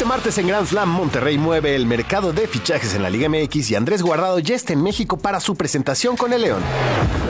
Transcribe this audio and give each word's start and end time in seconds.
Este 0.00 0.08
martes 0.08 0.38
en 0.38 0.46
Grand 0.46 0.66
Slam 0.66 0.88
Monterrey 0.88 1.36
mueve 1.36 1.76
el 1.76 1.84
mercado 1.84 2.32
de 2.32 2.48
fichajes 2.48 2.94
en 2.94 3.02
la 3.02 3.10
Liga 3.10 3.28
MX 3.28 3.70
y 3.70 3.74
Andrés 3.74 4.00
Guardado 4.00 4.38
ya 4.38 4.54
está 4.54 4.72
en 4.72 4.82
México 4.82 5.18
para 5.18 5.40
su 5.40 5.56
presentación 5.56 6.16
con 6.16 6.32
el 6.32 6.40
León. 6.40 6.62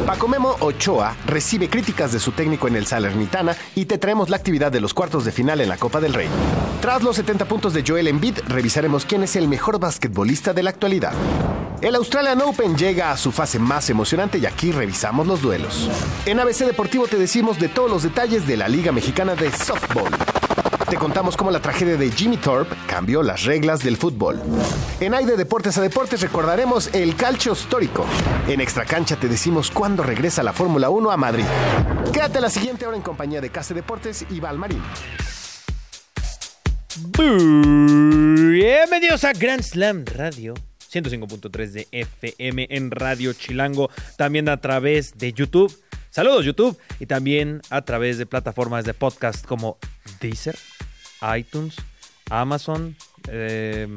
Paco 0.06 0.28
Memo 0.28 0.54
Ochoa 0.60 1.16
recibe 1.26 1.68
críticas 1.68 2.12
de 2.12 2.20
su 2.20 2.30
técnico 2.30 2.68
en 2.68 2.76
el 2.76 2.86
Salernitana 2.86 3.56
y 3.74 3.86
te 3.86 3.98
traemos 3.98 4.30
la 4.30 4.36
actividad 4.36 4.70
de 4.70 4.80
los 4.80 4.94
cuartos 4.94 5.24
de 5.24 5.32
final 5.32 5.60
en 5.60 5.68
la 5.68 5.78
Copa 5.78 6.00
del 6.00 6.14
Rey. 6.14 6.28
Tras 6.80 7.02
los 7.02 7.16
70 7.16 7.46
puntos 7.46 7.74
de 7.74 7.82
Joel 7.84 8.06
Embiid, 8.06 8.38
revisaremos 8.46 9.04
quién 9.04 9.24
es 9.24 9.34
el 9.34 9.48
mejor 9.48 9.80
basquetbolista 9.80 10.52
de 10.52 10.62
la 10.62 10.70
actualidad. 10.70 11.14
El 11.82 11.96
Australian 11.96 12.40
Open 12.40 12.76
llega 12.76 13.10
a 13.10 13.16
su 13.16 13.32
fase 13.32 13.58
más 13.58 13.90
emocionante 13.90 14.38
y 14.38 14.46
aquí 14.46 14.70
revisamos 14.70 15.26
los 15.26 15.42
duelos. 15.42 15.90
En 16.24 16.38
ABC 16.38 16.58
Deportivo 16.58 17.08
te 17.08 17.16
decimos 17.16 17.58
de 17.58 17.68
todos 17.68 17.90
los 17.90 18.04
detalles 18.04 18.46
de 18.46 18.56
la 18.56 18.68
Liga 18.68 18.92
Mexicana 18.92 19.34
de 19.34 19.50
Softball. 19.50 20.39
Te 20.90 20.96
contamos 20.96 21.36
cómo 21.36 21.52
la 21.52 21.60
tragedia 21.60 21.96
de 21.96 22.10
Jimmy 22.10 22.36
Thorpe 22.36 22.74
cambió 22.88 23.22
las 23.22 23.44
reglas 23.44 23.84
del 23.84 23.96
fútbol. 23.96 24.42
En 24.98 25.14
Aide 25.14 25.36
Deportes 25.36 25.78
a 25.78 25.82
Deportes 25.82 26.20
recordaremos 26.20 26.92
el 26.92 27.14
calcio 27.14 27.52
histórico. 27.52 28.04
En 28.48 28.60
Extra 28.60 28.84
Cancha 28.84 29.14
te 29.14 29.28
decimos 29.28 29.70
cuándo 29.70 30.02
regresa 30.02 30.42
la 30.42 30.52
Fórmula 30.52 30.90
1 30.90 31.12
a 31.12 31.16
Madrid. 31.16 31.44
Quédate 32.12 32.40
la 32.40 32.50
siguiente 32.50 32.88
hora 32.88 32.96
en 32.96 33.04
compañía 33.04 33.40
de 33.40 33.50
Case 33.50 33.72
Deportes 33.72 34.26
y 34.30 34.40
Valmarín. 34.40 34.82
Bienvenidos 37.16 39.22
a 39.22 39.32
Grand 39.32 39.62
Slam 39.62 40.04
Radio. 40.06 40.54
105.3 40.92 41.70
de 41.70 41.86
FM 41.92 42.66
en 42.68 42.90
Radio 42.90 43.32
Chilango, 43.32 43.90
también 44.16 44.48
a 44.48 44.56
través 44.56 45.16
de 45.16 45.32
YouTube. 45.32 45.72
Saludos 46.10 46.44
YouTube 46.44 46.76
y 46.98 47.06
también 47.06 47.62
a 47.70 47.82
través 47.82 48.18
de 48.18 48.26
plataformas 48.26 48.84
de 48.84 48.94
podcast 48.94 49.46
como 49.46 49.78
Deezer, 50.20 50.58
iTunes, 51.36 51.76
Amazon, 52.30 52.96
eh, 53.28 53.88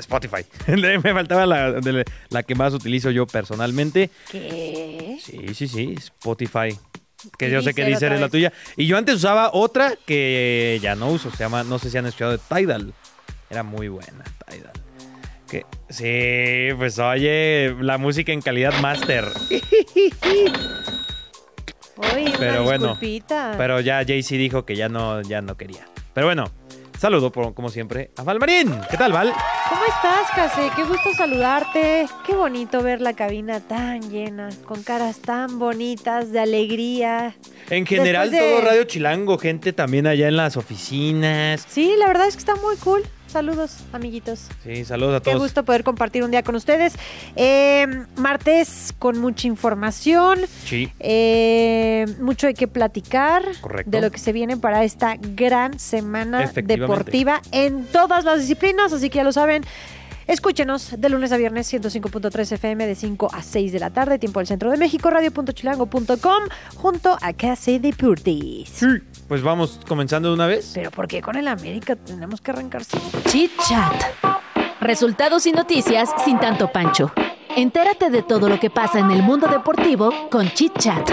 Spotify. 0.00 0.44
Me 0.76 1.12
faltaba 1.12 1.46
la, 1.46 1.80
la, 2.28 2.42
que 2.42 2.54
más 2.54 2.74
utilizo 2.74 3.10
yo 3.10 3.26
personalmente. 3.26 4.10
¿Qué? 4.30 5.18
Sí, 5.22 5.54
sí, 5.54 5.68
sí, 5.68 5.94
Spotify. 5.98 6.78
Que 7.38 7.50
yo 7.50 7.62
sé 7.62 7.72
que 7.72 7.84
Deezer 7.84 8.12
es 8.12 8.20
la 8.20 8.28
tuya. 8.28 8.52
Y 8.76 8.86
yo 8.86 8.98
antes 8.98 9.16
usaba 9.16 9.50
otra 9.52 9.94
que 10.06 10.78
ya 10.82 10.96
no 10.96 11.08
uso. 11.08 11.30
Se 11.30 11.38
llama, 11.38 11.62
no 11.62 11.78
sé 11.78 11.90
si 11.90 11.98
han 11.98 12.06
escuchado 12.06 12.32
de 12.32 12.38
Tidal. 12.38 12.92
Era 13.48 13.62
muy 13.62 13.88
buena, 13.88 14.24
Tidal. 14.46 14.72
Que, 15.48 15.66
sí, 15.88 16.74
pues 16.76 16.98
oye, 16.98 17.74
la 17.80 17.98
música 17.98 18.32
en 18.32 18.40
calidad 18.40 18.72
master. 18.80 19.24
Oye, 21.96 22.32
pero 22.38 22.54
una 22.54 22.62
bueno, 22.62 22.98
pero 23.56 23.80
ya 23.80 24.04
Jay-Z 24.04 24.36
dijo 24.36 24.64
que 24.64 24.76
ya 24.76 24.88
no, 24.88 25.20
ya 25.22 25.42
no 25.42 25.56
quería. 25.56 25.86
Pero 26.14 26.26
bueno, 26.26 26.44
saludo 26.98 27.30
por- 27.32 27.54
como 27.54 27.68
siempre 27.68 28.10
a 28.16 28.22
Valmarín. 28.22 28.78
¿Qué 28.90 28.96
tal, 28.96 29.12
Val? 29.12 29.32
¿Cómo 29.68 29.82
estás, 29.84 30.30
Case? 30.34 30.70
Qué 30.76 30.84
gusto 30.84 31.12
saludarte. 31.14 32.06
Qué 32.26 32.34
bonito 32.34 32.82
ver 32.82 33.00
la 33.00 33.14
cabina 33.14 33.60
tan 33.60 34.10
llena, 34.10 34.50
con 34.66 34.82
caras 34.82 35.18
tan 35.20 35.58
bonitas 35.58 36.30
de 36.32 36.40
alegría. 36.40 37.34
En 37.70 37.86
general, 37.86 38.30
de- 38.30 38.38
todo 38.38 38.60
Radio 38.60 38.84
Chilango, 38.84 39.38
gente 39.38 39.72
también 39.72 40.06
allá 40.06 40.28
en 40.28 40.36
las 40.36 40.56
oficinas. 40.56 41.64
Sí, 41.68 41.94
la 41.98 42.08
verdad 42.08 42.26
es 42.28 42.34
que 42.34 42.40
está 42.40 42.56
muy 42.56 42.76
cool. 42.76 43.02
Saludos, 43.32 43.78
amiguitos. 43.94 44.48
Sí, 44.62 44.84
saludos 44.84 45.16
a 45.16 45.20
Qué 45.22 45.30
todos. 45.30 45.42
gusto 45.42 45.64
poder 45.64 45.84
compartir 45.84 46.22
un 46.22 46.30
día 46.30 46.42
con 46.42 46.54
ustedes. 46.54 46.92
Eh, 47.34 47.86
martes 48.16 48.92
con 48.98 49.18
mucha 49.18 49.46
información. 49.48 50.40
Sí. 50.66 50.92
Eh, 51.00 52.04
mucho 52.20 52.46
hay 52.46 52.52
que 52.52 52.68
platicar 52.68 53.42
Correcto. 53.62 53.90
de 53.90 54.00
lo 54.02 54.10
que 54.10 54.18
se 54.18 54.32
viene 54.32 54.58
para 54.58 54.84
esta 54.84 55.16
gran 55.18 55.78
semana 55.78 56.46
deportiva 56.54 57.40
en 57.52 57.86
todas 57.86 58.24
las 58.24 58.40
disciplinas, 58.40 58.92
así 58.92 59.08
que 59.08 59.16
ya 59.16 59.24
lo 59.24 59.32
saben. 59.32 59.64
Escúchenos 60.26 60.94
de 60.98 61.08
lunes 61.08 61.32
a 61.32 61.36
viernes 61.36 61.72
105.3 61.72 62.52
FM 62.52 62.86
de 62.86 62.94
5 62.94 63.30
a 63.32 63.42
6 63.42 63.72
de 63.72 63.80
la 63.80 63.90
tarde, 63.90 64.18
tiempo 64.18 64.40
del 64.40 64.46
Centro 64.46 64.70
de 64.70 64.76
México, 64.76 65.10
radio.chilango.com, 65.10 66.42
junto 66.76 67.18
a 67.20 67.32
Case 67.32 67.80
Deportes. 67.80 68.68
Sí. 68.68 68.86
Pues 69.32 69.42
vamos 69.42 69.80
comenzando 69.88 70.28
de 70.28 70.34
una 70.34 70.46
vez. 70.46 70.72
Pero 70.74 70.90
¿por 70.90 71.08
qué 71.08 71.22
con 71.22 71.36
el 71.36 71.48
América 71.48 71.96
tenemos 71.96 72.42
que 72.42 72.50
arrancarse? 72.50 72.98
Chit 73.28 73.50
Chat. 73.66 74.02
Resultados 74.78 75.46
y 75.46 75.52
noticias 75.52 76.10
sin 76.22 76.38
tanto 76.38 76.70
pancho. 76.70 77.10
Entérate 77.56 78.10
de 78.10 78.22
todo 78.22 78.50
lo 78.50 78.60
que 78.60 78.68
pasa 78.68 78.98
en 78.98 79.10
el 79.10 79.22
mundo 79.22 79.48
deportivo 79.48 80.12
con 80.30 80.50
Chit 80.50 80.76
Chat. 80.76 81.10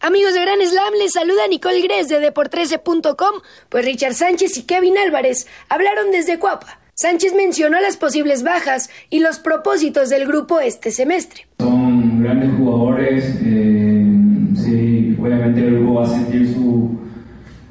Amigos 0.00 0.34
de 0.34 0.40
Gran 0.40 0.60
Slam, 0.60 0.94
les 0.98 1.12
saluda 1.12 1.46
Nicole 1.46 1.82
Gres 1.82 2.08
de 2.08 2.34
Deport13.com, 2.34 3.40
pues 3.68 3.84
Richard 3.84 4.14
Sánchez 4.14 4.56
y 4.56 4.64
Kevin 4.64 4.98
Álvarez 4.98 5.46
hablaron 5.68 6.10
desde 6.10 6.40
Cuapa. 6.40 6.80
Sánchez 6.94 7.32
mencionó 7.34 7.80
las 7.80 7.96
posibles 7.96 8.42
bajas 8.42 8.90
y 9.08 9.20
los 9.20 9.38
propósitos 9.38 10.08
del 10.08 10.26
grupo 10.26 10.58
este 10.58 10.90
semestre. 10.90 11.46
Son 11.60 12.24
grandes 12.24 12.50
jugadores, 12.58 13.24
eh, 13.40 14.27
sí, 14.54 15.16
obviamente 15.20 15.66
el 15.66 15.76
grupo 15.76 15.94
va 15.94 16.04
a 16.04 16.08
sentir 16.08 16.52
su, 16.52 16.98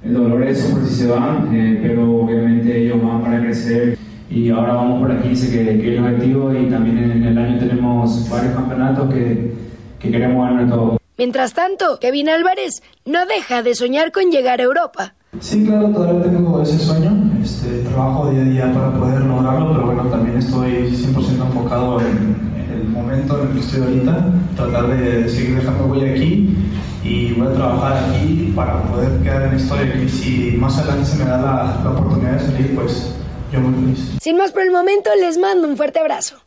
el 0.03 0.13
dolor 0.13 0.45
de 0.45 0.51
eso 0.51 0.73
por 0.73 0.85
si 0.85 0.95
se 0.95 1.07
van, 1.07 1.53
eh, 1.53 1.79
pero 1.81 2.21
obviamente 2.21 2.83
ellos 2.83 3.01
van 3.01 3.21
para 3.21 3.41
crecer 3.41 3.97
y 4.29 4.49
ahora 4.49 4.73
vamos 4.73 4.99
por 4.99 5.13
la 5.13 5.21
15 5.21 5.51
que, 5.51 5.79
que 5.79 5.93
es 5.93 5.99
el 5.99 6.03
objetivo 6.03 6.53
y 6.53 6.65
también 6.69 6.97
en, 6.97 7.23
el 7.23 7.37
año 7.37 7.59
tenemos 7.59 8.29
varios 8.29 8.53
campeonatos 8.53 9.13
que, 9.13 9.53
que 9.99 10.11
queremos 10.11 10.49
ganar 10.49 10.69
todos. 10.69 10.97
Mientras 11.17 11.53
tanto, 11.53 11.97
Kevin 11.99 12.29
Álvarez 12.29 12.83
no 13.05 13.25
deja 13.25 13.63
de 13.63 13.73
soñar 13.73 14.11
con 14.11 14.29
llegar 14.29 14.59
a 14.59 14.63
Europa. 14.63 15.15
Sí, 15.39 15.65
claro, 15.65 15.89
todavía 15.89 16.31
tengo 16.31 16.61
ese 16.61 16.77
sueño. 16.77 17.11
Este, 17.43 17.79
trabajo 17.79 18.29
día 18.29 18.41
a 18.41 18.45
día 18.45 18.73
para 18.73 18.93
poder 18.93 19.21
lograrlo, 19.21 19.73
pero 19.73 19.85
bueno, 19.87 20.03
también 20.09 20.37
estoy 20.37 20.71
100% 20.91 21.47
enfocado 21.47 22.01
en, 22.01 22.56
momento 22.97 23.41
en 23.41 23.47
el 23.47 23.53
que 23.53 23.59
estoy 23.59 23.81
ahorita, 23.81 24.25
tratar 24.55 24.87
de 24.87 25.29
seguir 25.29 25.55
dejando 25.57 25.85
huella 25.85 26.11
aquí 26.11 26.55
y 27.03 27.33
voy 27.33 27.47
a 27.47 27.53
trabajar 27.53 28.09
aquí 28.09 28.51
para 28.55 28.83
poder 28.83 29.21
quedar 29.21 29.43
en 29.43 29.51
la 29.51 29.55
historia. 29.55 29.95
Y 29.95 30.09
si 30.09 30.51
más 30.57 30.77
adelante 30.77 31.05
se 31.05 31.17
me 31.17 31.25
da 31.25 31.37
la, 31.37 31.81
la 31.83 31.91
oportunidad 31.91 32.33
de 32.33 32.39
salir, 32.39 32.75
pues 32.75 33.13
yo 33.51 33.59
muy 33.61 33.73
feliz. 33.95 34.17
Sin 34.21 34.37
más 34.37 34.51
por 34.51 34.63
el 34.63 34.71
momento, 34.71 35.09
les 35.15 35.37
mando 35.37 35.67
un 35.67 35.77
fuerte 35.77 35.99
abrazo. 35.99 36.41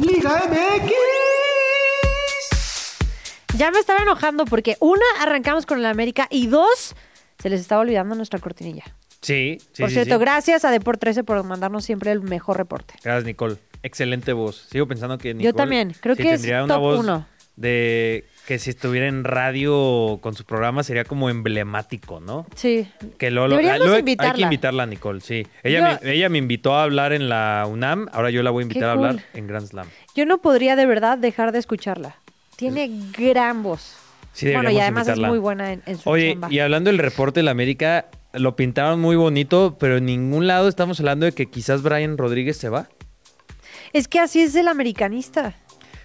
Liga 0.00 0.44
MX. 0.48 0.92
Ya 3.58 3.70
me 3.70 3.78
estaba 3.78 4.00
enojando 4.00 4.46
porque 4.46 4.76
una, 4.80 5.04
arrancamos 5.20 5.66
con 5.66 5.78
el 5.78 5.86
América 5.86 6.26
y 6.30 6.46
dos, 6.46 6.94
se 7.38 7.50
les 7.50 7.60
estaba 7.60 7.82
olvidando 7.82 8.14
nuestra 8.14 8.38
cortinilla. 8.38 8.84
Sí, 9.20 9.58
sí. 9.72 9.82
por 9.82 9.90
sí, 9.90 9.94
cierto, 9.94 10.14
sí. 10.14 10.20
gracias 10.20 10.64
a 10.64 10.70
Deport 10.70 10.98
13 11.00 11.22
por 11.22 11.42
mandarnos 11.44 11.84
siempre 11.84 12.10
el 12.10 12.22
mejor 12.22 12.56
reporte. 12.56 12.94
Gracias, 13.04 13.24
Nicole. 13.24 13.56
Excelente 13.82 14.32
voz. 14.32 14.66
Sigo 14.70 14.86
pensando 14.86 15.18
que 15.18 15.34
Nicole. 15.34 15.44
Yo 15.44 15.54
también, 15.54 15.94
creo 16.00 16.14
que 16.16 16.22
es 16.24 16.40
tendría 16.40 16.64
una 16.64 16.74
top 16.74 16.80
voz 16.82 17.00
uno. 17.00 17.26
De 17.56 18.24
que 18.46 18.58
si 18.58 18.70
estuviera 18.70 19.06
en 19.06 19.24
radio 19.24 20.18
con 20.22 20.34
su 20.34 20.44
programa 20.44 20.82
sería 20.82 21.04
como 21.04 21.28
emblemático, 21.28 22.18
¿no? 22.18 22.46
Sí. 22.56 22.88
Que 23.18 23.30
lo, 23.30 23.42
lo- 23.46 23.50
Deberíamos 23.56 23.78
luego 23.80 23.94
Hay 23.94 24.00
invitarla. 24.00 24.32
que 24.34 24.40
invitarla 24.42 24.82
a 24.84 24.86
Nicole, 24.86 25.20
sí. 25.20 25.46
Ella, 25.62 25.98
Yo- 26.00 26.06
me, 26.06 26.12
ella 26.12 26.28
me 26.30 26.38
invitó 26.38 26.74
a 26.74 26.82
hablar 26.84 27.12
en 27.12 27.28
la 27.28 27.66
UNAM, 27.68 28.08
ahora 28.12 28.30
yo 28.30 28.42
la 28.42 28.50
voy 28.50 28.62
a 28.62 28.64
invitar 28.64 28.90
a 28.90 28.94
cool. 28.96 29.06
hablar 29.06 29.24
en 29.34 29.46
Grand 29.46 29.66
Slam. 29.66 29.86
Yo 30.16 30.24
no 30.26 30.38
podría 30.38 30.76
de 30.76 30.86
verdad 30.86 31.18
dejar 31.18 31.52
de 31.52 31.58
escucharla. 31.58 32.16
Tiene 32.56 32.90
gran 33.16 33.62
voz. 33.62 33.96
Sí, 34.32 34.50
bueno, 34.52 34.70
y 34.70 34.78
además 34.80 35.02
invitarla. 35.08 35.26
es 35.28 35.30
muy 35.30 35.38
buena 35.38 35.72
en, 35.74 35.82
en 35.84 35.98
su 35.98 36.08
Oye, 36.08 36.32
chamba. 36.32 36.48
y 36.50 36.58
hablando 36.58 36.88
del 36.88 36.98
reporte 36.98 37.40
de 37.40 37.44
la 37.44 37.50
América, 37.50 38.06
lo 38.32 38.56
pintaron 38.56 38.98
muy 38.98 39.14
bonito, 39.16 39.76
pero 39.78 39.98
en 39.98 40.06
ningún 40.06 40.46
lado 40.46 40.68
estamos 40.68 40.98
hablando 41.00 41.26
de 41.26 41.32
que 41.32 41.46
quizás 41.50 41.82
Brian 41.82 42.16
Rodríguez 42.16 42.56
se 42.56 42.70
va. 42.70 42.88
Es 43.92 44.08
que 44.08 44.20
así 44.20 44.40
es 44.40 44.54
el 44.54 44.68
americanista. 44.68 45.54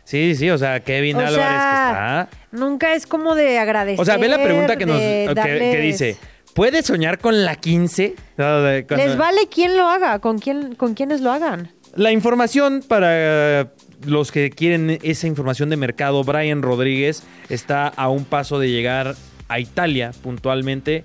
Sí, 0.03 0.35
sí, 0.35 0.49
o 0.49 0.57
sea, 0.57 0.79
Kevin 0.79 1.17
O 1.17 1.19
Álvarez 1.19 1.35
sea, 1.35 1.47
que 1.49 2.29
está. 2.29 2.45
Nunca 2.51 2.93
es 2.93 3.05
como 3.05 3.35
de 3.35 3.59
agradecer. 3.59 3.99
O 3.99 4.05
sea, 4.05 4.17
ve 4.17 4.29
la 4.29 4.41
pregunta 4.41 4.77
que 4.77 4.85
nos 4.85 4.99
que- 4.99 5.79
dice, 5.81 6.17
¿puedes 6.53 6.85
soñar 6.85 7.19
con 7.19 7.43
la 7.43 7.55
15? 7.55 8.15
No, 8.37 8.61
de- 8.61 8.85
cuando- 8.85 9.05
Les 9.05 9.17
vale 9.17 9.41
quién 9.53 9.75
lo 9.75 9.87
haga, 9.89 10.19
con 10.19 10.39
quién, 10.39 10.75
con 10.75 10.93
quienes 10.93 11.19
lo 11.21 11.31
hagan. 11.31 11.71
La 11.95 12.11
información 12.11 12.83
para 12.87 13.71
los 14.05 14.31
que 14.31 14.49
quieren 14.49 14.97
esa 15.03 15.27
información 15.27 15.69
de 15.69 15.75
mercado, 15.77 16.23
Brian 16.23 16.61
Rodríguez 16.61 17.23
está 17.49 17.87
a 17.87 18.09
un 18.09 18.23
paso 18.23 18.59
de 18.59 18.69
llegar 18.69 19.15
a 19.49 19.59
Italia 19.59 20.11
puntualmente, 20.21 21.03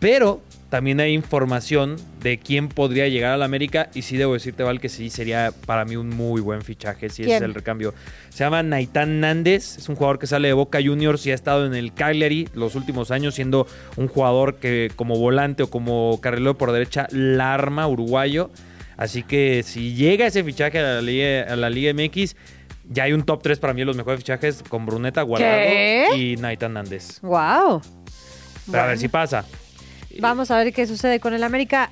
pero 0.00 0.40
también 0.70 1.00
hay 1.00 1.12
información 1.12 1.96
de 2.22 2.38
quién 2.38 2.68
podría 2.68 3.08
llegar 3.08 3.32
a 3.32 3.36
la 3.36 3.44
América 3.44 3.90
y 3.92 4.02
sí 4.02 4.16
debo 4.16 4.34
decirte, 4.34 4.62
Val, 4.62 4.80
que 4.80 4.88
sí 4.88 5.10
sería 5.10 5.52
para 5.66 5.84
mí 5.84 5.96
un 5.96 6.08
muy 6.08 6.40
buen 6.40 6.62
fichaje 6.62 7.08
si 7.08 7.24
es 7.24 7.42
el 7.42 7.54
recambio. 7.54 7.92
Se 8.28 8.44
llama 8.44 8.62
Naitán 8.62 9.18
Nández, 9.18 9.78
es 9.78 9.88
un 9.88 9.96
jugador 9.96 10.20
que 10.20 10.28
sale 10.28 10.46
de 10.46 10.54
Boca 10.54 10.78
Juniors 10.82 11.26
y 11.26 11.32
ha 11.32 11.34
estado 11.34 11.66
en 11.66 11.74
el 11.74 11.92
Cagliari 11.92 12.48
los 12.54 12.76
últimos 12.76 13.10
años 13.10 13.34
siendo 13.34 13.66
un 13.96 14.06
jugador 14.06 14.56
que 14.56 14.92
como 14.94 15.18
volante 15.18 15.64
o 15.64 15.70
como 15.70 16.20
carrilero 16.22 16.56
por 16.56 16.70
derecha 16.70 17.08
la 17.10 17.52
arma 17.52 17.88
uruguayo. 17.88 18.50
Así 18.96 19.24
que 19.24 19.64
si 19.64 19.94
llega 19.94 20.26
ese 20.26 20.44
fichaje 20.44 20.78
a 20.78 20.82
la 20.82 21.02
Liga, 21.02 21.52
a 21.52 21.56
la 21.56 21.68
Liga 21.68 21.92
MX, 21.92 22.36
ya 22.88 23.04
hay 23.04 23.12
un 23.12 23.24
top 23.24 23.42
3 23.42 23.58
para 23.58 23.74
mí 23.74 23.80
de 23.80 23.86
los 23.86 23.96
mejores 23.96 24.20
fichajes 24.20 24.62
con 24.68 24.86
Bruneta, 24.86 25.22
Guardado 25.22 25.56
¿Qué? 25.56 26.08
y 26.16 26.36
Naitán 26.36 26.74
Nández. 26.74 27.20
Wow. 27.22 27.82
Pero 28.70 28.82
a 28.84 28.86
ver 28.86 28.98
si 28.98 29.08
pasa. 29.08 29.44
Vamos 30.18 30.50
a 30.50 30.56
ver 30.58 30.72
qué 30.72 30.86
sucede 30.86 31.20
con 31.20 31.34
el 31.34 31.44
América. 31.44 31.90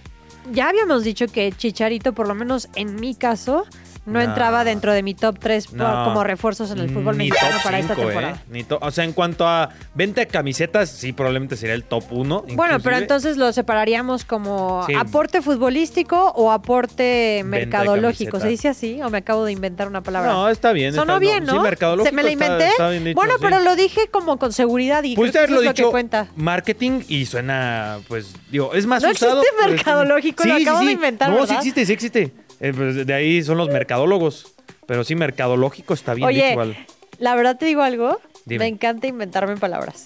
Ya 0.51 0.69
habíamos 0.69 1.05
dicho 1.05 1.27
que 1.27 1.53
Chicharito, 1.53 2.15
por 2.15 2.27
lo 2.27 2.35
menos 2.35 2.69
en 2.75 2.97
mi 2.97 3.15
caso, 3.15 3.67
no, 4.09 4.15
No. 4.19 4.21
entraba 4.23 4.65
dentro 4.65 4.93
de 4.93 5.03
mi 5.03 5.15
top 5.15 5.39
3 5.39 5.73
No. 5.73 6.05
como 6.05 6.25
refuerzos 6.25 6.71
en 6.71 6.79
el 6.79 6.91
fútbol 6.91 7.17
Ni 7.19 7.29
mexicano 7.29 7.57
para 7.63 7.79
esta 7.79 7.95
cinco, 7.95 8.09
¿eh? 8.09 8.13
temporada. 8.13 8.43
Ni 8.51 8.65
to- 8.65 8.79
o 8.81 8.91
sea, 8.91 9.05
en 9.05 9.13
cuanto 9.13 9.47
a 9.47 9.71
venta 9.95 10.21
de 10.21 10.27
camisetas, 10.27 10.89
sí, 10.91 11.13
probablemente 11.13 11.57
sería 11.57 11.75
el 11.75 11.85
top 11.85 12.05
1. 12.11 12.45
Bueno, 12.55 12.79
pero 12.81 12.97
entonces 12.97 13.37
lo 13.37 13.53
separaríamos 13.53 14.25
como 14.25 14.85
Sí. 14.87 14.95
aporte 14.95 15.43
futbolístico 15.43 16.33
o 16.35 16.51
aporte 16.53 17.43
mercadológico. 17.45 18.41
¿Se 18.41 18.49
dice 18.49 18.69
así? 18.69 19.01
¿O 19.03 19.11
me 19.11 19.19
acabo 19.19 19.45
de 19.45 19.53
inventar 19.53 19.89
una 19.89 20.01
palabra? 20.03 20.33
No, 20.33 20.49
está 20.49 20.73
bien. 20.73 20.95
Sonó 20.95 21.15
está- 21.15 21.19
bien, 21.19 21.45
¿no? 21.45 21.53
Sí, 21.53 21.59
mercadológico 21.61 22.09
¿Se 22.11 22.17
me 22.17 22.23
la 22.23 22.31
está- 22.31 22.45
inventé? 22.45 22.69
está 22.69 22.89
bien 22.91 23.05
dicho, 23.05 23.15
bueno, 23.17 23.35
sí. 23.35 23.41
pero 23.43 23.61
lo 23.61 23.77
dije 23.77 24.09
como 24.11 24.39
con 24.39 24.53
seguridad 24.53 25.03
y 25.05 25.15
Pudiste 25.17 25.39
haberlo 25.39 25.57
lo 25.57 25.63
que 25.63 25.69
dicho 25.83 25.91
cuenta. 25.91 26.29
marketing 26.37 27.03
y 27.09 27.27
suena, 27.27 27.99
pues, 28.09 28.33
digo, 28.51 28.73
es 28.75 28.87
más 28.87 29.03
No 29.03 29.11
usado. 29.11 29.41
existe 29.41 29.57
pero- 29.61 29.73
mercadológico, 29.73 30.45
lo 30.45 30.55
acabo 30.55 30.81
de 30.85 30.93
inventar, 30.93 31.29
No, 31.31 31.37
sí 31.37 31.41
¿verdad? 31.43 31.57
existe, 31.59 31.87
sí 31.87 31.93
existe. 31.93 32.33
Eh, 32.61 32.73
pues, 32.75 33.07
de 33.07 33.15
ahí 33.15 33.43
son 33.43 33.59
los 33.59 33.69
mercadólogos. 33.69 34.55
Pero 34.87 35.05
sí, 35.05 35.15
mercadológico 35.15 35.95
está 35.95 36.15
bien 36.15 36.29
Oye, 36.29 36.51
dicho. 36.51 36.81
La 37.19 37.35
verdad 37.35 37.59
te 37.59 37.67
digo 37.67 37.83
algo. 37.83 38.21
Dime. 38.45 38.61
Me 38.61 38.67
encanta 38.69 39.07
inventarme 39.07 39.57
palabras. 39.57 40.05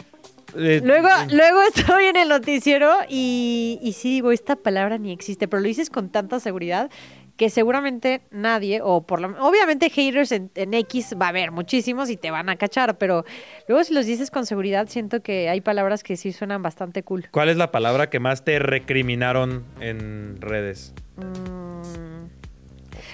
Eh, 0.56 0.80
Luego, 0.84 1.08
eh, 1.08 1.26
luego 1.30 1.60
estoy 1.74 2.06
en 2.06 2.16
el 2.16 2.28
noticiero 2.28 2.90
y, 3.08 3.78
y 3.82 3.92
sí 3.92 4.10
digo, 4.10 4.32
esta 4.32 4.56
palabra 4.56 4.98
ni 4.98 5.12
existe, 5.12 5.48
pero 5.48 5.60
lo 5.60 5.68
dices 5.68 5.88
con 5.88 6.10
tanta 6.10 6.40
seguridad 6.40 6.90
que 7.36 7.48
seguramente 7.48 8.20
nadie, 8.30 8.80
o 8.82 9.06
por 9.06 9.20
lo 9.20 9.28
obviamente 9.44 9.88
haters 9.88 10.32
en, 10.32 10.50
en 10.54 10.74
X 10.74 11.14
va 11.20 11.26
a 11.26 11.28
haber 11.30 11.50
muchísimos 11.50 12.10
y 12.10 12.16
te 12.16 12.30
van 12.30 12.48
a 12.50 12.56
cachar, 12.56 12.98
pero 12.98 13.24
luego 13.68 13.82
si 13.84 13.94
los 13.94 14.04
dices 14.04 14.30
con 14.30 14.44
seguridad 14.44 14.88
siento 14.88 15.22
que 15.22 15.48
hay 15.48 15.60
palabras 15.60 16.02
que 16.02 16.16
sí 16.16 16.32
suenan 16.32 16.62
bastante 16.62 17.02
cool. 17.02 17.28
¿Cuál 17.30 17.48
es 17.48 17.56
la 17.56 17.70
palabra 17.70 18.10
que 18.10 18.20
más 18.20 18.44
te 18.44 18.58
recriminaron 18.58 19.64
en 19.80 20.40
redes? 20.40 20.92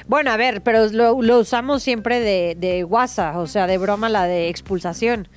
Bueno, 0.06 0.30
a 0.30 0.36
ver, 0.36 0.62
pero 0.62 0.86
lo, 0.88 1.20
lo 1.22 1.38
usamos 1.38 1.82
siempre 1.82 2.20
de, 2.20 2.56
de 2.58 2.84
WhatsApp, 2.84 3.36
o 3.36 3.46
sea, 3.46 3.66
de 3.66 3.78
broma 3.78 4.08
la 4.08 4.24
de 4.24 4.48
expulsación, 4.48 5.28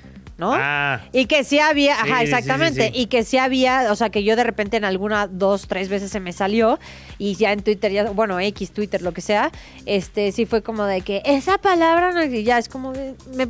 ¿no? 0.42 0.54
Ah, 0.56 1.02
Y 1.14 1.28
que 1.28 1.44
sí 1.44 1.60
había, 1.60 1.94
ajá, 1.94 2.18
sí, 2.18 2.24
exactamente. 2.24 2.88
sí, 2.88 2.92
sí. 2.96 3.02
Y 3.04 3.06
que 3.06 3.24
sí 3.24 3.38
había, 3.38 3.92
o 3.92 3.96
sea, 3.96 4.10
que 4.10 4.24
yo 4.24 4.36
de 4.36 4.44
repente 4.44 4.76
en 4.76 4.86
alguna, 4.86 5.28
dos, 5.28 5.68
tres 5.68 5.88
veces 5.88 6.10
se 6.12 6.20
me 6.20 6.34
salió. 6.34 6.80
Y 7.20 7.36
ya 7.36 7.52
en 7.52 7.62
Twitter, 7.62 7.92
ya, 7.92 8.10
bueno, 8.10 8.40
X, 8.40 8.72
Twitter, 8.72 9.04
lo 9.04 9.14
que 9.14 9.22
sea, 9.22 9.52
este, 9.86 10.32
sí 10.32 10.48
fue 10.48 10.64
como 10.64 10.86
de 10.86 11.02
que 11.02 11.22
esa 11.26 11.60
palabra 11.60 12.12
no, 12.12 12.24
y 12.24 12.44
ya 12.44 12.58
es 12.58 12.68
como 12.70 12.92
de, 12.92 13.14
me, 13.36 13.48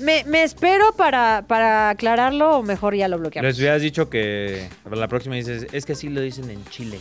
me, 0.00 0.24
me 0.24 0.42
espero 0.42 0.94
para, 0.96 1.44
para 1.46 1.90
aclararlo 1.90 2.56
o 2.58 2.62
mejor 2.62 2.94
ya 2.96 3.08
lo 3.08 3.18
bloqueamos. 3.18 3.50
les 3.50 3.58
hubieras 3.58 3.82
dicho 3.82 4.08
que 4.08 4.70
la 4.90 5.08
próxima 5.08 5.34
dices, 5.34 5.66
es 5.70 5.84
que 5.84 5.92
así 5.92 6.08
lo 6.08 6.22
dicen 6.22 6.48
en 6.48 6.64
Chile. 6.70 6.98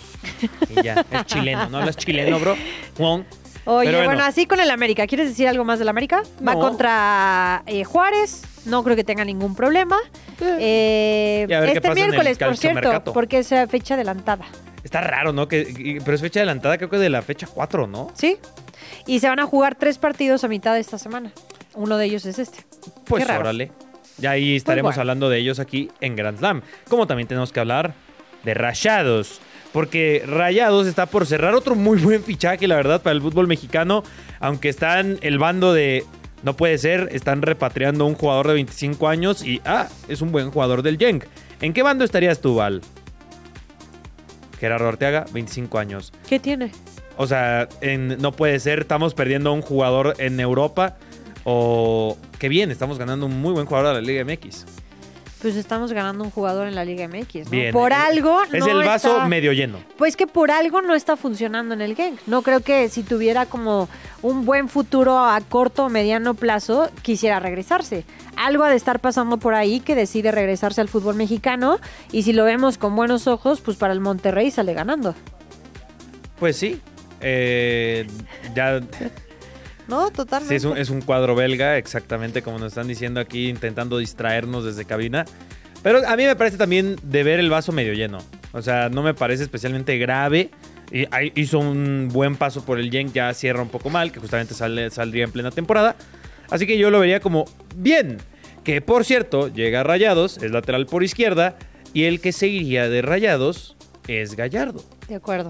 Y 0.69 0.83
ya, 0.83 1.05
es 1.09 1.25
chileno, 1.27 1.69
¿no 1.69 1.77
hablas 1.77 1.95
chileno, 1.95 2.37
bro? 2.37 2.57
Juan. 2.97 3.25
Oye, 3.65 3.87
Pero 3.87 3.97
bueno. 3.99 4.11
bueno. 4.13 4.23
así 4.25 4.45
con 4.47 4.59
el 4.59 4.71
América. 4.71 5.05
¿Quieres 5.07 5.29
decir 5.29 5.47
algo 5.47 5.63
más 5.63 5.77
del 5.79 5.89
América? 5.89 6.23
Va 6.45 6.53
No. 6.55 6.59
contra 6.61 7.63
eh, 7.67 7.83
Juárez. 7.83 8.43
No 8.65 8.83
creo 8.83 8.95
que 8.95 9.03
tenga 9.03 9.23
ningún 9.25 9.55
problema. 9.55 9.97
Eh, 10.59 11.45
Y 11.49 11.53
a 11.53 11.59
ver 11.59 11.69
qué 11.71 11.77
este 11.77 11.81
pasa 11.81 11.91
en 11.93 11.97
el 12.05 12.09
miércoles, 12.11 12.37
por 12.37 12.57
cierto, 12.57 12.79
calciomercato. 12.81 13.13
porque 13.13 13.39
es 13.39 13.51
eh, 13.51 13.67
fecha 13.67 13.93
adelantada. 13.95 14.45
Está 14.83 15.01
raro, 15.01 15.31
¿no? 15.31 15.47
Que, 15.47 15.99
pero 16.03 16.15
es 16.15 16.21
fecha 16.21 16.39
adelantada, 16.39 16.77
creo 16.77 16.89
que 16.89 16.97
de 16.97 17.09
la 17.09 17.21
fecha 17.21 17.47
4, 17.47 17.85
¿no? 17.87 18.11
¿Sí? 18.15 18.37
Y 19.05 19.19
se 19.19 19.29
van 19.29 19.39
a 19.39 19.45
jugar 19.45 19.75
tres 19.75 19.97
partidos 19.99 20.43
a 20.43 20.47
mitad 20.47 20.73
de 20.73 20.79
esta 20.79 20.97
semana. 20.97 21.31
Uno 21.75 21.97
de 21.97 22.05
ellos 22.05 22.25
es 22.25 22.39
este. 22.39 22.65
Pues 23.05 23.23
Qué 23.23 23.27
raro. 23.29 23.41
órale. 23.41 23.71
Y 24.21 24.25
ahí 24.25 24.55
estaremos 24.55 24.89
bueno. 24.95 25.01
hablando 25.01 25.29
de 25.29 25.37
ellos 25.37 25.59
aquí 25.59 25.89
en 26.01 26.15
Grand 26.15 26.37
Slam. 26.39 26.61
Como 26.89 27.07
también 27.07 27.27
tenemos 27.27 27.51
que 27.51 27.59
hablar 27.59 27.93
de 28.43 28.53
Rayados. 28.53 29.39
Porque 29.73 30.23
Rayados 30.27 30.85
está 30.87 31.05
por 31.05 31.25
cerrar 31.25 31.53
otro 31.55 31.75
muy 31.75 31.97
buen 31.99 32.23
fichaje, 32.23 32.67
la 32.67 32.75
verdad, 32.75 33.01
para 33.01 33.13
el 33.15 33.21
fútbol 33.21 33.47
mexicano. 33.47 34.03
Aunque 34.39 34.69
están 34.69 35.17
el 35.21 35.37
bando 35.39 35.73
de. 35.73 36.03
No 36.43 36.57
puede 36.57 36.77
ser, 36.79 37.09
están 37.11 37.41
repatriando 37.43 38.03
a 38.03 38.07
un 38.07 38.15
jugador 38.15 38.47
de 38.47 38.53
25 38.55 39.07
años 39.07 39.45
y. 39.45 39.61
Ah, 39.63 39.87
es 40.07 40.21
un 40.21 40.31
buen 40.31 40.51
jugador 40.51 40.81
del 40.81 40.97
Genk. 40.97 41.25
¿En 41.61 41.71
qué 41.73 41.83
bando 41.83 42.03
estarías 42.03 42.41
tú, 42.41 42.55
Val? 42.55 42.81
Gerardo 44.59 44.87
Arteaga, 44.89 45.25
25 45.31 45.77
años. 45.79 46.11
¿Qué 46.27 46.39
tiene? 46.39 46.71
O 47.17 47.27
sea, 47.27 47.67
en- 47.81 48.17
no 48.19 48.31
puede 48.31 48.59
ser, 48.59 48.79
estamos 48.81 49.13
perdiendo 49.13 49.49
a 49.51 49.53
un 49.53 49.61
jugador 49.61 50.15
en 50.17 50.39
Europa. 50.39 50.97
O 51.43 52.17
qué 52.37 52.49
bien, 52.49 52.69
estamos 52.71 52.99
ganando 52.99 53.25
un 53.25 53.41
muy 53.41 53.53
buen 53.53 53.65
jugador 53.65 53.95
de 53.95 54.01
la 54.01 54.07
Liga 54.07 54.23
MX. 54.23 54.65
Pues 55.41 55.55
estamos 55.55 55.91
ganando 55.91 56.23
un 56.23 56.29
jugador 56.29 56.67
en 56.67 56.75
la 56.75 56.85
Liga 56.85 57.07
MX. 57.07 57.45
¿no? 57.45 57.49
Bien. 57.51 57.73
Por 57.73 57.91
eh, 57.91 57.95
algo. 57.95 58.43
Es 58.43 58.59
no 58.59 58.67
el 58.79 58.85
vaso 58.85 59.09
está- 59.09 59.27
medio 59.27 59.51
lleno. 59.53 59.79
Pues 59.97 60.15
que 60.15 60.27
por 60.27 60.51
algo 60.51 60.81
no 60.83 60.93
está 60.93 61.17
funcionando 61.17 61.73
en 61.73 61.81
el 61.81 61.95
Genk. 61.95 62.19
No 62.27 62.43
creo 62.43 62.59
que 62.59 62.89
si 62.89 63.01
tuviera 63.01 63.47
como 63.47 63.89
un 64.21 64.45
buen 64.45 64.69
futuro 64.69 65.17
a 65.17 65.41
corto 65.41 65.85
o 65.85 65.89
mediano 65.89 66.35
plazo, 66.35 66.91
quisiera 67.01 67.39
regresarse. 67.39 68.05
Algo 68.35 68.63
ha 68.65 68.69
de 68.69 68.75
estar 68.75 68.99
pasando 68.99 69.37
por 69.37 69.55
ahí 69.55 69.79
que 69.79 69.95
decide 69.95 70.31
regresarse 70.31 70.79
al 70.79 70.89
fútbol 70.89 71.15
mexicano. 71.15 71.79
Y 72.11 72.21
si 72.21 72.33
lo 72.33 72.43
vemos 72.45 72.77
con 72.77 72.95
buenos 72.95 73.25
ojos, 73.25 73.61
pues 73.61 73.77
para 73.77 73.93
el 73.93 73.99
Monterrey 73.99 74.51
sale 74.51 74.73
ganando. 74.75 75.15
Pues 76.39 76.55
sí. 76.55 76.79
eh, 77.19 78.05
ya 78.55 78.79
¿No? 79.87 80.07
sí, 80.07 80.13
Totalmente. 80.13 80.55
es, 80.55 80.63
un, 80.63 80.77
es 80.77 80.89
un 80.89 81.01
cuadro 81.01 81.35
belga, 81.35 81.77
exactamente 81.77 82.41
como 82.41 82.59
nos 82.59 82.69
están 82.69 82.87
diciendo 82.87 83.19
aquí, 83.19 83.49
intentando 83.49 83.97
distraernos 83.97 84.63
desde 84.63 84.85
cabina. 84.85 85.25
Pero 85.83 86.07
a 86.07 86.15
mí 86.15 86.25
me 86.25 86.35
parece 86.35 86.57
también 86.57 86.95
de 87.03 87.23
ver 87.23 87.39
el 87.39 87.49
vaso 87.49 87.71
medio 87.71 87.93
lleno. 87.93 88.19
O 88.53 88.61
sea, 88.61 88.89
no 88.89 89.01
me 89.01 89.13
parece 89.13 89.43
especialmente 89.43 89.97
grave. 89.97 90.51
Y 90.91 91.07
hizo 91.39 91.59
un 91.59 92.09
buen 92.11 92.35
paso 92.35 92.65
por 92.65 92.77
el 92.79 92.91
Genk, 92.91 93.13
ya 93.13 93.33
cierra 93.33 93.61
un 93.61 93.69
poco 93.69 93.89
mal, 93.89 94.11
que 94.11 94.19
justamente 94.19 94.53
sale, 94.53 94.89
saldría 94.89 95.23
en 95.23 95.31
plena 95.31 95.49
temporada. 95.49 95.95
Así 96.49 96.67
que 96.67 96.77
yo 96.77 96.91
lo 96.91 96.99
vería 96.99 97.19
como 97.19 97.45
bien. 97.75 98.17
Que 98.63 98.81
por 98.81 99.05
cierto, 99.05 99.47
llega 99.47 99.79
a 99.79 99.83
Rayados, 99.83 100.37
es 100.37 100.51
lateral 100.51 100.85
por 100.85 101.03
izquierda, 101.03 101.55
y 101.93 102.03
el 102.03 102.19
que 102.19 102.31
seguiría 102.31 102.89
de 102.89 103.01
Rayados 103.01 103.75
es 104.07 104.35
Gallardo. 104.35 104.83
De 105.07 105.15
acuerdo. 105.15 105.49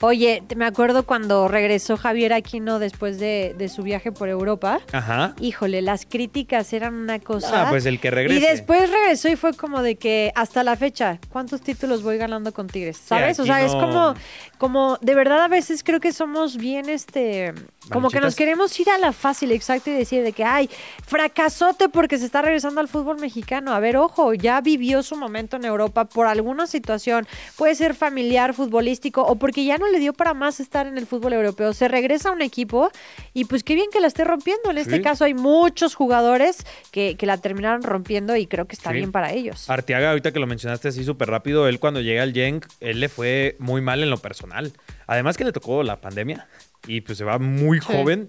Oye, 0.00 0.42
me 0.56 0.64
acuerdo 0.64 1.04
cuando 1.04 1.46
regresó 1.48 1.96
Javier 1.96 2.32
Aquino 2.32 2.78
después 2.78 3.18
de, 3.18 3.54
de 3.56 3.68
su 3.68 3.82
viaje 3.82 4.10
por 4.10 4.28
Europa. 4.28 4.80
Ajá. 4.92 5.34
Híjole, 5.40 5.80
las 5.82 6.06
críticas 6.06 6.72
eran 6.72 6.94
una 6.94 7.20
cosa. 7.20 7.66
Ah, 7.66 7.70
pues 7.70 7.86
el 7.86 8.00
que 8.00 8.10
regrese. 8.10 8.40
Y 8.40 8.48
después 8.48 8.90
regresó 8.90 9.28
y 9.28 9.36
fue 9.36 9.54
como 9.54 9.82
de 9.82 9.96
que 9.96 10.32
hasta 10.34 10.64
la 10.64 10.76
fecha, 10.76 11.18
¿cuántos 11.30 11.60
títulos 11.60 12.02
voy 12.02 12.18
ganando 12.18 12.52
con 12.52 12.66
Tigres? 12.66 12.96
¿Sabes? 12.96 13.38
o 13.38 13.44
sea, 13.44 13.64
es 13.64 13.72
como, 13.72 14.14
como, 14.58 14.98
de 15.00 15.14
verdad 15.14 15.42
a 15.42 15.48
veces 15.48 15.82
creo 15.84 16.00
que 16.00 16.12
somos 16.12 16.56
bien, 16.56 16.88
este, 16.88 17.52
como 17.90 18.10
que 18.10 18.20
nos 18.20 18.34
queremos 18.34 18.78
ir 18.80 18.90
a 18.90 18.98
la 18.98 19.12
fácil, 19.12 19.52
exacto, 19.52 19.90
y 19.90 19.94
decir 19.94 20.22
de 20.22 20.32
que, 20.32 20.44
ay, 20.44 20.70
fracasote 21.06 21.88
porque 21.88 22.18
se 22.18 22.24
está 22.24 22.42
regresando 22.42 22.80
al 22.80 22.88
fútbol 22.88 23.18
mexicano. 23.18 23.72
A 23.72 23.80
ver, 23.80 23.96
ojo, 23.96 24.34
ya 24.34 24.60
vivió 24.60 25.02
su 25.02 25.16
momento 25.16 25.56
en 25.56 25.64
Europa 25.64 26.04
por 26.04 26.26
alguna 26.26 26.66
situación, 26.66 27.26
puede 27.56 27.74
ser 27.74 27.94
familiar, 27.94 28.54
futbolístico, 28.54 29.22
o 29.22 29.36
porque 29.36 29.64
ya 29.64 29.71
no 29.78 29.88
le 29.90 29.98
dio 29.98 30.12
para 30.12 30.34
más 30.34 30.60
estar 30.60 30.86
en 30.86 30.98
el 30.98 31.06
fútbol 31.06 31.32
europeo. 31.34 31.72
Se 31.72 31.88
regresa 31.88 32.28
a 32.30 32.32
un 32.32 32.42
equipo 32.42 32.90
y 33.34 33.44
pues 33.46 33.62
qué 33.64 33.74
bien 33.74 33.86
que 33.92 34.00
la 34.00 34.06
esté 34.06 34.24
rompiendo. 34.24 34.70
En 34.70 34.78
este 34.78 34.96
Sí. 34.96 35.02
caso 35.02 35.24
hay 35.24 35.34
muchos 35.34 35.94
jugadores 35.94 36.64
que, 36.90 37.16
que 37.16 37.26
la 37.26 37.36
terminaron 37.38 37.82
rompiendo 37.82 38.36
y 38.36 38.46
creo 38.46 38.66
que 38.66 38.74
está 38.74 38.90
Sí. 38.90 38.96
bien 38.96 39.12
para 39.12 39.32
ellos. 39.32 39.68
Arteaga, 39.70 40.10
ahorita 40.10 40.32
que 40.32 40.38
lo 40.40 40.46
mencionaste 40.46 40.88
así 40.88 41.04
súper 41.04 41.28
rápido, 41.30 41.68
él 41.68 41.78
cuando 41.80 42.00
llega 42.00 42.22
al 42.22 42.32
Genk, 42.32 42.66
él 42.80 43.00
le 43.00 43.08
fue 43.08 43.56
muy 43.58 43.80
mal 43.80 44.02
en 44.02 44.10
lo 44.10 44.18
personal. 44.18 44.72
Además 45.06 45.36
que 45.36 45.44
le 45.44 45.52
tocó 45.52 45.82
la 45.82 46.00
pandemia 46.00 46.46
y 46.86 47.00
pues 47.02 47.18
se 47.18 47.24
va 47.24 47.38
muy 47.38 47.80
Sí. 47.80 47.86
joven. 47.86 48.28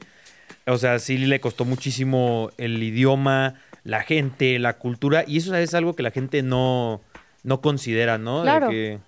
O 0.65 0.77
sea, 0.77 0.99
sí 0.99 1.17
le 1.17 1.39
costó 1.41 1.65
muchísimo 1.65 2.49
el 2.57 2.81
idioma, 2.81 3.55
la 3.83 4.01
gente, 4.01 4.57
la 4.59 4.77
cultura 4.77 5.25
y 5.27 5.37
eso 5.37 5.53
es 5.55 5.73
algo 5.73 5.93
que 5.95 6.03
la 6.03 6.11
gente 6.11 6.41
no, 6.41 7.01
no 7.43 7.59
considera, 7.59 8.17
¿no? 8.17 8.37
De 8.39 8.43
Claro. 8.43 8.69
que 8.69 8.99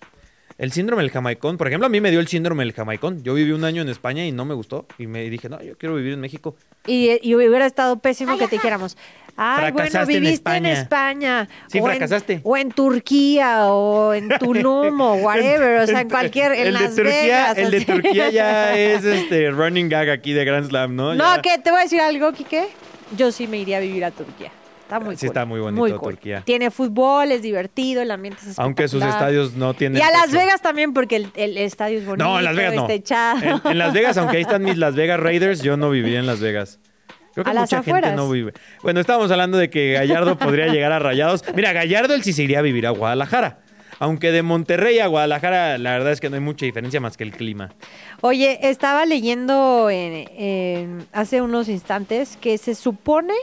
El 0.58 0.72
síndrome 0.72 1.04
del 1.04 1.12
jamaicón, 1.12 1.58
por 1.58 1.68
ejemplo, 1.68 1.86
a 1.86 1.90
mí 1.90 2.00
me 2.00 2.12
dio 2.12 2.22
el 2.22 2.28
síndrome 2.28 2.64
del 2.64 2.72
jamaicón. 2.72 3.22
Yo 3.24 3.34
viví 3.34 3.52
un 3.52 3.66
año 3.66 3.82
en 3.82 3.90
España 3.90 4.26
y 4.26 4.32
no 4.32 4.46
me 4.46 4.54
gustó. 4.54 4.86
Y 4.98 5.06
me 5.06 5.30
dije, 5.30 5.50
no, 5.50 5.62
yo 5.62 5.78
quiero 5.78 5.96
vivir 5.96 6.14
en 6.14 6.22
México. 6.22 6.56
Y, 6.88 7.20
y 7.22 7.36
hubiera 7.36 7.66
estado 7.66 8.00
pésimo 8.00 8.38
que 8.38 8.48
te 8.48 8.56
dijéramos. 8.56 8.96
Ay, 9.36 9.74
bueno, 9.74 9.90
en 10.00 10.08
viviste 10.08 10.50
en 10.56 10.66
España". 10.66 10.72
España. 10.72 11.50
Sí, 11.68 11.80
o 11.80 11.82
en- 11.82 11.88
fracasaste. 11.92 12.40
o 12.42 12.56
en 12.56 12.72
Turquía, 12.72 13.66
o 13.68 14.14
en 14.14 14.30
Tulum, 14.40 15.02
o 15.02 15.16
whatever. 15.16 15.82
O 15.82 15.88
sea, 15.88 16.00
en 16.02 16.10
cualquier. 16.16 16.54
En 16.54 16.68
el 16.68 16.74
Las 16.74 16.96
de 16.96 17.04
Turquía, 17.04 17.22
Vegas. 17.54 17.58
el 17.58 17.72
de. 17.72 17.82
Turquía 17.86 18.30
ya 18.30 18.76
es 18.78 19.04
este 19.04 19.52
running 19.52 19.90
gag 19.90 20.10
aquí 20.10 20.32
de 20.32 20.46
Grand 20.46 20.70
Slam, 20.70 20.96
¿no? 20.96 21.14
No, 21.16 21.36
Ya- 21.36 21.42
que 21.42 21.58
te 21.58 21.70
voy 21.70 21.82
a 21.82 21.84
decir 21.84 22.00
algo, 22.00 22.32
Quique. 22.32 22.68
Yo 23.18 23.34
sí 23.34 23.46
me 23.48 23.58
iría 23.58 23.78
a 23.78 23.82
vivir 23.82 24.06
a 24.06 24.12
Turquía. 24.12 24.52
Está 24.86 25.00
muy 25.00 25.16
Sí, 25.16 25.22
cool. 25.22 25.28
está 25.30 25.46
muy 25.46 25.60
bonito 25.60 26.00
cool. 26.00 26.14
Turquía. 26.14 26.42
Tiene 26.46 26.70
fútbol, 26.70 27.32
es 27.32 27.42
divertido, 27.42 28.04
el 28.04 28.12
ambiente 28.12 28.40
es 28.48 28.60
Aunque 28.60 28.88
sus 28.88 29.02
estadios 29.04 29.54
no 29.56 29.74
tienen. 29.74 30.00
Y 30.00 30.06
a 30.06 30.12
Las. 30.12 30.32
Vegas 30.32 30.62
también, 30.62 30.94
porque 30.94 31.16
el, 31.16 31.32
el 31.36 31.58
estadio 31.58 31.98
es 31.98 32.06
bonito. 32.06 32.24
No, 32.24 32.38
en 32.38 32.46
Las 32.46 32.56
Vegas 32.56 32.76
no. 32.76 32.88
En, 32.88 33.72
en 33.72 33.78
Las 33.80 33.94
Vegas, 33.94 34.18
aunque 34.18 34.38
ahí 34.38 34.44
están 34.44 34.62
mis 34.64 34.78
Las 34.78 34.94
Vegas 34.96 35.20
Raiders, 35.20 35.62
yo 35.64 35.76
no 35.76 35.90
viví 35.90 36.16
en 36.16 36.28
Las 36.28 36.40
Vegas. 36.40 36.80
Creo 37.34 37.44
que 37.44 37.50
A 37.50 37.54
las 37.54 37.64
mucha 37.64 37.78
gente 37.78 37.92
afueras. 37.92 38.16
no 38.16 38.30
vive. 38.30 38.54
Bueno, 38.84 39.00
estábamos 39.00 39.32
hablando 39.32 39.58
de 39.58 39.70
que 39.72 39.94
Gallardo 39.94 40.38
podría 40.38 40.68
llegar 40.68 40.92
a 40.92 41.00
Rayados. 41.00 41.44
Mira, 41.56 41.74
Gallardo 41.74 42.14
él 42.14 42.24
sí 42.24 42.32
se 42.32 42.44
iría 42.44 42.60
a 42.60 42.62
vivir 42.62 42.86
a 42.88 42.92
Guadalajara. 42.92 43.60
Aunque 43.98 44.32
de 44.32 44.42
Monterrey 44.44 45.00
a 45.00 45.08
Guadalajara, 45.08 45.78
la 45.78 45.92
verdad 45.94 46.12
es 46.14 46.20
que 46.22 46.30
no 46.30 46.36
hay 46.36 46.42
mucha 46.42 46.66
diferencia 46.66 47.00
más 47.02 47.18
que 47.18 47.24
el 47.24 47.32
clima. 47.32 47.74
Oye, 48.22 48.60
estaba 48.70 49.06
leyendo 49.06 49.90
en- 49.90 50.28
en- 50.38 51.08
hace 51.14 51.42
unos 51.42 51.70
instantes 51.70 52.38
que 52.40 52.58
se 52.58 52.76
supone 52.76 53.34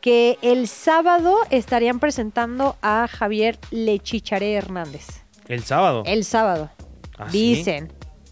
que 0.00 0.38
el 0.42 0.68
sábado 0.68 1.36
estarían 1.50 2.00
presentando 2.00 2.76
a 2.82 3.06
Javier 3.08 3.58
Lechicharé 3.70 4.54
Hernández. 4.54 5.06
El 5.48 5.64
sábado. 5.64 6.02
El 6.06 6.24
sábado. 6.24 6.70
¿Ah, 7.18 7.28
sí? 7.30 7.64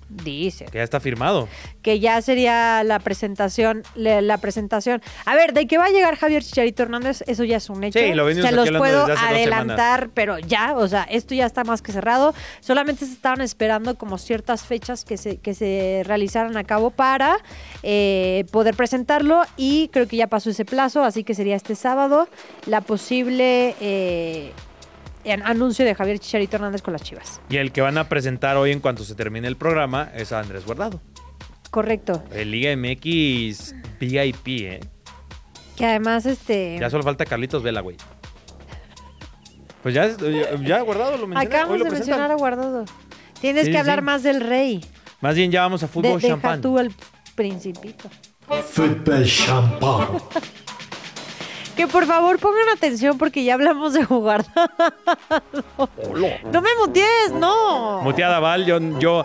Dicen. 0.08 0.68
Que 0.68 0.78
ya 0.78 0.84
está 0.84 1.00
firmado. 1.00 1.48
Que 1.82 2.00
ya 2.00 2.20
sería 2.22 2.82
la 2.82 2.98
presentación. 2.98 3.82
La, 3.94 4.38
presentación. 4.38 5.02
A 5.26 5.34
ver, 5.34 5.52
de 5.52 5.66
que 5.66 5.76
va 5.76 5.86
a 5.86 5.90
llegar 5.90 6.16
Javier 6.16 6.42
Chicharito 6.42 6.82
Hernández, 6.82 7.22
eso 7.26 7.44
ya 7.44 7.58
es 7.58 7.68
un 7.68 7.84
hecho. 7.84 7.98
Sí, 7.98 8.14
lo 8.14 8.32
Se 8.32 8.52
los 8.52 8.70
puedo 8.70 9.04
adelantar, 9.04 10.10
pero 10.14 10.38
ya, 10.38 10.74
o 10.76 10.88
sea, 10.88 11.02
esto 11.04 11.34
ya 11.34 11.46
está 11.46 11.64
más 11.64 11.82
que 11.82 11.92
cerrado. 11.92 12.34
Solamente 12.60 13.04
se 13.04 13.12
estaban 13.12 13.40
esperando 13.40 13.96
como 13.96 14.16
ciertas 14.18 14.62
fechas 14.62 15.04
que 15.04 15.16
se, 15.16 15.38
que 15.38 15.54
se 15.54 16.02
realizaran 16.04 16.56
a 16.56 16.64
cabo 16.64 16.90
para 16.90 17.38
eh, 17.82 18.46
poder 18.50 18.74
presentarlo 18.74 19.42
y 19.56 19.88
creo 19.88 20.08
que 20.08 20.16
ya 20.16 20.26
pasó 20.26 20.50
ese 20.50 20.64
plazo, 20.64 21.02
así 21.02 21.24
que 21.24 21.34
sería 21.34 21.56
este 21.56 21.74
sábado 21.74 22.28
la 22.66 22.80
posible 22.80 23.74
eh, 23.80 24.52
anuncio 25.30 25.84
de 25.84 25.94
Javier 25.94 26.18
Chicharito 26.18 26.56
Hernández 26.56 26.82
con 26.82 26.92
las 26.92 27.02
Chivas. 27.02 27.40
Y 27.48 27.56
el 27.56 27.72
que 27.72 27.80
van 27.80 27.98
a 27.98 28.08
presentar 28.08 28.56
hoy 28.56 28.72
en 28.72 28.80
cuanto 28.80 29.04
se 29.04 29.14
termine 29.14 29.48
el 29.48 29.56
programa 29.56 30.10
es 30.14 30.32
a 30.32 30.40
Andrés 30.40 30.64
Guardado. 30.66 31.00
Correcto. 31.70 32.22
El 32.32 32.50
Liga 32.50 32.74
MX 32.76 33.74
VIP, 34.00 34.46
¿eh? 34.48 34.80
Que 35.76 35.86
además, 35.86 36.26
este... 36.26 36.78
Ya 36.80 36.90
solo 36.90 37.02
falta 37.04 37.24
Carlitos 37.24 37.62
Vela, 37.62 37.80
güey. 37.82 37.96
Pues 39.82 39.94
ya, 39.94 40.08
ya, 40.08 40.56
ya 40.60 40.80
Guardado 40.80 41.16
lo 41.18 41.26
mencioné. 41.26 41.46
Acabamos 41.46 41.72
hoy 41.72 41.78
lo 41.78 41.84
de 41.84 41.90
presentan. 41.90 42.18
mencionar 42.20 42.30
a 42.32 42.34
Guardado. 42.36 42.84
Tienes 43.40 43.64
Sí, 43.66 43.70
que 43.70 43.76
sí, 43.76 43.80
hablar 43.80 44.00
sí. 44.00 44.04
más 44.04 44.22
del 44.22 44.40
rey. 44.40 44.84
Más 45.20 45.34
bien 45.36 45.50
ya 45.52 45.60
vamos 45.62 45.82
a 45.82 45.86
De, 45.86 45.92
fútbol 45.92 46.20
deja 46.20 46.34
champán. 46.34 46.60
tú 46.60 46.78
el 46.78 46.92
principito. 47.36 48.08
Football 48.70 49.24
champagne. 49.26 50.18
Que 51.78 51.86
por 51.86 52.04
favor 52.06 52.38
pongan 52.40 52.68
atención 52.76 53.16
porque 53.18 53.44
ya 53.44 53.54
hablamos 53.54 53.94
de 53.94 54.04
jugar. 54.04 54.44
no 55.78 56.60
me 56.62 56.68
mutees, 56.80 57.32
no. 57.32 58.02
Muteada 58.02 58.40
Val, 58.40 58.66
yo, 58.66 58.78
yo, 58.98 59.24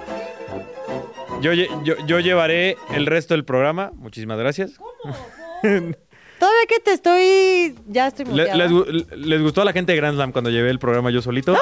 yo, 1.41 1.51
yo, 1.83 1.95
yo 2.05 2.19
llevaré 2.19 2.77
el 2.93 3.07
resto 3.07 3.33
del 3.33 3.43
programa. 3.43 3.91
Muchísimas 3.95 4.38
gracias. 4.38 4.74
Todavía 5.63 6.65
que 6.67 6.79
te 6.79 6.91
estoy. 6.93 7.75
Ya 7.88 8.07
estoy 8.07 8.25
Le- 8.25 8.31
muteada. 8.31 8.55
les, 8.57 8.72
gu- 8.72 9.15
les 9.15 9.41
gustó 9.41 9.62
a 9.62 9.65
la 9.65 9.74
gente 9.74 9.93
de 9.93 9.98
Grand 9.98 10.15
Slam 10.15 10.31
cuando 10.31 10.50
llevé 10.50 10.69
el 10.69 10.77
programa 10.79 11.10
yo 11.10 11.22
solito? 11.24 11.55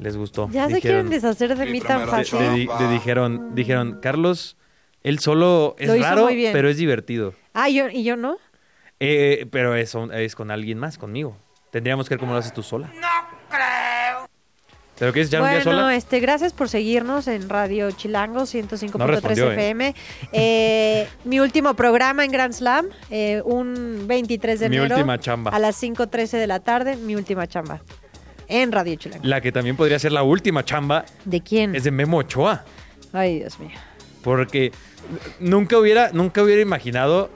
Les 0.00 0.16
gustó. 0.16 0.48
Ya 0.52 0.68
se 0.68 0.80
quieren 0.80 1.08
deshacer 1.10 1.56
de 1.56 1.66
mí 1.66 1.80
tan 1.80 2.06
fácil. 2.08 2.38
de- 2.38 2.88
dijeron, 2.92 3.54
dijeron, 3.56 3.98
Carlos, 4.00 4.56
él 5.02 5.18
solo 5.18 5.74
es 5.78 5.88
raro, 6.00 6.28
pero 6.52 6.68
es 6.68 6.76
divertido. 6.76 7.34
Ah, 7.52 7.68
¿yo, 7.68 7.88
¿y 7.88 8.04
yo 8.04 8.16
no? 8.16 8.36
Eh, 9.00 9.46
pero 9.50 9.74
es, 9.74 9.94
es 10.14 10.34
con 10.34 10.50
alguien 10.50 10.78
más, 10.78 10.98
conmigo. 10.98 11.36
Tendríamos 11.70 12.08
que 12.08 12.14
ver 12.14 12.20
cómo 12.20 12.32
lo 12.32 12.38
haces 12.38 12.52
tú 12.52 12.62
sola. 12.62 12.88
No 12.94 13.08
creo. 13.48 14.28
¿Pero 14.98 15.12
quieres 15.12 15.28
echar 15.28 15.42
un 15.42 15.48
día 15.50 15.58
Bueno, 15.62 15.78
sola? 15.82 15.94
este, 15.94 16.18
gracias 16.18 16.52
por 16.52 16.68
seguirnos 16.68 17.28
en 17.28 17.48
Radio 17.48 17.88
Chilango 17.92 18.40
105.3 18.42 18.98
No 18.98 19.06
respondió, 19.06 19.50
¿eh? 19.50 19.54
FM. 19.54 19.94
Eh, 20.32 21.08
mi 21.24 21.38
último 21.38 21.74
programa 21.74 22.24
en 22.24 22.32
Grand 22.32 22.52
Slam, 22.52 22.86
eh, 23.10 23.40
un 23.44 24.06
23 24.08 24.58
de 24.58 24.68
Mi 24.68 24.76
enero. 24.78 24.96
última 24.96 25.20
chamba. 25.20 25.52
A 25.52 25.58
las 25.60 25.80
5.13 25.80 26.30
de 26.38 26.46
la 26.48 26.58
tarde, 26.58 26.96
mi 26.96 27.14
última 27.14 27.46
chamba. 27.46 27.80
En 28.48 28.72
Radio 28.72 28.96
Chilango. 28.96 29.24
La 29.24 29.40
que 29.40 29.52
también 29.52 29.76
podría 29.76 29.98
ser 30.00 30.10
la 30.10 30.22
última 30.24 30.64
chamba 30.64 31.04
¿De 31.24 31.42
quién? 31.42 31.76
es 31.76 31.84
de 31.84 31.90
Memo 31.92 32.16
Ochoa. 32.16 32.64
Ay, 33.12 33.38
Dios 33.40 33.60
mío. 33.60 33.78
Porque 34.24 34.72
nunca 35.38 35.78
hubiera, 35.78 36.10
nunca 36.12 36.42
hubiera 36.42 36.60
imaginado 36.62 37.30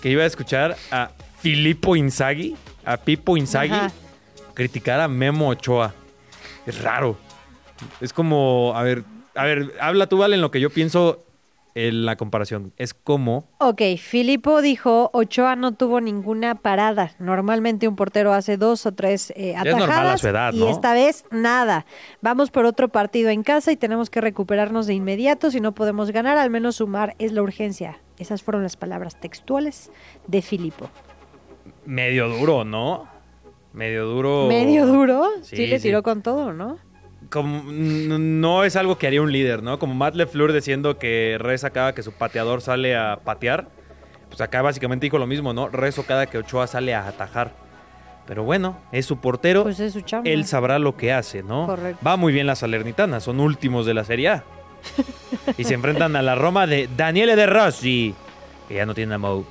que 0.00 0.10
iba 0.10 0.22
a 0.22 0.26
escuchar 0.26 0.76
a 0.90 1.10
Filippo 1.40 1.96
Inzaghi, 1.96 2.56
a 2.84 2.96
Pipo 2.96 3.36
Inzaghi, 3.36 3.72
Ajá. 3.72 3.92
criticar 4.54 5.00
a 5.00 5.08
Memo 5.08 5.48
Ochoa. 5.48 5.94
Es 6.66 6.82
raro. 6.82 7.16
Es 8.00 8.12
como, 8.12 8.72
a 8.74 8.82
ver, 8.82 9.04
a 9.34 9.44
ver, 9.44 9.72
habla 9.80 10.06
tú, 10.06 10.18
Vale, 10.18 10.34
en 10.36 10.40
lo 10.40 10.50
que 10.50 10.60
yo 10.60 10.70
pienso 10.70 11.22
en 11.74 12.06
la 12.06 12.16
comparación. 12.16 12.72
Es 12.78 12.94
como, 12.94 13.48
Ok, 13.58 13.82
Filipo 13.98 14.62
dijo, 14.62 15.10
Ochoa 15.12 15.56
no 15.56 15.72
tuvo 15.72 16.00
ninguna 16.00 16.54
parada. 16.54 17.12
Normalmente 17.18 17.86
un 17.86 17.96
portero 17.96 18.32
hace 18.32 18.56
dos 18.56 18.86
o 18.86 18.92
tres 18.92 19.30
eh, 19.36 19.50
es 19.50 19.64
normal 19.64 19.82
a 19.82 19.84
atajadas 19.84 20.20
su 20.22 20.28
edad, 20.28 20.52
y 20.54 20.64
esta 20.68 20.94
vez 20.94 21.24
nada. 21.30 21.84
Vamos 22.22 22.50
por 22.50 22.64
otro 22.64 22.88
partido 22.88 23.28
en 23.28 23.42
casa 23.42 23.72
y 23.72 23.76
tenemos 23.76 24.08
que 24.08 24.22
recuperarnos 24.22 24.86
de 24.86 24.94
inmediato. 24.94 25.50
Si 25.50 25.60
no 25.60 25.72
podemos 25.74 26.10
ganar, 26.12 26.38
al 26.38 26.48
menos 26.48 26.76
sumar 26.76 27.14
es 27.18 27.32
la 27.32 27.42
urgencia. 27.42 28.00
Esas 28.18 28.42
fueron 28.42 28.62
las 28.62 28.76
palabras 28.76 29.20
textuales 29.20 29.90
de 30.26 30.42
Filipo. 30.42 30.88
medio 31.84 32.28
duro, 32.28 32.64
¿no? 32.64 33.06
Medio 33.72 34.06
duro. 34.06 34.46
Medio 34.48 34.86
duro, 34.86 35.28
sí, 35.42 35.56
Sí, 35.56 35.66
le 35.66 35.78
sí. 35.78 35.88
tiró 35.88 36.02
con 36.02 36.22
todo, 36.22 36.52
¿no? 36.52 36.78
Como, 37.30 37.62
no 37.70 38.64
es 38.64 38.76
algo 38.76 38.96
que 38.98 39.06
haría 39.06 39.20
un 39.20 39.32
líder, 39.32 39.62
¿no? 39.62 39.78
Como 39.78 39.94
Matt 39.94 40.14
LeFleur 40.14 40.52
diciendo 40.52 40.98
que 40.98 41.36
reza 41.38 41.70
cada 41.70 41.92
que 41.94 42.02
su 42.02 42.12
pateador 42.12 42.62
sale 42.62 42.96
a 42.96 43.20
patear. 43.24 43.68
Pues 44.28 44.40
acá 44.40 44.62
básicamente 44.62 45.06
dijo 45.06 45.18
lo 45.18 45.26
mismo, 45.26 45.52
¿no? 45.52 45.68
Rezo 45.68 46.04
cada 46.04 46.26
que 46.26 46.38
Ochoa 46.38 46.66
sale 46.66 46.94
a 46.94 47.06
atajar. 47.06 47.52
Pero 48.26 48.42
bueno, 48.44 48.76
es 48.92 49.06
su 49.06 49.18
portero. 49.18 49.62
Pues 49.64 49.78
es 49.78 49.92
su 49.92 50.00
chamba. 50.00 50.28
Él 50.30 50.44
sabrá 50.46 50.78
lo 50.78 50.96
que 50.96 51.12
hace, 51.12 51.42
¿no? 51.42 51.66
Correcto. 51.66 52.00
Va 52.04 52.16
muy 52.16 52.32
bien 52.32 52.46
la 52.46 52.56
Salernitana, 52.56 53.20
son 53.20 53.38
últimos 53.40 53.86
de 53.86 53.94
la 53.94 54.04
Serie 54.04 54.28
A. 54.28 54.44
y 55.58 55.64
se 55.64 55.74
enfrentan 55.74 56.16
a 56.16 56.22
la 56.22 56.34
Roma 56.34 56.66
de 56.66 56.88
Daniele 56.96 57.36
De 57.36 57.46
Rossi, 57.46 58.14
que 58.68 58.74
ya 58.74 58.86
no 58.86 58.94
tiene 58.94 59.14
a 59.14 59.18
Mou. 59.18 59.44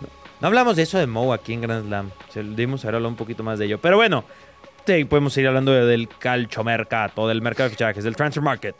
No, 0.00 0.08
no 0.40 0.46
hablamos 0.46 0.76
de 0.76 0.82
eso 0.82 0.98
de 0.98 1.06
Mou 1.06 1.32
aquí 1.32 1.52
en 1.52 1.60
Grand 1.62 1.86
Slam. 1.86 2.10
Se- 2.32 2.42
Debimos 2.42 2.84
haber 2.84 2.96
hablado 2.96 3.10
un 3.10 3.16
poquito 3.16 3.42
más 3.42 3.58
de 3.58 3.66
ello. 3.66 3.78
Pero 3.78 3.96
bueno, 3.96 4.24
sí, 4.86 5.04
podemos 5.04 5.32
seguir 5.32 5.48
hablando 5.48 5.72
de- 5.72 5.84
del 5.86 6.08
calchomercato, 6.08 7.26
del 7.28 7.42
mercado 7.42 7.68
de 7.68 7.74
fichajes, 7.76 8.04
del 8.04 8.16
transfer 8.16 8.42
market. 8.42 8.74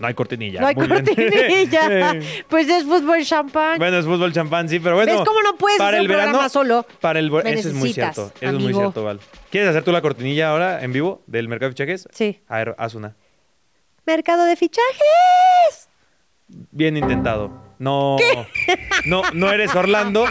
No 0.00 0.08
hay 0.08 0.14
cortinilla. 0.14 0.60
No 0.60 0.66
hay 0.66 0.74
muy 0.74 0.88
cortinilla. 0.88 2.16
pues 2.48 2.68
es 2.68 2.82
fútbol 2.82 3.24
champán. 3.24 3.78
bueno, 3.78 3.96
es 3.98 4.04
fútbol 4.04 4.32
champán, 4.32 4.68
sí, 4.68 4.80
pero 4.80 4.96
bueno. 4.96 5.12
¿Ves 5.18 5.22
cómo 5.24 5.40
no 5.40 5.54
puedes 5.56 5.80
hacer 5.80 6.00
un 6.00 6.06
programa 6.08 6.48
solo? 6.48 6.84
Para 7.00 7.20
el, 7.20 7.30
Me 7.30 7.52
eso 7.52 7.68
es 7.68 7.74
muy 7.74 7.92
cierto. 7.92 8.32
Eso 8.34 8.34
es 8.40 8.52
muy 8.54 8.64
amigo. 8.64 8.80
cierto, 8.80 9.04
Val. 9.04 9.20
¿Quieres 9.50 9.70
hacer 9.70 9.84
tú 9.84 9.92
la 9.92 10.02
cortinilla 10.02 10.50
ahora 10.50 10.82
en 10.82 10.92
vivo 10.92 11.22
del 11.28 11.46
mercado 11.46 11.70
de 11.70 11.74
fichajes? 11.76 12.08
Sí. 12.12 12.40
A 12.48 12.56
ver, 12.58 12.74
haz 12.76 12.94
una. 12.96 13.14
Mercado 14.06 14.44
de 14.44 14.56
fichajes. 14.56 15.88
Bien 16.70 16.96
intentado. 16.96 17.50
No, 17.78 18.16
no, 19.06 19.22
no 19.32 19.50
eres 19.50 19.74
Orlando. 19.74 20.26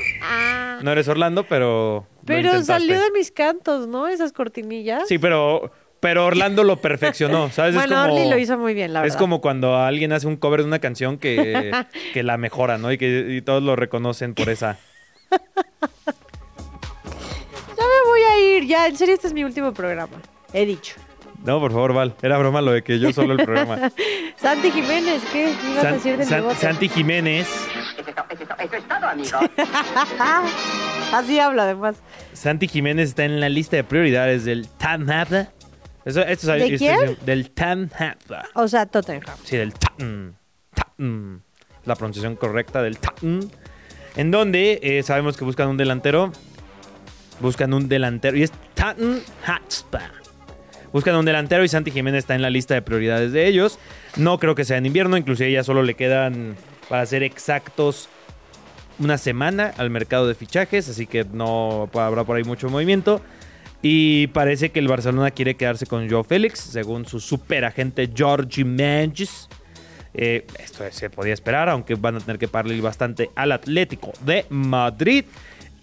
No 0.82 0.92
eres 0.92 1.08
Orlando, 1.08 1.44
pero. 1.46 2.08
Pero 2.25 2.62
salió 2.63 3.01
de 3.01 3.12
mis 3.12 3.32
cantos, 3.32 3.88
¿no? 3.88 4.08
Esas 4.08 4.32
cortinillas. 4.32 5.08
Sí, 5.08 5.18
pero, 5.20 5.72
pero 6.00 6.25
Orlando 6.25 6.63
lo 6.63 6.77
perfeccionó, 6.77 7.50
¿sabes? 7.51 7.75
Bueno, 7.75 7.96
es 7.96 8.01
como, 8.01 8.13
Orly 8.15 8.30
lo 8.30 8.38
hizo 8.38 8.58
muy 8.58 8.74
bien, 8.74 8.94
la 8.94 9.00
Es 9.00 9.03
verdad. 9.03 9.20
como 9.20 9.42
cuando 9.42 9.75
alguien 9.77 10.13
hace 10.13 10.27
un 10.27 10.38
cover 10.38 10.62
de 10.62 10.68
una 10.68 10.80
canción 10.80 11.18
que, 11.18 11.72
que 12.13 12.24
la 12.24 12.38
mejora, 12.38 12.77
¿no? 12.77 12.92
Y 12.92 12.98
que 12.98 13.27
y 13.30 13.42
todos 13.42 13.62
lo 13.62 13.75
reconocen 13.75 14.34
por 14.34 14.50
esa. 14.50 14.77
Ya 17.75 17.84
me 17.89 18.10
voy 18.10 18.22
a 18.22 18.39
ir, 18.58 18.65
ya. 18.65 18.88
En 18.88 18.96
serio, 18.96 19.13
este 19.15 19.27
es 19.27 19.34
mi 19.34 19.44
último 19.44 19.74
programa. 19.74 20.13
He 20.53 20.65
dicho. 20.65 20.96
No, 21.43 21.59
por 21.59 21.71
favor, 21.71 21.93
Val. 21.93 22.15
Era 22.21 22.38
broma 22.38 22.62
lo 22.62 22.71
de 22.71 22.83
que 22.83 23.00
yo 23.00 23.12
solo 23.12 23.33
el 23.33 23.43
programa. 23.43 23.91
Santi 24.38 24.71
Jiménez, 24.71 25.21
¿qué 25.31 25.53
ibas 25.71 25.85
a 25.85 25.91
decir 25.91 26.17
del 26.17 26.27
San- 26.27 26.41
bigote? 26.41 26.55
Santi 26.59 26.89
Jiménez. 26.89 27.47
Así 31.13 31.39
habla, 31.39 31.63
además. 31.63 31.97
Santi 32.33 32.67
Jiménez 32.67 33.09
está 33.09 33.25
en 33.25 33.39
la 33.39 33.50
lista 33.50 33.75
de 33.75 33.83
prioridades 33.83 34.45
del 34.45 34.67
TANAP 34.67 35.31
Eso- 36.05 36.21
esto 36.21 36.53
es- 36.53 36.62
¿De 36.62 36.73
esto 36.75 36.85
quién? 36.85 37.09
es 37.12 37.25
del 37.25 37.50
Tottenham. 37.51 38.15
O 38.55 38.67
sea, 38.67 38.85
Tottenham. 38.85 39.23
Sí, 39.43 39.57
del 39.57 39.73
Tottenham. 39.73 40.33
Tottenham. 40.73 41.41
La 41.85 41.95
pronunciación 41.95 42.35
correcta 42.35 42.81
del 42.81 42.97
Tottenham. 42.97 43.50
En 44.15 44.31
donde 44.31 44.79
eh, 44.83 45.03
sabemos 45.03 45.38
que 45.38 45.43
buscan 45.45 45.67
un 45.69 45.77
delantero. 45.77 46.31
Buscan 47.39 47.73
un 47.73 47.88
delantero. 47.89 48.38
Y 48.38 48.43
es 48.43 48.51
Tottenham 48.75 49.21
Hotspur. 49.47 50.01
Buscan 50.93 51.15
un 51.15 51.25
delantero 51.25 51.63
y 51.63 51.67
Santi 51.67 51.89
Jiménez 51.89 52.19
está 52.19 52.35
en 52.35 52.43
la 52.43 52.51
lista 52.51 52.75
de 52.75 52.83
prioridades 52.83 53.31
de 53.31 53.47
ellos. 53.47 53.79
No 54.15 54.38
creo 54.38 54.53
que 54.53 54.63
sea 54.63 54.77
en 54.77 54.85
invierno, 54.85 55.17
inclusive 55.17 55.51
ya 55.51 55.63
solo 55.63 55.81
le 55.81 55.95
quedan, 55.95 56.55
para 56.88 57.03
ser 57.07 57.23
exactos, 57.23 58.09
una 59.00 59.17
semana 59.17 59.73
al 59.77 59.89
mercado 59.89 60.27
de 60.27 60.35
fichajes, 60.35 60.88
así 60.88 61.07
que 61.07 61.25
no 61.25 61.89
habrá 61.95 62.23
por 62.23 62.38
ahí 62.38 62.43
mucho 62.43 62.69
movimiento. 62.69 63.21
Y 63.81 64.27
parece 64.27 64.69
que 64.69 64.79
el 64.79 64.88
Barcelona 64.88 65.31
quiere 65.31 65.55
quedarse 65.55 65.88
con 65.88 66.09
Joe 66.09 66.23
Félix, 66.23 66.59
según 66.59 67.05
su 67.05 67.19
superagente 67.19 68.09
Georgie 68.13 68.63
Menges. 68.63 69.50
Eh, 70.13 70.45
esto 70.59 70.83
se 70.91 71.09
podía 71.09 71.33
esperar, 71.33 71.69
aunque 71.69 71.95
van 71.95 72.17
a 72.17 72.19
tener 72.19 72.38
que 72.38 72.47
pagarle 72.47 72.79
bastante 72.81 73.31
al 73.35 73.51
Atlético 73.51 74.13
de 74.23 74.45
Madrid. 74.50 75.25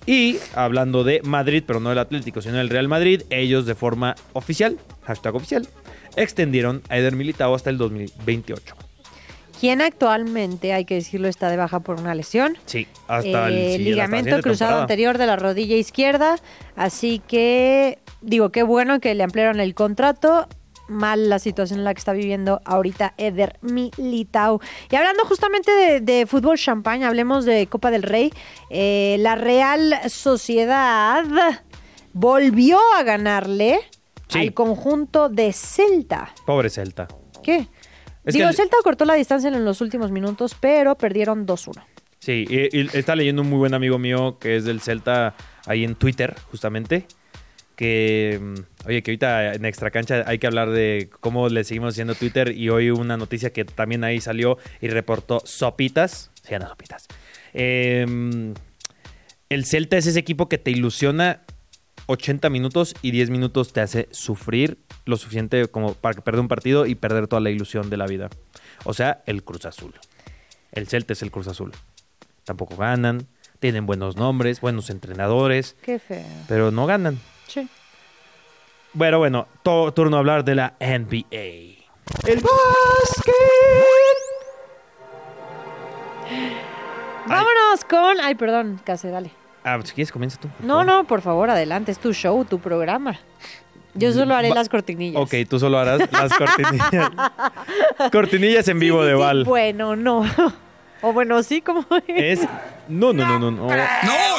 Y 0.06 0.38
hablando 0.54 1.04
de 1.04 1.20
Madrid, 1.22 1.62
pero 1.66 1.78
no 1.80 1.90
del 1.90 1.98
Atlético, 1.98 2.40
sino 2.42 2.56
del 2.56 2.68
Real 2.70 2.88
Madrid, 2.88 3.22
ellos 3.30 3.66
de 3.66 3.74
forma 3.74 4.14
oficial, 4.32 4.78
hashtag 5.04 5.34
oficial, 5.34 5.68
extendieron 6.16 6.82
a 6.88 6.98
Eder 6.98 7.14
Militao 7.14 7.54
hasta 7.54 7.70
el 7.70 7.78
2028. 7.78 8.74
Quien 9.60 9.82
actualmente, 9.82 10.72
hay 10.72 10.86
que 10.86 10.94
decirlo, 10.94 11.28
está 11.28 11.50
de 11.50 11.58
baja 11.58 11.80
por 11.80 12.00
una 12.00 12.14
lesión. 12.14 12.56
Sí, 12.64 12.86
hasta 13.08 13.48
el 13.48 13.54
Eh, 13.58 13.78
la 13.78 13.84
ligamento 13.84 14.40
cruzado 14.40 14.70
temporada. 14.70 14.80
anterior 14.82 15.18
de 15.18 15.26
la 15.26 15.36
rodilla 15.36 15.76
izquierda. 15.76 16.36
Así 16.76 17.20
que, 17.28 17.98
digo, 18.22 18.48
qué 18.52 18.62
bueno 18.62 19.00
que 19.00 19.14
le 19.14 19.22
ampliaron 19.22 19.60
el 19.60 19.74
contrato. 19.74 20.48
Mal 20.90 21.28
la 21.28 21.38
situación 21.38 21.78
en 21.78 21.84
la 21.84 21.94
que 21.94 21.98
está 21.98 22.12
viviendo 22.12 22.60
ahorita 22.64 23.14
Eder 23.16 23.58
Militao. 23.62 24.60
Y 24.90 24.96
hablando 24.96 25.24
justamente 25.24 25.70
de, 25.72 26.00
de 26.00 26.26
fútbol 26.26 26.58
champagne, 26.58 27.04
hablemos 27.06 27.44
de 27.44 27.66
Copa 27.68 27.90
del 27.90 28.02
Rey. 28.02 28.32
Eh, 28.68 29.16
la 29.20 29.36
Real 29.36 29.94
Sociedad 30.08 31.24
volvió 32.12 32.78
a 32.96 33.02
ganarle 33.02 33.80
Sí. 34.28 34.38
al 34.38 34.54
conjunto 34.54 35.28
de 35.28 35.52
Celta. 35.52 36.32
Pobre 36.46 36.70
Celta. 36.70 37.08
¿Qué? 37.42 37.66
Es 38.24 38.34
Digo, 38.34 38.48
el- 38.48 38.54
Celta 38.54 38.76
cortó 38.84 39.04
la 39.04 39.14
distancia 39.14 39.48
en 39.48 39.64
los 39.64 39.80
últimos 39.80 40.12
minutos, 40.12 40.54
pero 40.60 40.94
perdieron 40.96 41.46
2-1. 41.46 41.82
Sí, 42.20 42.44
y, 42.48 42.76
y 42.78 42.88
está 42.92 43.16
leyendo 43.16 43.42
un 43.42 43.48
muy 43.48 43.58
buen 43.58 43.74
amigo 43.74 43.98
mío 43.98 44.38
que 44.38 44.56
es 44.56 44.64
del 44.64 44.80
Celta 44.82 45.34
ahí 45.66 45.84
en 45.84 45.94
Twitter, 45.96 46.36
justamente. 46.50 47.06
Que, 47.76 48.38
mm, 48.40 48.54
oye, 48.86 49.02
que 49.02 49.10
ahorita 49.12 49.54
en 49.54 49.64
Extra 49.64 49.90
Cancha 49.90 50.24
hay 50.26 50.38
que 50.38 50.46
hablar 50.46 50.70
de 50.70 51.10
cómo 51.20 51.48
le 51.48 51.64
seguimos 51.64 51.94
haciendo 51.94 52.14
Twitter. 52.14 52.56
Y 52.56 52.68
hoy 52.70 52.90
una 52.90 53.16
noticia 53.16 53.52
que 53.52 53.64
también 53.64 54.04
ahí 54.04 54.20
salió 54.20 54.58
y 54.80 54.88
reportó 54.88 55.40
Sopitas. 55.44 56.30
Se 56.42 56.52
llama 56.52 56.68
Sopitas. 56.68 57.06
Eh, 57.52 58.52
el 59.48 59.64
Celta 59.64 59.96
es 59.96 60.06
ese 60.06 60.18
equipo 60.18 60.48
que 60.48 60.58
te 60.58 60.70
ilusiona 60.70 61.42
80 62.06 62.50
minutos 62.50 62.94
y 63.02 63.10
10 63.10 63.30
minutos 63.30 63.72
te 63.72 63.80
hace 63.80 64.08
sufrir 64.10 64.78
lo 65.04 65.16
suficiente 65.16 65.68
como 65.68 65.94
para 65.94 66.20
perder 66.22 66.40
un 66.40 66.48
partido 66.48 66.86
y 66.86 66.94
perder 66.94 67.26
toda 67.26 67.40
la 67.40 67.50
ilusión 67.50 67.90
de 67.90 67.96
la 67.96 68.06
vida. 68.06 68.30
O 68.84 68.94
sea, 68.94 69.22
el 69.26 69.42
Cruz 69.44 69.66
Azul. 69.66 69.94
El 70.72 70.86
Celta 70.88 71.12
es 71.12 71.22
el 71.22 71.30
Cruz 71.30 71.48
Azul. 71.48 71.72
Tampoco 72.44 72.76
ganan, 72.76 73.26
tienen 73.58 73.86
buenos 73.86 74.16
nombres, 74.16 74.60
buenos 74.60 74.88
entrenadores, 74.90 75.76
Qué 75.82 75.98
feo. 75.98 76.24
pero 76.48 76.70
no 76.70 76.86
ganan. 76.86 77.18
Sí. 77.46 77.68
Bueno, 78.92 79.18
bueno, 79.18 79.46
to- 79.62 79.92
turno 79.92 80.16
a 80.16 80.20
hablar 80.20 80.44
de 80.44 80.54
la 80.54 80.74
NBA. 80.80 81.78
El 82.26 82.42
Vámonos 87.26 87.84
con. 87.88 88.20
Ay, 88.20 88.34
perdón, 88.34 88.80
Case, 88.84 89.08
dale. 89.10 89.30
Ah, 89.62 89.78
si 89.84 89.92
quieres, 89.92 90.10
comienza 90.10 90.40
tú. 90.40 90.48
No, 90.60 90.84
no, 90.84 91.04
por 91.04 91.20
favor, 91.22 91.50
adelante. 91.50 91.92
Es 91.92 91.98
tu 91.98 92.12
show, 92.12 92.44
tu 92.44 92.58
programa. 92.58 93.18
Yo 93.94 94.12
solo 94.12 94.34
haré 94.34 94.50
las 94.50 94.68
cortinillas. 94.68 95.20
Ok, 95.20 95.34
tú 95.48 95.58
solo 95.58 95.78
harás 95.78 96.00
las 96.12 96.32
cortinillas. 96.36 97.10
cortinillas 98.12 98.68
en 98.68 98.78
vivo 98.78 99.02
Sí, 99.02 99.08
de 99.08 99.14
sí. 99.14 99.18
Val. 99.20 99.44
Bueno, 99.44 99.96
no. 99.96 100.24
o 101.02 101.12
bueno, 101.12 101.42
sí, 101.42 101.60
como 101.60 101.84
Es. 102.08 102.40
No, 102.88 103.12
no, 103.12 103.24
no, 103.26 103.38
no, 103.38 103.50
no. 103.50 103.66
No, 103.68 103.76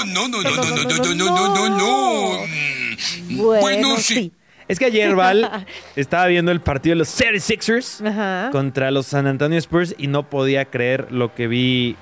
no, 0.05 0.27
no, 0.27 0.27
no, 0.27 0.43
no, 0.43 0.53
no, 0.53 0.83
no, 0.83 1.15
no, 1.15 1.25
no, 1.25 1.69
no, 1.69 1.77
no. 1.77 2.45
Mm, 2.47 3.37
Bueno, 3.37 3.61
Bueno, 3.61 3.97
sí. 3.97 4.31
Es 4.71 4.79
que 4.79 4.85
ayer 4.85 5.15
Val 5.15 5.65
estaba 5.97 6.27
viendo 6.27 6.51
el 6.51 6.61
partido 6.61 6.93
de 6.93 6.99
los 6.99 7.09
76ers 7.09 8.07
Ajá. 8.07 8.49
contra 8.51 8.89
los 8.89 9.05
San 9.05 9.27
Antonio 9.27 9.57
Spurs 9.57 9.93
y 9.97 10.07
no 10.07 10.29
podía 10.29 10.63
creer 10.63 11.11
lo 11.11 11.35
que 11.35 11.47
vi 11.47 11.97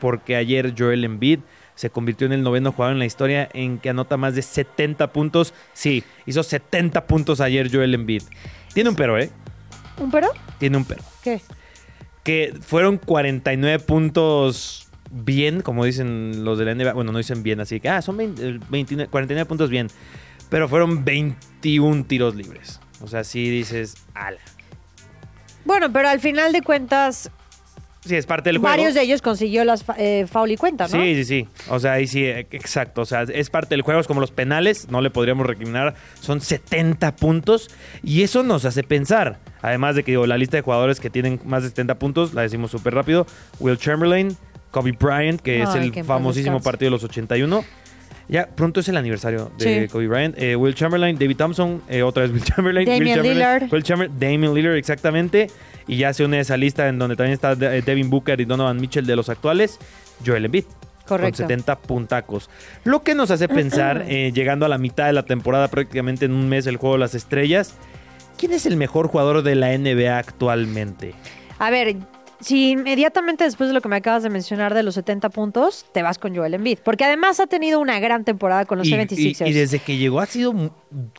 porque 0.00 0.34
ayer 0.34 0.74
Joel 0.76 1.04
Embiid 1.04 1.40
se 1.74 1.90
convirtió 1.90 2.26
en 2.26 2.32
el 2.32 2.42
noveno 2.42 2.72
jugador 2.72 2.94
en 2.94 3.00
la 3.00 3.04
historia 3.04 3.50
en 3.52 3.76
que 3.78 3.90
anota 3.90 4.16
más 4.16 4.34
de 4.34 4.40
70 4.40 5.12
puntos. 5.12 5.52
Sí, 5.74 6.04
hizo 6.24 6.42
70 6.42 7.06
puntos 7.06 7.42
ayer 7.42 7.70
Joel 7.70 7.92
Embiid. 7.92 8.22
Tiene 8.72 8.88
un 8.88 8.96
pero, 8.96 9.18
¿eh? 9.18 9.30
¿Un 9.98 10.10
pero? 10.10 10.28
Tiene 10.58 10.78
un 10.78 10.86
pero. 10.86 11.02
¿Qué? 11.22 11.42
Que 12.24 12.54
fueron 12.62 12.96
49 12.96 13.78
puntos 13.80 14.88
bien, 15.10 15.60
como 15.60 15.84
dicen 15.84 16.44
los 16.46 16.58
de 16.58 16.64
la 16.64 16.74
NBA. 16.74 16.94
Bueno, 16.94 17.12
no 17.12 17.18
dicen 17.18 17.42
bien, 17.42 17.60
así 17.60 17.78
que, 17.78 17.90
ah, 17.90 18.00
son 18.00 18.16
20, 18.16 18.48
eh, 18.48 18.58
29 18.70 19.10
49 19.10 19.46
puntos 19.46 19.68
bien. 19.68 19.88
Pero 20.48 20.68
fueron 20.68 21.04
21 21.04 22.04
tiros 22.04 22.34
libres. 22.34 22.80
O 23.00 23.08
sea, 23.08 23.24
sí 23.24 23.50
dices, 23.50 23.96
ala. 24.14 24.38
Bueno, 25.64 25.92
pero 25.92 26.08
al 26.08 26.20
final 26.20 26.52
de 26.52 26.62
cuentas, 26.62 27.30
Sí, 28.06 28.14
es 28.14 28.26
parte 28.26 28.50
del 28.50 28.58
juego. 28.58 28.70
varios 28.70 28.94
de 28.94 29.02
ellos 29.02 29.20
consiguió 29.20 29.64
las 29.64 29.84
eh, 29.98 30.26
foul 30.30 30.52
y 30.52 30.56
cuenta, 30.56 30.84
¿no? 30.84 30.90
Sí, 30.90 31.16
sí, 31.16 31.24
sí. 31.24 31.48
O 31.68 31.80
sea, 31.80 31.94
ahí 31.94 32.06
sí, 32.06 32.24
eh, 32.24 32.46
exacto. 32.52 33.02
O 33.02 33.04
sea, 33.04 33.22
es 33.22 33.50
parte 33.50 33.70
del 33.70 33.82
juego, 33.82 34.00
es 34.00 34.06
como 34.06 34.20
los 34.20 34.30
penales, 34.30 34.88
no 34.90 35.00
le 35.00 35.10
podríamos 35.10 35.44
recriminar. 35.44 35.94
Son 36.20 36.40
70 36.40 37.16
puntos 37.16 37.68
y 38.04 38.22
eso 38.22 38.44
nos 38.44 38.64
hace 38.64 38.84
pensar. 38.84 39.40
Además 39.60 39.96
de 39.96 40.04
que 40.04 40.12
digo, 40.12 40.26
la 40.26 40.38
lista 40.38 40.56
de 40.56 40.62
jugadores 40.62 41.00
que 41.00 41.10
tienen 41.10 41.40
más 41.44 41.64
de 41.64 41.70
70 41.70 41.98
puntos, 41.98 42.32
la 42.32 42.42
decimos 42.42 42.70
súper 42.70 42.94
rápido. 42.94 43.26
Will 43.58 43.76
Chamberlain, 43.76 44.36
Kobe 44.70 44.92
Bryant, 44.92 45.40
que 45.40 45.62
es 45.62 45.74
el 45.74 45.92
famosísimo 46.04 46.60
partido 46.62 46.86
de 46.86 46.90
los 46.92 47.04
81. 47.04 47.64
Ya 48.28 48.46
pronto 48.48 48.80
es 48.80 48.88
el 48.88 48.96
aniversario 48.96 49.52
de 49.58 49.82
Sí. 49.84 49.88
Kobe 49.88 50.08
Bryant. 50.08 50.36
Eh, 50.38 50.56
Will 50.56 50.74
Chamberlain, 50.74 51.16
David 51.18 51.36
Thompson, 51.36 51.82
eh, 51.88 52.02
otra 52.02 52.24
vez 52.24 52.32
Will 52.34 52.42
Chamberlain. 52.44 52.84
Damian 52.86 53.02
Will 53.02 53.14
Chamberlain, 53.14 53.34
Lillard. 53.60 53.72
Will 53.72 54.10
Damian 54.18 54.54
Lillard, 54.54 54.76
exactamente. 54.76 55.48
Y 55.86 55.98
ya 55.98 56.12
se 56.12 56.24
une 56.24 56.38
a 56.38 56.40
esa 56.40 56.56
lista 56.56 56.88
en 56.88 56.98
donde 56.98 57.14
también 57.14 57.34
está 57.34 57.54
De- 57.54 57.80
Devin 57.82 58.10
Booker 58.10 58.40
y 58.40 58.44
Donovan 58.44 58.80
Mitchell 58.80 59.06
de 59.06 59.14
los 59.14 59.28
actuales. 59.28 59.78
Joel 60.24 60.44
Embiid. 60.46 60.64
Correcto. 61.06 61.36
Con 61.44 61.48
70 61.48 61.78
puntacos. 61.78 62.50
Lo 62.82 63.04
que 63.04 63.14
nos 63.14 63.30
hace 63.30 63.46
pensar, 63.48 64.04
eh, 64.08 64.32
llegando 64.34 64.66
a 64.66 64.68
la 64.68 64.78
mitad 64.78 65.06
de 65.06 65.12
la 65.12 65.22
temporada, 65.22 65.68
prácticamente 65.68 66.24
en 66.24 66.32
un 66.32 66.48
mes, 66.48 66.66
el 66.66 66.78
juego 66.78 66.96
de 66.96 67.00
las 67.00 67.14
estrellas. 67.14 67.74
¿Quién 68.36 68.52
es 68.52 68.66
el 68.66 68.76
mejor 68.76 69.06
jugador 69.06 69.42
de 69.44 69.54
la 69.54 69.68
NBA 69.78 70.18
actualmente? 70.18 71.14
A 71.60 71.70
ver, 71.70 71.94
si 72.40 72.70
inmediatamente 72.72 73.44
después 73.44 73.68
de 73.68 73.74
lo 73.74 73.80
que 73.80 73.88
me 73.88 73.96
acabas 73.96 74.22
de 74.22 74.30
mencionar 74.30 74.74
de 74.74 74.82
los 74.82 74.94
70 74.94 75.28
puntos, 75.30 75.86
te 75.92 76.02
vas 76.02 76.18
con 76.18 76.34
Joel 76.36 76.54
Embiid. 76.54 76.78
Porque 76.84 77.04
además 77.04 77.40
ha 77.40 77.46
tenido 77.46 77.80
una 77.80 77.98
gran 78.00 78.24
temporada 78.24 78.64
con 78.64 78.78
los 78.78 78.86
Y, 78.86 78.92
76ers. 78.92 79.46
y- 79.46 79.50
y 79.50 79.52
desde 79.52 79.78
que 79.78 79.96
llegó 79.96 80.20
ha 80.20 80.26
sido 80.26 80.54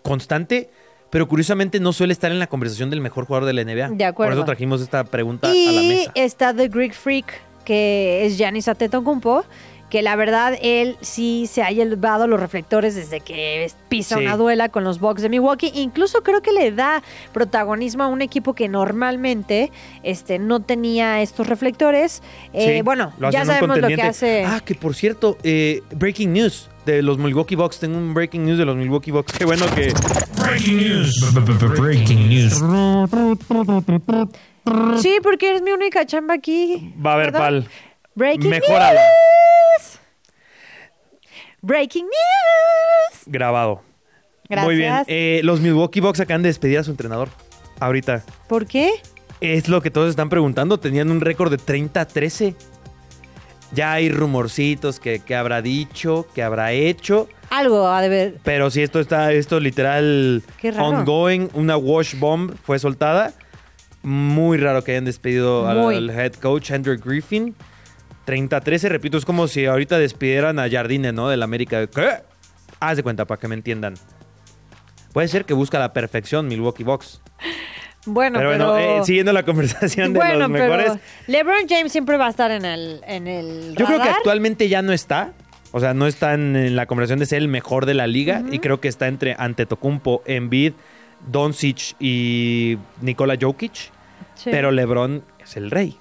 constante, 0.03 0.69
pero 1.10 1.27
curiosamente 1.27 1.80
no 1.80 1.93
suele 1.93 2.13
estar 2.13 2.32
en 2.32 2.39
la 2.39 2.47
conversación 2.47 2.89
del 2.89 3.01
mejor 3.01 3.25
jugador 3.25 3.45
de 3.47 3.53
la 3.53 3.62
NBA. 3.62 3.89
De 3.89 4.06
acuerdo. 4.06 4.32
Por 4.32 4.38
eso 4.39 4.45
trajimos 4.45 4.82
esta 4.82 5.03
pregunta 5.06 5.47
a 5.47 5.53
la 5.53 5.56
Y 5.58 5.88
mesa. 5.88 6.12
está 6.15 6.53
The 6.53 6.67
Greek 6.67 6.93
Freak, 6.93 7.25
que 7.63 8.25
es 8.25 8.38
Giannis 8.38 8.67
Antetokounmpo, 8.67 9.43
que 9.89 10.02
la 10.02 10.15
verdad 10.17 10.58
él 10.62 10.97
sí 11.02 11.47
se 11.50 11.63
ha 11.63 11.69
llevado 11.71 12.28
los 12.28 12.39
reflectores 12.39 12.95
desde 12.95 13.21
que 13.21 13.71
pisa 13.88 14.17
Sí. 14.17 14.21
una 14.26 14.36
duela 14.36 14.67
con 14.69 14.84
los 14.84 15.00
Bucks 15.00 15.21
de 15.21 15.30
Milwaukee. 15.30 15.71
Incluso 15.76 16.23
creo 16.23 16.41
que 16.41 16.52
le 16.52 16.71
da 16.71 17.02
protagonismo 17.34 18.04
a 18.04 18.08
un 18.08 18.21
equipo 18.21 18.54
que 18.54 18.67
normalmente 18.67 19.71
este, 20.04 20.39
no 20.39 20.60
tenía 20.62 21.21
estos 21.21 21.47
reflectores. 21.47 22.21
Eh, 22.54 22.76
Sí, 22.78 22.82
bueno, 22.82 23.13
ya 23.32 23.45
sabemos 23.45 23.78
lo 23.80 23.88
que 23.88 24.02
hace. 24.02 24.43
Ah, 24.45 24.60
que 24.63 24.76
por 24.76 24.93
cierto, 24.95 25.38
eh, 25.43 25.82
breaking 25.95 26.34
news 26.34 26.69
de 26.86 27.02
los 27.02 27.17
Milwaukee 27.17 27.56
Bucks. 27.56 27.80
Tengo 27.80 27.97
un 27.97 28.13
breaking 28.13 28.45
news 28.45 28.58
de 28.58 28.65
los 28.65 28.76
Milwaukee 28.76 29.12
Bucks. 29.12 29.34
Qué 29.38 29.45
bueno 29.45 29.65
que. 29.73 29.93
Breaking 30.41 30.78
news. 30.78 31.34
Breaking 31.78 32.30
news. 32.30 32.62
Sí, 35.02 35.17
porque 35.23 35.50
eres 35.50 35.62
mi 35.62 35.71
única 35.71 36.06
chamba 36.06 36.34
aquí. 36.34 36.93
Va 37.04 37.12
a 37.12 37.13
haber 37.15 37.32
pal. 37.32 37.67
Breaking 38.15 38.50
Mejóralo. 38.50 39.00
news. 39.00 39.02
Breaking 41.67 42.06
news. 42.06 43.23
Grabado. 43.25 43.82
Gracias. 44.47 44.65
Muy 44.65 44.75
bien. 44.77 44.93
Eh, 45.08 45.41
los 45.43 45.60
Milwaukee 45.60 45.99
Bucks 45.99 46.21
acaban 46.21 46.41
de 46.41 46.47
despedir 46.47 46.80
a 46.80 46.84
su 46.86 46.91
entrenador. 46.91 47.27
Ahorita. 47.82 48.23
¿Por 48.47 48.65
qué? 48.67 48.93
Es 49.41 49.67
lo 49.67 49.82
que 49.82 49.91
todos 49.91 50.10
están 50.10 50.30
preguntando. 50.30 50.80
Tenían 50.80 51.12
un 51.12 51.19
récord 51.19 51.51
de 51.51 51.58
30-13. 51.58 52.56
Ya 53.73 53.91
hay 53.91 54.10
rumorcitos 54.10 55.01
que, 55.01 55.19
que 55.19 55.36
habrá 55.36 55.62
dicho, 55.62 56.25
que 56.34 56.41
habrá 56.41 56.71
hecho. 56.71 57.27
Algo 57.49 57.86
ha 57.86 58.01
de 58.01 58.08
ver. 58.08 58.38
Pero 58.45 58.71
si 58.71 58.82
esto 58.82 59.01
está, 59.01 59.34
esto 59.34 59.60
literal 59.60 60.43
Qué 60.62 60.71
raro. 60.71 60.88
ongoing, 60.88 61.49
una 61.53 61.75
wash 61.75 62.17
bomb 62.17 62.56
fue 62.63 62.80
soltada. 62.80 63.34
Muy 64.03 64.58
raro 64.58 64.86
que 64.86 64.91
hayan 64.91 65.03
despedido 65.03 65.67
al 65.67 66.10
head 66.12 66.36
coach 66.36 66.71
Andrew 66.71 66.97
Griffin. 66.97 67.58
30-13, 68.28 68.90
repito, 68.90 69.18
es 69.18 69.24
como 69.26 69.48
si 69.48 69.66
ahorita 69.66 69.98
despidieran 69.98 70.60
a 70.60 70.70
Jardine, 70.70 71.13
¿no? 71.13 71.30
Del 71.30 71.42
América. 71.42 71.88
¿Qué? 71.88 72.10
Haz 72.80 72.98
de 72.98 73.04
cuenta 73.04 73.26
para 73.26 73.40
que 73.40 73.48
me 73.48 73.56
entiendan. 73.56 73.94
Puede 75.13 75.30
ser 75.30 75.46
que 75.46 75.54
busca 75.54 75.80
la 75.80 75.94
perfección 75.94 76.48
Milwaukee 76.48 76.84
Bucks. 76.84 77.22
Bueno, 78.06 78.38
pero 78.38 78.52
pero. 78.52 78.72
bueno, 78.72 79.02
eh, 79.02 79.06
siguiendo 79.06 79.34
la 79.34 79.44
conversación 79.44 80.13
de 80.13 80.20
bueno, 80.20 80.40
los 80.40 80.50
mejores. 80.50 80.86
pero 80.92 81.00
LeBron 81.28 81.68
James 81.68 81.92
siempre 81.92 82.18
va 82.18 82.28
a 82.28 82.30
estar 82.30 82.52
en 82.52 82.66
el, 82.66 83.02
en 83.08 83.28
el 83.28 83.76
Yo 83.78 83.86
creo 83.86 84.02
que 84.02 84.10
actualmente 84.10 84.70
ya 84.70 84.82
no 84.82 84.94
está. 84.94 85.34
O 85.72 85.80
sea, 85.80 85.94
no 85.94 86.06
está 86.08 86.34
en, 86.34 86.56
en 86.56 86.76
la 86.76 86.86
conversación 86.86 87.20
de 87.20 87.26
ser 87.26 87.40
el 87.40 87.48
mejor 87.48 87.86
de 87.86 87.94
la 87.94 88.08
liga. 88.08 88.44
Y 88.52 88.60
creo 88.60 88.80
que 88.82 88.88
está 88.90 89.08
entre 89.08 89.36
Antetokounmpo, 89.38 90.22
Embiid, 90.26 90.74
Doncic 91.28 91.96
y 92.00 92.78
Nikola 93.02 93.38
Jokic. 93.40 93.74
Sí. 94.36 94.50
Pero 94.52 94.72
LeBron 94.72 95.24
es 95.42 95.58
el 95.58 95.72
rey. 95.72 95.98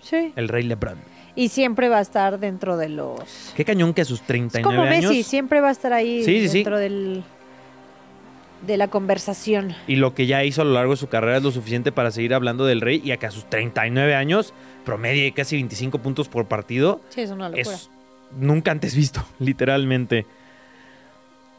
Sí. 0.00 0.32
El 0.36 0.48
rey 0.48 0.64
LeBron. 0.64 1.17
Y 1.38 1.50
siempre 1.50 1.88
va 1.88 1.98
a 1.98 2.00
estar 2.00 2.40
dentro 2.40 2.76
de 2.76 2.88
los. 2.88 3.52
Qué 3.54 3.64
cañón 3.64 3.94
que 3.94 4.02
a 4.02 4.04
sus 4.04 4.20
Es 4.20 4.26
39 4.26 4.76
como 4.76 4.90
años. 4.90 5.10
Messi, 5.10 5.22
siempre 5.22 5.60
va 5.60 5.68
a 5.68 5.70
estar 5.70 5.92
ahí 5.92 6.24
Sí, 6.24 6.40
sí, 6.40 6.48
sí. 6.48 6.54
dentro 6.58 6.78
del 6.78 7.22
de 8.66 8.76
la 8.76 8.88
conversación. 8.88 9.72
Y 9.86 9.94
lo 9.96 10.14
que 10.14 10.26
ya 10.26 10.42
hizo 10.42 10.62
a 10.62 10.64
lo 10.64 10.72
largo 10.72 10.94
de 10.94 10.96
su 10.96 11.06
carrera 11.06 11.36
es 11.36 11.44
lo 11.44 11.52
suficiente 11.52 11.92
para 11.92 12.10
seguir 12.10 12.34
hablando 12.34 12.66
del 12.66 12.80
rey. 12.80 13.00
Y 13.04 13.12
a 13.12 13.18
que 13.18 13.26
a 13.26 13.30
sus 13.30 13.48
39 13.48 14.16
años 14.16 14.52
promedia 14.84 15.32
casi 15.32 15.54
25 15.54 16.00
puntos 16.00 16.28
por 16.28 16.46
partido. 16.46 17.00
Sí, 17.10 17.20
es 17.20 17.30
una 17.30 17.48
locura. 17.50 17.74
es 17.76 17.88
nunca 18.36 18.72
antes 18.72 18.96
visto, 18.96 19.24
literalmente. 19.38 20.26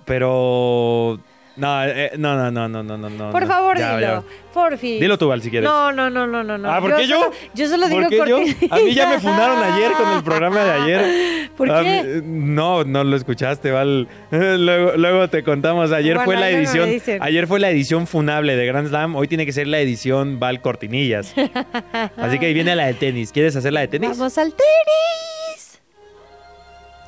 Pero 0.05 1.19
no, 1.59 1.83
eh, 1.85 2.11
no, 2.17 2.35
no, 2.35 2.49
no, 2.51 2.83
no, 2.83 2.97
no, 2.97 3.09
no. 3.09 3.31
Por 3.31 3.41
no. 3.41 3.47
favor, 3.47 3.77
Ya, 3.77 3.95
dilo. 3.97 4.07
ya. 4.07 4.23
Por 4.53 4.77
fin. 4.77 4.99
Dilo 4.99 5.17
tú, 5.17 5.27
Val, 5.27 5.41
si 5.43 5.51
quieres. 5.51 5.69
No, 5.69 5.91
no, 5.91 6.09
no, 6.09 6.25
no, 6.25 6.43
no, 6.43 6.57
no. 6.57 6.71
Ah, 6.71 6.81
¿por 6.81 6.95
qué 6.95 7.05
yo? 7.05 7.19
Solo, 7.19 7.31
yo 7.53 7.67
solo 7.67 7.87
digo 7.87 7.99
¿Por 8.01 8.09
qué 8.09 8.17
yo? 8.27 8.37
A 8.71 8.77
mí 8.77 8.93
ya 8.93 9.07
me 9.09 9.19
fundaron 9.19 9.61
ayer 9.61 9.91
con 9.91 10.09
el 10.11 10.23
programa 10.23 10.63
de 10.63 10.71
ayer. 10.71 11.49
¿Por 11.55 11.67
qué? 11.67 12.21
no, 12.25 12.83
no 12.83 13.03
lo 13.03 13.15
escuchaste, 13.15 13.71
Val. 13.71 14.07
Luego, 14.31 14.93
luego 14.97 15.29
te 15.29 15.43
contamos. 15.43 15.91
Ayer 15.91 16.15
Bueno, 16.15 16.25
fue 16.25 16.35
la 16.37 16.49
edición. 16.49 16.89
Ayer 17.21 17.45
fue 17.47 17.59
la 17.59 17.69
edición 17.69 18.07
funable 18.07 18.55
de 18.55 18.65
Grand 18.65 18.87
Slam. 18.87 19.15
Hoy 19.15 19.27
tiene 19.27 19.45
que 19.45 19.51
ser 19.51 19.67
la 19.67 19.79
edición 19.79 20.39
Val 20.39 20.61
Cortinillas. 20.61 21.33
Así 22.17 22.39
que 22.39 22.47
ahí 22.47 22.53
viene 22.53 22.75
la 22.75 22.87
de 22.87 22.93
tenis. 22.95 23.31
¿Quieres 23.31 23.55
hacer 23.55 23.73
la 23.73 23.81
de 23.81 23.87
tenis? 23.89 24.09
Vamos 24.09 24.37
al 24.37 24.47
tenis. 24.53 25.28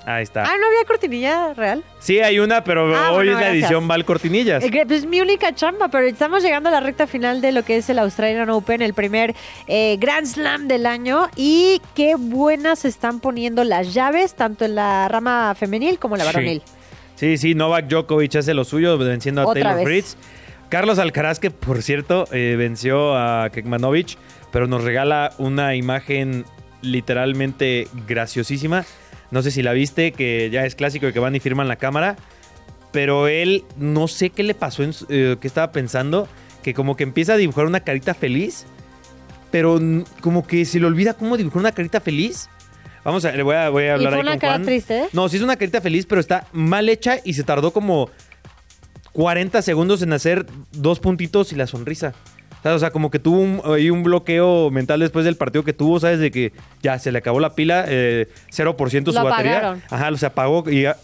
Ahí 0.05 0.23
está. 0.23 0.43
Ah, 0.43 0.55
¿no 0.59 0.65
había 0.67 0.83
cortinilla 0.87 1.53
real? 1.53 1.83
Sí, 1.99 2.19
hay 2.19 2.39
una, 2.39 2.63
pero 2.63 2.95
Ah, 2.95 3.09
hoy 3.11 3.17
bueno, 3.17 3.31
es 3.31 3.35
la 3.35 3.41
gracias. 3.41 3.63
edición 3.65 3.87
Val 3.87 4.03
Cortinillas. 4.03 4.63
Eh, 4.63 4.71
que- 4.71 4.85
Pues 4.85 5.05
mi 5.05 5.21
única 5.21 5.53
chamba, 5.53 5.89
pero 5.89 6.07
estamos 6.07 6.41
llegando 6.41 6.69
a 6.69 6.71
la 6.71 6.79
recta 6.79 7.05
final 7.05 7.39
de 7.41 7.51
lo 7.51 7.63
que 7.63 7.77
es 7.77 7.89
el 7.89 7.99
Australian 7.99 8.49
Open, 8.49 8.81
el 8.81 8.93
primer 8.95 9.35
eh, 9.67 9.97
Grand 9.99 10.25
Slam 10.25 10.67
del 10.67 10.87
año. 10.87 11.29
Y 11.35 11.81
qué 11.95 12.15
buenas 12.17 12.79
se 12.79 12.87
están 12.87 13.19
poniendo 13.19 13.63
las 13.63 13.93
llaves, 13.93 14.33
tanto 14.33 14.65
en 14.65 14.73
la 14.75 15.07
rama 15.07 15.53
femenil 15.55 15.99
como 15.99 16.15
en 16.15 16.19
la 16.19 16.25
Sí. 16.25 16.33
varonil. 16.33 16.61
Sí, 17.15 17.37
sí, 17.37 17.53
Novak 17.53 17.85
Djokovic 17.87 18.35
hace 18.37 18.55
lo 18.55 18.63
suyo 18.63 18.97
venciendo 18.97 19.41
a 19.41 19.45
Otra 19.45 19.61
Taylor 19.61 19.75
vez. 19.77 19.85
Fritz. 19.85 20.17
Carlos 20.69 20.97
Alcaraz, 20.97 21.39
que 21.39 21.51
por 21.51 21.83
cierto 21.83 22.25
eh, 22.31 22.55
venció 22.57 23.15
a 23.15 23.49
Kekmanovic, 23.51 24.17
pero 24.51 24.65
nos 24.65 24.83
regala 24.83 25.33
una 25.37 25.75
imagen 25.75 26.45
literalmente 26.81 27.87
graciosísima. 28.07 28.85
No 29.31 29.41
sé 29.41 29.51
si 29.51 29.63
la 29.63 29.73
viste, 29.73 30.11
que 30.11 30.49
ya 30.51 30.65
es 30.65 30.75
clásico 30.75 31.05
de 31.07 31.13
que 31.13 31.19
van 31.19 31.35
y 31.35 31.39
firman 31.39 31.67
la 31.67 31.77
cámara. 31.77 32.17
Pero 32.91 33.27
él, 33.27 33.63
no 33.77 34.07
sé 34.07 34.29
qué 34.29 34.43
le 34.43 34.53
pasó, 34.53 34.83
en 34.83 34.93
eh, 35.09 35.37
qué 35.39 35.47
estaba 35.47 35.71
pensando, 35.71 36.27
que 36.61 36.73
como 36.73 36.97
que 36.97 37.03
empieza 37.03 37.33
a 37.33 37.37
dibujar 37.37 37.65
una 37.65 37.79
carita 37.79 38.13
feliz, 38.13 38.65
pero 39.49 39.79
como 40.19 40.45
que 40.45 40.65
se 40.65 40.79
le 40.79 40.85
olvida 40.85 41.13
cómo 41.13 41.37
dibujar 41.37 41.61
una 41.61 41.71
carita 41.71 42.01
feliz. 42.01 42.49
Vamos 43.05 43.23
a, 43.25 43.31
le 43.31 43.41
voy 43.43 43.55
a, 43.55 43.69
voy 43.69 43.83
a 43.83 43.87
Y 43.87 43.89
hablar 43.91 44.09
fue 44.11 44.17
ahí 44.19 44.21
una 44.23 44.31
con 44.31 44.39
cara 44.39 44.53
Juan. 44.55 44.65
triste, 44.65 44.99
¿eh? 44.99 45.07
No, 45.13 45.27
sí 45.29 45.37
es 45.37 45.41
una 45.41 45.55
carita 45.55 45.79
feliz, 45.81 46.05
pero 46.05 46.19
está 46.21 46.45
mal 46.51 46.89
hecha 46.89 47.17
y 47.23 47.33
se 47.33 47.43
tardó 47.43 47.71
como 47.71 48.09
40 49.13 49.61
segundos 49.61 50.01
en 50.01 50.13
hacer 50.13 50.45
dos 50.71 50.99
puntitos 50.99 51.51
y 51.51 51.55
la 51.55 51.67
sonrisa. 51.67 52.13
O 52.61 52.63
sea, 52.63 52.75
o 52.75 52.79
sea, 52.79 52.91
como 52.91 53.09
que 53.11 53.19
tuvo 53.19 53.39
un, 53.39 53.61
ahí 53.65 53.89
un 53.89 54.03
bloqueo 54.03 54.69
mental 54.71 54.99
después 54.99 55.25
del 55.25 55.35
partido 55.35 55.63
que 55.63 55.73
tuvo, 55.73 55.99
¿sabes? 55.99 56.19
De 56.19 56.29
que 56.31 56.53
ya 56.81 56.99
se 56.99 57.11
le 57.11 57.17
acabó 57.17 57.39
la 57.39 57.55
pila, 57.55 57.85
eh, 57.87 58.27
0% 58.51 59.05
su 59.11 59.17
Lo 59.17 59.23
batería. 59.23 59.57
apagaron. 59.57 59.81
Ajá, 59.89 60.15
se 60.17 60.25
apagó 60.27 60.63
y 60.69 60.83
ya, 60.83 60.95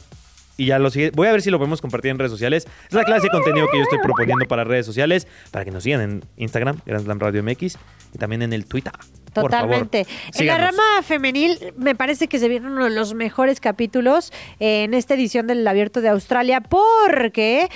y 0.55 0.67
ya 0.67 0.77
lo 0.79 0.89
sigue. 0.91 1.11
Voy 1.15 1.27
a 1.27 1.31
ver 1.31 1.41
si 1.41 1.49
lo 1.49 1.57
podemos 1.57 1.81
compartir 1.81 2.11
en 2.11 2.19
redes 2.19 2.31
sociales. 2.31 2.67
Es 2.87 2.93
la 2.93 3.03
clase 3.03 3.23
de 3.23 3.29
contenido 3.29 3.67
que 3.71 3.77
yo 3.77 3.83
estoy 3.83 3.99
proponiendo 4.03 4.45
para 4.47 4.63
redes 4.63 4.85
sociales, 4.85 5.27
para 5.51 5.65
que 5.65 5.71
nos 5.71 5.83
sigan 5.83 6.01
en 6.01 6.23
Instagram, 6.37 6.79
Grand 6.85 7.03
Slam 7.05 7.19
Radio 7.19 7.43
MX, 7.43 7.77
y 8.13 8.17
también 8.17 8.41
en 8.43 8.53
el 8.53 8.65
Twitter. 8.65 8.93
Por 9.33 9.51
favor, 9.51 9.67
Totalmente. 9.67 9.99
en 10.01 10.07
la 10.07 10.31
síganos. 10.33 10.71
rama 10.71 11.01
femenil, 11.03 11.73
me 11.77 11.93
parece 11.93 12.27
que 12.27 12.39
se 12.39 12.47
viene 12.49 12.67
uno 12.67 12.85
de 12.85 12.89
los 12.91 13.13
mejores 13.13 13.59
capítulos 13.59 14.31
eh, 14.59 14.83
en 14.83 14.93
esta 14.95 15.13
edición 15.13 15.45
del 15.45 15.67
Abierto 15.67 16.01
de 16.01 16.09
Australia, 16.09 16.61
porque 16.61 17.69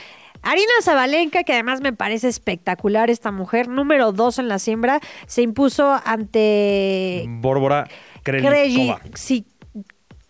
Arina 0.43 0.71
Zabalenka, 0.81 1.43
que 1.43 1.53
además 1.53 1.81
me 1.81 1.93
parece 1.93 2.27
espectacular 2.27 3.09
esta 3.09 3.31
mujer, 3.31 3.67
número 3.67 4.11
dos 4.11 4.39
en 4.39 4.47
la 4.47 4.59
siembra, 4.59 4.99
se 5.27 5.41
impuso 5.41 5.99
ante 6.05 7.25
Bórbora 7.27 7.87
Krejci- 8.23 8.47
Krejcikova. 8.47 9.01
sí, 9.13 9.45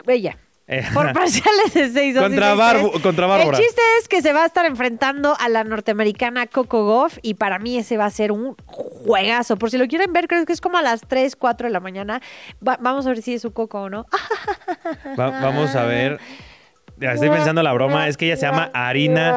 ella. 0.07 0.37
Eh, 0.67 0.85
Por 0.93 1.11
parciales 1.13 1.73
de 1.73 1.89
6 1.89 2.15
2 2.15 2.23
Contra 2.23 2.55
Barbu- 2.55 3.01
contra 3.01 3.27
Bárbara. 3.27 3.57
El 3.57 3.63
chiste 3.63 3.81
es 3.99 4.07
que 4.07 4.21
se 4.21 4.31
va 4.31 4.43
a 4.43 4.45
estar 4.45 4.65
enfrentando 4.65 5.35
a 5.37 5.49
la 5.49 5.65
norteamericana 5.65 6.47
Coco 6.47 6.85
Goff 6.85 7.17
y 7.21 7.33
para 7.33 7.59
mí 7.59 7.77
ese 7.77 7.97
va 7.97 8.05
a 8.05 8.09
ser 8.09 8.31
un 8.31 8.55
juegazo. 8.67 9.57
Por 9.57 9.69
si 9.69 9.77
lo 9.77 9.87
quieren 9.87 10.13
ver, 10.13 10.27
creo 10.29 10.45
que 10.45 10.53
es 10.53 10.61
como 10.61 10.77
a 10.77 10.81
las 10.81 11.01
3, 11.01 11.35
4 11.35 11.67
de 11.67 11.73
la 11.73 11.81
mañana. 11.81 12.21
Va- 12.65 12.77
vamos 12.79 13.05
a 13.05 13.09
ver 13.09 13.21
si 13.21 13.33
es 13.33 13.41
su 13.41 13.51
Coco 13.51 13.81
o 13.81 13.89
no. 13.89 14.05
Va- 15.19 15.41
vamos 15.41 15.75
a 15.75 15.83
ver. 15.83 16.19
Estoy 17.01 17.29
pensando 17.29 17.63
la 17.63 17.73
broma. 17.73 18.07
Es 18.07 18.15
que 18.15 18.27
ella 18.27 18.37
se 18.37 18.45
llama 18.45 18.69
harina, 18.73 19.31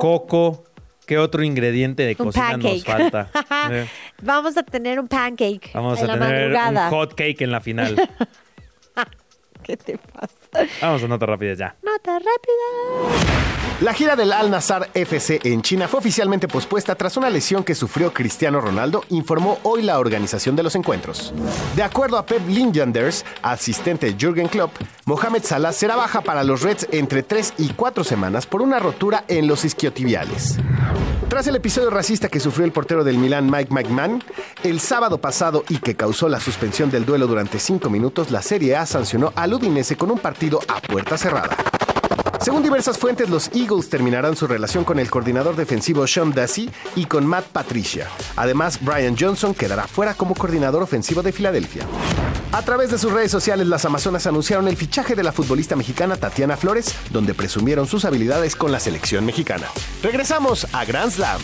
coco. 0.00 0.64
¿Qué 1.06 1.18
otro 1.18 1.42
ingrediente 1.42 2.04
de 2.04 2.14
Un 2.18 2.26
cocina 2.26 2.56
nos 2.56 2.84
falta? 2.84 3.28
Eh, 3.72 3.86
Vamos 4.22 4.56
a 4.56 4.62
tener 4.62 5.00
un 5.00 5.08
pancake 5.08 5.70
vamos 5.74 5.98
en 5.98 6.04
a 6.10 6.16
la 6.16 6.24
tener 6.26 6.50
madrugada. 6.50 6.84
un 6.88 6.90
hot 6.94 7.14
cake 7.14 7.40
en 7.42 7.50
la 7.50 7.60
final. 7.60 7.96
¿Qué 9.62 9.76
te 9.76 9.98
pasa? 9.98 10.66
Vamos 10.80 11.02
a 11.02 11.08
notas 11.08 11.28
rápidas 11.28 11.58
ya. 11.58 11.76
Nota 11.82 12.12
rápida. 12.18 13.69
La 13.80 13.94
gira 13.94 14.14
del 14.14 14.30
Al 14.34 14.50
Nassr 14.50 14.90
FC 14.92 15.40
en 15.42 15.62
China 15.62 15.88
fue 15.88 16.00
oficialmente 16.00 16.46
pospuesta 16.48 16.94
tras 16.96 17.16
una 17.16 17.30
lesión 17.30 17.64
que 17.64 17.74
sufrió 17.74 18.12
Cristiano 18.12 18.60
Ronaldo, 18.60 19.04
informó 19.08 19.58
hoy 19.62 19.80
la 19.80 19.98
organización 19.98 20.54
de 20.54 20.62
los 20.62 20.74
encuentros. 20.74 21.32
De 21.74 21.82
acuerdo 21.82 22.18
a 22.18 22.26
Pep 22.26 22.46
Lindjanders, 22.46 23.24
asistente 23.40 24.12
de 24.12 24.18
Jürgen 24.18 24.48
Klopp, 24.48 24.72
Mohamed 25.06 25.44
Salah 25.44 25.72
será 25.72 25.96
baja 25.96 26.20
para 26.20 26.44
los 26.44 26.60
Reds 26.60 26.88
entre 26.92 27.22
3 27.22 27.54
y 27.56 27.70
4 27.70 28.04
semanas 28.04 28.44
por 28.44 28.60
una 28.60 28.78
rotura 28.78 29.24
en 29.28 29.46
los 29.46 29.64
isquiotibiales. 29.64 30.58
Tras 31.30 31.46
el 31.46 31.56
episodio 31.56 31.88
racista 31.88 32.28
que 32.28 32.38
sufrió 32.38 32.66
el 32.66 32.72
portero 32.72 33.02
del 33.02 33.16
Milán 33.16 33.50
Mike 33.50 33.72
McMahon 33.72 34.22
el 34.62 34.80
sábado 34.80 35.22
pasado 35.22 35.64
y 35.70 35.78
que 35.78 35.96
causó 35.96 36.28
la 36.28 36.38
suspensión 36.38 36.90
del 36.90 37.06
duelo 37.06 37.26
durante 37.26 37.58
5 37.58 37.88
minutos, 37.88 38.30
la 38.30 38.42
Serie 38.42 38.76
A 38.76 38.84
sancionó 38.84 39.32
al 39.36 39.54
Udinese 39.54 39.96
con 39.96 40.10
un 40.10 40.18
partido 40.18 40.60
a 40.68 40.82
puerta 40.82 41.16
cerrada. 41.16 41.56
Según 42.42 42.62
diversas 42.62 42.96
fuentes, 42.96 43.28
los 43.28 43.50
Eagles 43.54 43.90
terminarán 43.90 44.34
su 44.34 44.46
relación 44.46 44.82
con 44.82 44.98
el 44.98 45.10
coordinador 45.10 45.56
defensivo 45.56 46.06
Sean 46.06 46.32
Dassey 46.32 46.70
y 46.96 47.04
con 47.04 47.26
Matt 47.26 47.44
Patricia. 47.48 48.08
Además, 48.34 48.78
Brian 48.80 49.14
Johnson 49.18 49.54
quedará 49.54 49.86
fuera 49.86 50.14
como 50.14 50.34
coordinador 50.34 50.82
ofensivo 50.82 51.22
de 51.22 51.32
Filadelfia. 51.32 51.84
A 52.52 52.62
través 52.62 52.90
de 52.90 52.98
sus 52.98 53.12
redes 53.12 53.30
sociales, 53.30 53.66
las 53.66 53.84
Amazonas 53.84 54.26
anunciaron 54.26 54.68
el 54.68 54.76
fichaje 54.78 55.14
de 55.14 55.22
la 55.22 55.32
futbolista 55.32 55.76
mexicana 55.76 56.16
Tatiana 56.16 56.56
Flores, 56.56 56.94
donde 57.10 57.34
presumieron 57.34 57.86
sus 57.86 58.06
habilidades 58.06 58.56
con 58.56 58.72
la 58.72 58.80
selección 58.80 59.26
mexicana. 59.26 59.66
Regresamos 60.02 60.66
a 60.72 60.86
Grand 60.86 61.12
Slam. 61.12 61.40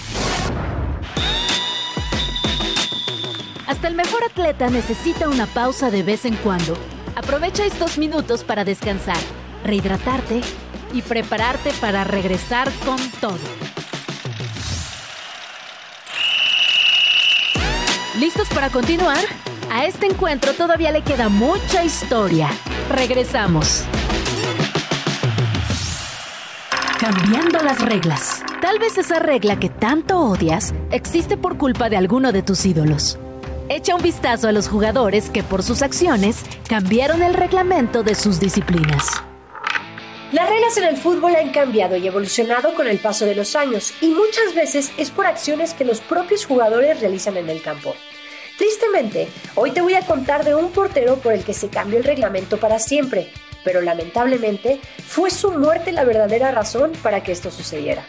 Hasta 3.67 3.89
el 3.89 3.95
mejor 3.95 4.25
atleta 4.25 4.71
necesita 4.71 5.29
una 5.29 5.47
pausa 5.47 5.91
de 5.91 6.03
vez 6.03 6.25
en 6.25 6.37
cuando. 6.37 6.75
Aprovecha 7.17 7.67
estos 7.67 7.99
minutos 7.99 8.45
para 8.45 8.65
descansar, 8.65 9.19
rehidratarte 9.63 10.41
y 10.93 11.03
prepararte 11.03 11.73
para 11.81 12.05
regresar 12.05 12.71
con 12.85 12.99
todo. 13.21 13.39
¿Listos 18.19 18.49
para 18.49 18.71
continuar? 18.71 19.19
A 19.71 19.85
este 19.85 20.07
encuentro 20.07 20.55
todavía 20.55 20.91
le 20.91 21.03
queda 21.03 21.29
mucha 21.29 21.85
historia. 21.85 22.49
Regresamos. 22.89 23.85
Cambiando 26.99 27.59
las 27.61 27.83
reglas. 27.83 28.43
Tal 28.63 28.79
vez 28.79 28.97
esa 28.97 29.19
regla 29.19 29.59
que 29.59 29.69
tanto 29.69 30.19
odias 30.19 30.73
existe 30.91 31.37
por 31.37 31.59
culpa 31.59 31.91
de 31.91 31.99
alguno 31.99 32.33
de 32.33 32.43
tus 32.43 32.65
ídolos. 32.65 33.19
Echa 33.69 33.95
un 33.95 34.03
vistazo 34.03 34.49
a 34.49 34.53
los 34.53 34.69
jugadores 34.69 35.29
que 35.29 35.43
por 35.43 35.63
sus 35.63 35.83
acciones 35.83 36.45
cambiaron 36.69 37.23
el 37.23 37.35
reglamento 37.35 38.03
de 38.03 38.15
sus 38.15 38.41
disciplinas. 38.41 39.23
Las 40.37 40.51
reglas 40.51 40.77
en 40.77 40.85
el 40.85 40.99
fútbol 40.99 41.35
han 41.35 41.51
cambiado 41.51 41.97
y 41.97 42.07
evolucionado 42.07 42.75
con 42.75 42.87
el 42.87 42.99
paso 42.99 43.25
de 43.25 43.35
los 43.35 43.57
años 43.57 43.95
y 44.03 44.09
muchas 44.09 44.55
veces 44.55 44.93
es 44.99 45.11
por 45.11 45.25
acciones 45.25 45.73
que 45.73 45.87
los 45.87 46.03
propios 46.03 46.45
jugadores 46.45 47.01
realizan 47.01 47.39
en 47.39 47.49
el 47.49 47.63
campo. 47.63 47.95
Tristemente, 48.59 49.29
hoy 49.55 49.71
te 49.71 49.81
voy 49.81 49.95
a 49.95 50.05
contar 50.05 50.45
de 50.45 50.55
un 50.55 50.73
portero 50.73 51.17
por 51.17 51.33
el 51.33 51.43
que 51.43 51.55
se 51.55 51.71
cambió 51.71 51.97
el 51.97 52.05
reglamento 52.05 52.59
para 52.59 52.79
siempre, 52.79 53.33
pero 53.65 53.81
lamentablemente 53.81 54.79
fue 55.07 55.31
su 55.31 55.53
muerte 55.53 55.91
la 55.91 56.05
verdadera 56.05 56.53
razón 56.53 56.93
para 57.03 57.23
que 57.23 57.33
esto 57.33 57.51
sucediera. 57.51 58.05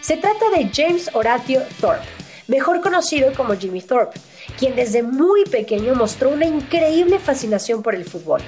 Se 0.00 0.16
trata 0.16 0.50
de 0.50 0.70
James 0.74 1.08
Horatio 1.12 1.62
Thorpe, 1.80 2.08
mejor 2.48 2.80
conocido 2.80 3.32
como 3.32 3.54
Jimmy 3.54 3.80
Thorpe, 3.80 4.18
quien 4.58 4.74
desde 4.74 5.04
muy 5.04 5.44
pequeño 5.44 5.94
mostró 5.94 6.30
una 6.30 6.46
increíble 6.46 7.20
fascinación 7.20 7.80
por 7.80 7.94
el 7.94 8.06
fútbol. 8.06 8.42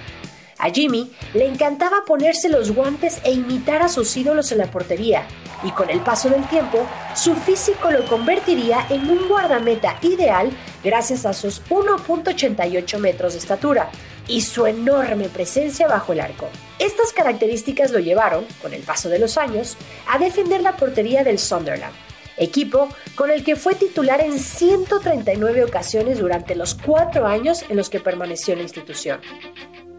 A 0.59 0.71
Jimmy 0.71 1.11
le 1.35 1.47
encantaba 1.47 2.05
ponerse 2.07 2.49
los 2.49 2.71
guantes 2.73 3.21
e 3.25 3.33
imitar 3.33 3.83
a 3.83 3.89
sus 3.89 4.17
ídolos 4.17 4.53
en 4.53 4.59
la 4.59 4.71
portería, 4.71 5.27
y 5.65 5.71
con 5.71 5.91
el 5.91 6.01
paso 6.01 6.29
del 6.29 6.47
tiempo, 6.49 6.87
su 7.15 7.35
físico 7.35 7.91
lo 7.91 8.05
convertiría 8.07 8.87
en 8.91 9.09
un 9.09 9.29
guardameta 9.29 9.99
ideal 10.03 10.51
gracias 10.83 11.25
a 11.27 11.33
sus 11.33 11.63
1.88 11.69 12.99
metros 12.99 13.33
de 13.33 13.39
estatura 13.39 13.91
y 14.29 14.41
su 14.43 14.67
enorme 14.67 15.29
presencia 15.29 15.87
bajo 15.89 16.13
el 16.13 16.21
arco. 16.21 16.49
Estas 16.79 17.13
características 17.13 17.91
lo 17.91 17.99
llevaron, 17.99 18.45
con 18.61 18.75
el 18.75 18.83
paso 18.83 19.09
de 19.09 19.19
los 19.19 19.39
años, 19.39 19.77
a 20.09 20.19
defender 20.19 20.63
la 20.63 20.77
portería 20.77 21.25
del 21.25 21.39
Sunderland, 21.39 21.95
equipo 22.37 22.89
con 23.15 23.31
el 23.31 23.45
que 23.45 23.57
fue 23.57 23.75
titular 23.75 24.21
en 24.21 24.39
139 24.39 25.65
ocasiones 25.65 26.19
durante 26.19 26.55
los 26.55 26.75
cuatro 26.75 27.27
años 27.27 27.65
en 27.69 27.77
los 27.77 27.91
que 27.91 28.01
permaneció 28.01 28.53
en 28.53 28.61
la 28.61 28.65
institución. 28.65 29.21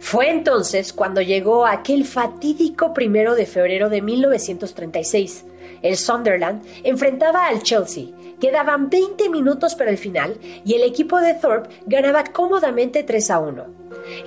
Fue 0.03 0.29
entonces 0.29 0.91
cuando 0.91 1.21
llegó 1.21 1.65
aquel 1.65 2.03
fatídico 2.03 2.93
primero 2.93 3.35
de 3.35 3.45
febrero 3.45 3.87
de 3.87 4.01
1936. 4.01 5.45
El 5.81 5.95
Sunderland 5.95 6.61
enfrentaba 6.83 7.47
al 7.47 7.63
Chelsea. 7.63 8.07
Quedaban 8.39 8.89
20 8.89 9.29
minutos 9.29 9.75
para 9.75 9.89
el 9.89 9.97
final 9.97 10.37
y 10.65 10.73
el 10.73 10.83
equipo 10.83 11.21
de 11.21 11.33
Thorpe 11.35 11.69
ganaba 11.85 12.25
cómodamente 12.25 13.03
3 13.03 13.31
a 13.31 13.39
1. 13.39 13.65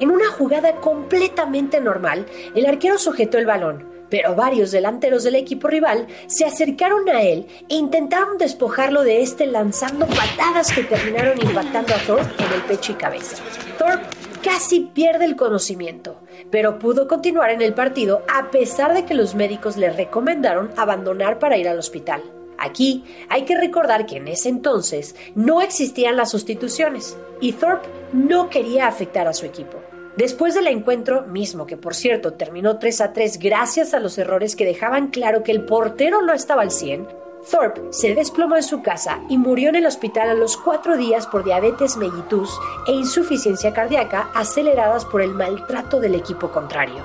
En 0.00 0.10
una 0.10 0.30
jugada 0.30 0.76
completamente 0.76 1.78
normal, 1.78 2.24
el 2.54 2.64
arquero 2.64 2.98
sujetó 2.98 3.36
el 3.36 3.44
balón, 3.44 3.84
pero 4.08 4.34
varios 4.34 4.72
delanteros 4.72 5.24
del 5.24 5.34
equipo 5.34 5.68
rival 5.68 6.06
se 6.26 6.46
acercaron 6.46 7.06
a 7.10 7.20
él 7.20 7.46
e 7.68 7.74
intentaron 7.74 8.38
despojarlo 8.38 9.02
de 9.02 9.20
este 9.20 9.46
lanzando 9.46 10.06
patadas 10.06 10.72
que 10.72 10.84
terminaron 10.84 11.38
impactando 11.38 11.94
a 11.94 11.98
Thorpe 11.98 12.42
en 12.42 12.52
el 12.54 12.62
pecho 12.62 12.92
y 12.92 12.94
cabeza. 12.94 13.36
Thorpe 13.78 14.25
casi 14.46 14.78
pierde 14.94 15.24
el 15.24 15.34
conocimiento, 15.34 16.20
pero 16.52 16.78
pudo 16.78 17.08
continuar 17.08 17.50
en 17.50 17.62
el 17.62 17.74
partido 17.74 18.22
a 18.32 18.52
pesar 18.52 18.94
de 18.94 19.04
que 19.04 19.12
los 19.12 19.34
médicos 19.34 19.76
le 19.76 19.90
recomendaron 19.90 20.70
abandonar 20.76 21.40
para 21.40 21.56
ir 21.56 21.68
al 21.68 21.80
hospital. 21.80 22.22
Aquí 22.56 23.02
hay 23.28 23.44
que 23.44 23.58
recordar 23.58 24.06
que 24.06 24.18
en 24.18 24.28
ese 24.28 24.48
entonces 24.48 25.16
no 25.34 25.62
existían 25.62 26.16
las 26.16 26.30
sustituciones 26.30 27.18
y 27.40 27.54
Thorpe 27.54 27.88
no 28.12 28.48
quería 28.48 28.86
afectar 28.86 29.26
a 29.26 29.32
su 29.32 29.46
equipo. 29.46 29.78
Después 30.16 30.54
del 30.54 30.68
encuentro, 30.68 31.22
mismo 31.22 31.66
que 31.66 31.76
por 31.76 31.96
cierto 31.96 32.34
terminó 32.34 32.78
3 32.78 33.00
a 33.00 33.12
3 33.12 33.40
gracias 33.40 33.94
a 33.94 34.00
los 34.00 34.16
errores 34.16 34.54
que 34.54 34.64
dejaban 34.64 35.08
claro 35.08 35.42
que 35.42 35.50
el 35.50 35.64
portero 35.64 36.22
no 36.22 36.32
estaba 36.32 36.62
al 36.62 36.70
100, 36.70 37.08
Thorpe 37.50 37.80
se 37.90 38.14
desplomó 38.14 38.56
en 38.56 38.62
su 38.62 38.82
casa 38.82 39.20
y 39.28 39.38
murió 39.38 39.68
en 39.68 39.76
el 39.76 39.86
hospital 39.86 40.30
a 40.30 40.34
los 40.34 40.56
cuatro 40.56 40.96
días 40.96 41.26
por 41.26 41.44
diabetes 41.44 41.96
mellitus 41.96 42.50
e 42.88 42.92
insuficiencia 42.92 43.72
cardíaca 43.72 44.30
aceleradas 44.34 45.04
por 45.04 45.22
el 45.22 45.32
maltrato 45.32 46.00
del 46.00 46.16
equipo 46.16 46.50
contrario. 46.50 47.04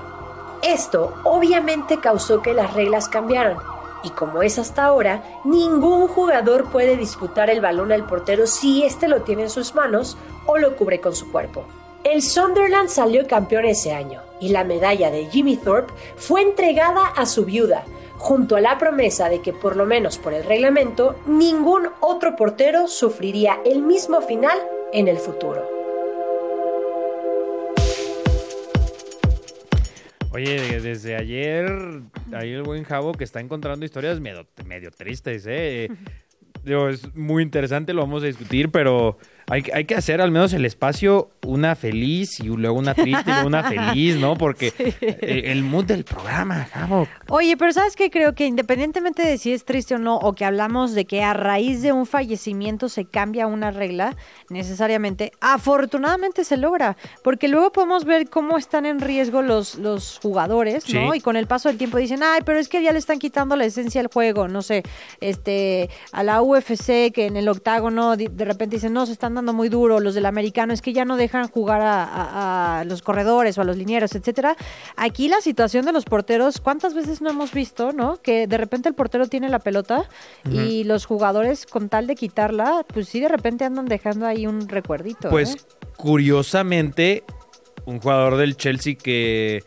Esto 0.63 1.13
obviamente 1.23 1.99
causó 1.99 2.41
que 2.41 2.53
las 2.53 2.73
reglas 2.73 3.07
cambiaran, 3.07 3.57
y 4.03 4.09
como 4.09 4.41
es 4.41 4.57
hasta 4.57 4.85
ahora, 4.85 5.23
ningún 5.43 6.07
jugador 6.07 6.71
puede 6.71 6.97
disputar 6.97 7.49
el 7.49 7.61
balón 7.61 7.91
al 7.91 8.07
portero 8.07 8.47
si 8.47 8.83
éste 8.83 9.07
lo 9.07 9.21
tiene 9.21 9.43
en 9.43 9.49
sus 9.49 9.75
manos 9.75 10.17
o 10.47 10.57
lo 10.57 10.75
cubre 10.75 10.99
con 10.99 11.15
su 11.15 11.31
cuerpo. 11.31 11.65
El 12.03 12.23
Sunderland 12.23 12.89
salió 12.89 13.27
campeón 13.27 13.65
ese 13.65 13.93
año 13.93 14.21
y 14.39 14.49
la 14.49 14.63
medalla 14.63 15.11
de 15.11 15.27
Jimmy 15.27 15.55
Thorpe 15.55 15.93
fue 16.15 16.41
entregada 16.41 17.05
a 17.15 17.27
su 17.27 17.45
viuda, 17.45 17.85
junto 18.21 18.55
a 18.55 18.61
la 18.61 18.77
promesa 18.77 19.29
de 19.29 19.41
que 19.41 19.51
por 19.51 19.75
lo 19.75 19.87
menos 19.87 20.19
por 20.19 20.35
el 20.35 20.43
reglamento 20.43 21.19
ningún 21.25 21.87
otro 22.01 22.35
portero 22.35 22.87
sufriría 22.87 23.57
el 23.65 23.81
mismo 23.81 24.21
final 24.21 24.57
en 24.93 25.07
el 25.07 25.17
futuro. 25.17 25.67
Oye, 30.31 30.79
desde 30.79 31.15
ayer, 31.15 31.67
ahí 32.31 32.51
el 32.51 32.61
buen 32.61 32.83
Javo 32.83 33.11
que 33.13 33.23
está 33.23 33.39
encontrando 33.39 33.85
historias 33.85 34.19
medio, 34.19 34.45
tristes, 34.95 35.45
¿eh? 35.47 35.89
Es 36.63 37.15
muy 37.15 37.41
interesante, 37.41 37.91
lo 37.91 38.01
vamos 38.01 38.21
a 38.21 38.27
discutir, 38.27 38.69
pero 38.69 39.17
hay, 39.51 39.65
hay, 39.73 39.83
que 39.83 39.95
hacer 39.95 40.21
al 40.21 40.31
menos 40.31 40.53
el 40.53 40.63
espacio 40.63 41.29
una 41.45 41.75
feliz 41.75 42.39
y 42.39 42.43
luego 42.43 42.79
una 42.79 42.93
triste 42.93 43.29
y 43.29 43.33
luego 43.33 43.47
una 43.47 43.63
feliz, 43.69 44.15
¿no? 44.15 44.37
Porque 44.37 44.71
sí. 44.71 44.95
el, 45.01 45.45
el, 45.45 45.63
mood 45.63 45.83
del 45.83 46.05
programa, 46.05 46.69
Javo. 46.71 47.05
Oye, 47.27 47.57
pero 47.57 47.73
¿sabes 47.73 47.97
qué? 47.97 48.09
Creo 48.09 48.33
que 48.33 48.45
independientemente 48.45 49.23
de 49.23 49.37
si 49.37 49.51
es 49.51 49.65
triste 49.65 49.95
o 49.95 49.97
no, 49.97 50.15
o 50.15 50.31
que 50.31 50.45
hablamos 50.45 50.93
de 50.93 51.03
que 51.03 51.21
a 51.21 51.33
raíz 51.33 51.81
de 51.81 51.91
un 51.91 52.05
fallecimiento 52.05 52.87
se 52.87 53.03
cambia 53.03 53.45
una 53.45 53.71
regla, 53.71 54.15
necesariamente, 54.47 55.33
afortunadamente 55.41 56.45
se 56.45 56.55
logra, 56.55 56.95
porque 57.21 57.49
luego 57.49 57.73
podemos 57.73 58.05
ver 58.05 58.29
cómo 58.29 58.57
están 58.57 58.85
en 58.85 59.01
riesgo 59.01 59.41
los, 59.41 59.75
los 59.75 60.17
jugadores, 60.21 60.87
¿no? 60.93 61.11
Sí. 61.11 61.17
Y 61.17 61.19
con 61.19 61.35
el 61.35 61.47
paso 61.47 61.67
del 61.67 61.77
tiempo 61.77 61.97
dicen, 61.97 62.23
ay, 62.23 62.39
pero 62.45 62.57
es 62.57 62.69
que 62.69 62.81
ya 62.81 62.93
le 62.93 62.99
están 62.99 63.19
quitando 63.19 63.57
la 63.57 63.65
esencia 63.65 63.99
al 63.99 64.07
juego, 64.07 64.47
no 64.47 64.61
sé, 64.61 64.83
este, 65.19 65.89
a 66.13 66.23
la 66.23 66.41
UFC 66.41 67.11
que 67.11 67.25
en 67.25 67.35
el 67.35 67.49
octágono 67.49 68.15
de, 68.15 68.29
de 68.29 68.45
repente 68.45 68.77
dicen, 68.77 68.93
no, 68.93 69.05
se 69.05 69.11
están 69.11 69.35
dando 69.35 69.40
muy 69.41 69.69
duro, 69.69 69.99
los 69.99 70.15
del 70.15 70.25
americano, 70.25 70.73
es 70.73 70.81
que 70.81 70.93
ya 70.93 71.05
no 71.05 71.17
dejan 71.17 71.47
jugar 71.47 71.81
a, 71.81 72.03
a, 72.03 72.79
a, 72.79 72.85
los 72.85 73.01
corredores 73.01 73.57
o 73.57 73.61
a 73.61 73.63
los 73.63 73.77
linieros, 73.77 74.15
etcétera. 74.15 74.55
Aquí 74.95 75.27
la 75.27 75.41
situación 75.41 75.85
de 75.85 75.91
los 75.91 76.05
porteros, 76.05 76.61
¿cuántas 76.61 76.93
veces 76.93 77.21
no 77.21 77.29
hemos 77.29 77.51
visto, 77.53 77.91
no? 77.91 78.21
Que 78.21 78.47
de 78.47 78.57
repente 78.57 78.89
el 78.89 78.95
portero 78.95 79.27
tiene 79.27 79.49
la 79.49 79.59
pelota 79.59 80.05
uh 80.45 80.49
-huh. 80.49 80.67
y 80.67 80.83
los 80.83 81.05
jugadores, 81.05 81.65
con 81.65 81.89
tal 81.89 82.07
de 82.07 82.15
quitarla, 82.15 82.85
pues 82.87 83.09
sí, 83.09 83.19
de 83.19 83.27
repente 83.27 83.65
andan 83.65 83.85
dejando 83.85 84.25
ahí 84.25 84.47
un 84.47 84.67
recuerdito. 84.67 85.29
Pues 85.29 85.55
¿eh? 85.55 85.59
curiosamente, 85.97 87.23
un 87.85 87.99
jugador 87.99 88.37
del 88.37 88.55
Chelsea 88.57 88.95
que 88.95 89.63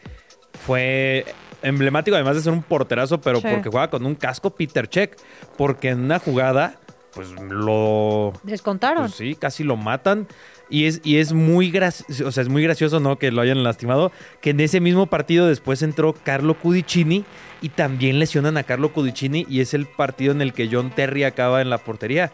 fue 0.66 1.24
emblemático, 1.62 2.14
además 2.14 2.36
de 2.36 2.42
ser 2.42 2.52
un 2.52 2.62
porterazo, 2.62 3.20
pero 3.20 3.40
sí. 3.40 3.46
porque 3.50 3.70
juega 3.70 3.88
con 3.88 4.06
un 4.06 4.14
casco, 4.14 4.50
Peter 4.50 4.88
Check, 4.88 5.16
porque 5.56 5.90
en 5.90 6.00
una 6.00 6.18
jugada 6.18 6.78
pues 7.14 7.30
lo 7.30 8.32
descontaron. 8.42 9.04
Pues, 9.04 9.14
sí, 9.14 9.34
casi 9.34 9.64
lo 9.64 9.76
matan 9.76 10.26
y 10.68 10.86
es 10.86 11.00
y 11.04 11.18
es 11.18 11.32
muy 11.32 11.70
gracioso, 11.70 12.26
o 12.26 12.32
sea, 12.32 12.42
es 12.42 12.48
muy 12.48 12.62
gracioso 12.62 13.00
no 13.00 13.18
que 13.18 13.30
lo 13.30 13.40
hayan 13.42 13.62
lastimado, 13.62 14.12
que 14.40 14.50
en 14.50 14.60
ese 14.60 14.80
mismo 14.80 15.06
partido 15.06 15.46
después 15.46 15.82
entró 15.82 16.14
Carlo 16.14 16.54
Cudicini 16.54 17.24
y 17.60 17.68
también 17.70 18.18
lesionan 18.18 18.56
a 18.56 18.64
Carlo 18.64 18.92
Cudicini 18.92 19.46
y 19.48 19.60
es 19.60 19.74
el 19.74 19.86
partido 19.86 20.32
en 20.32 20.42
el 20.42 20.52
que 20.52 20.68
John 20.70 20.90
Terry 20.90 21.24
acaba 21.24 21.62
en 21.62 21.70
la 21.70 21.78
portería. 21.78 22.32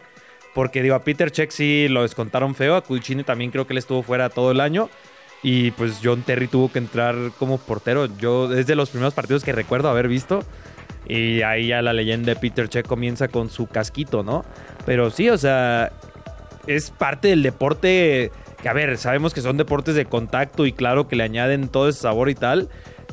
Porque 0.53 0.83
digo, 0.83 0.95
a 0.95 1.03
Peter 1.03 1.31
Check 1.31 1.49
sí 1.51 1.87
lo 1.87 2.01
descontaron 2.01 2.55
feo, 2.55 2.75
a 2.75 2.83
Cudicini 2.83 3.23
también 3.23 3.51
creo 3.51 3.65
que 3.65 3.73
él 3.73 3.77
estuvo 3.77 4.03
fuera 4.03 4.29
todo 4.29 4.51
el 4.51 4.59
año. 4.59 4.89
Y 5.43 5.71
pues 5.71 5.99
John 6.03 6.21
Terry 6.21 6.47
tuvo 6.47 6.71
que 6.71 6.79
entrar 6.79 7.15
como 7.39 7.57
portero. 7.57 8.05
Yo 8.17 8.53
es 8.53 8.67
de 8.67 8.75
los 8.75 8.89
primeros 8.89 9.13
partidos 9.13 9.43
que 9.43 9.53
recuerdo 9.53 9.89
haber 9.89 10.07
visto. 10.07 10.43
Y 11.07 11.41
ahí 11.41 11.67
ya 11.67 11.81
la 11.81 11.93
leyenda 11.93 12.33
de 12.33 12.39
Peter 12.39 12.69
Check 12.69 12.87
comienza 12.87 13.27
con 13.27 13.49
su 13.49 13.67
casquito, 13.67 14.23
¿no? 14.23 14.45
Pero 14.85 15.09
sí, 15.09 15.29
o 15.29 15.37
sea, 15.37 15.91
es 16.67 16.91
parte 16.91 17.29
del 17.29 17.43
deporte 17.43 18.31
que, 18.61 18.69
a 18.69 18.73
ver, 18.73 18.97
sabemos 18.97 19.33
que 19.33 19.41
son 19.41 19.57
deportes 19.57 19.95
de 19.95 20.05
contacto 20.05 20.65
y 20.65 20.71
claro 20.71 21.07
que 21.07 21.15
le 21.15 21.23
añaden 21.23 21.67
todo 21.67 21.89
ese 21.89 22.01
sabor 22.01 22.29
y 22.29 22.35
tal. 22.35 22.69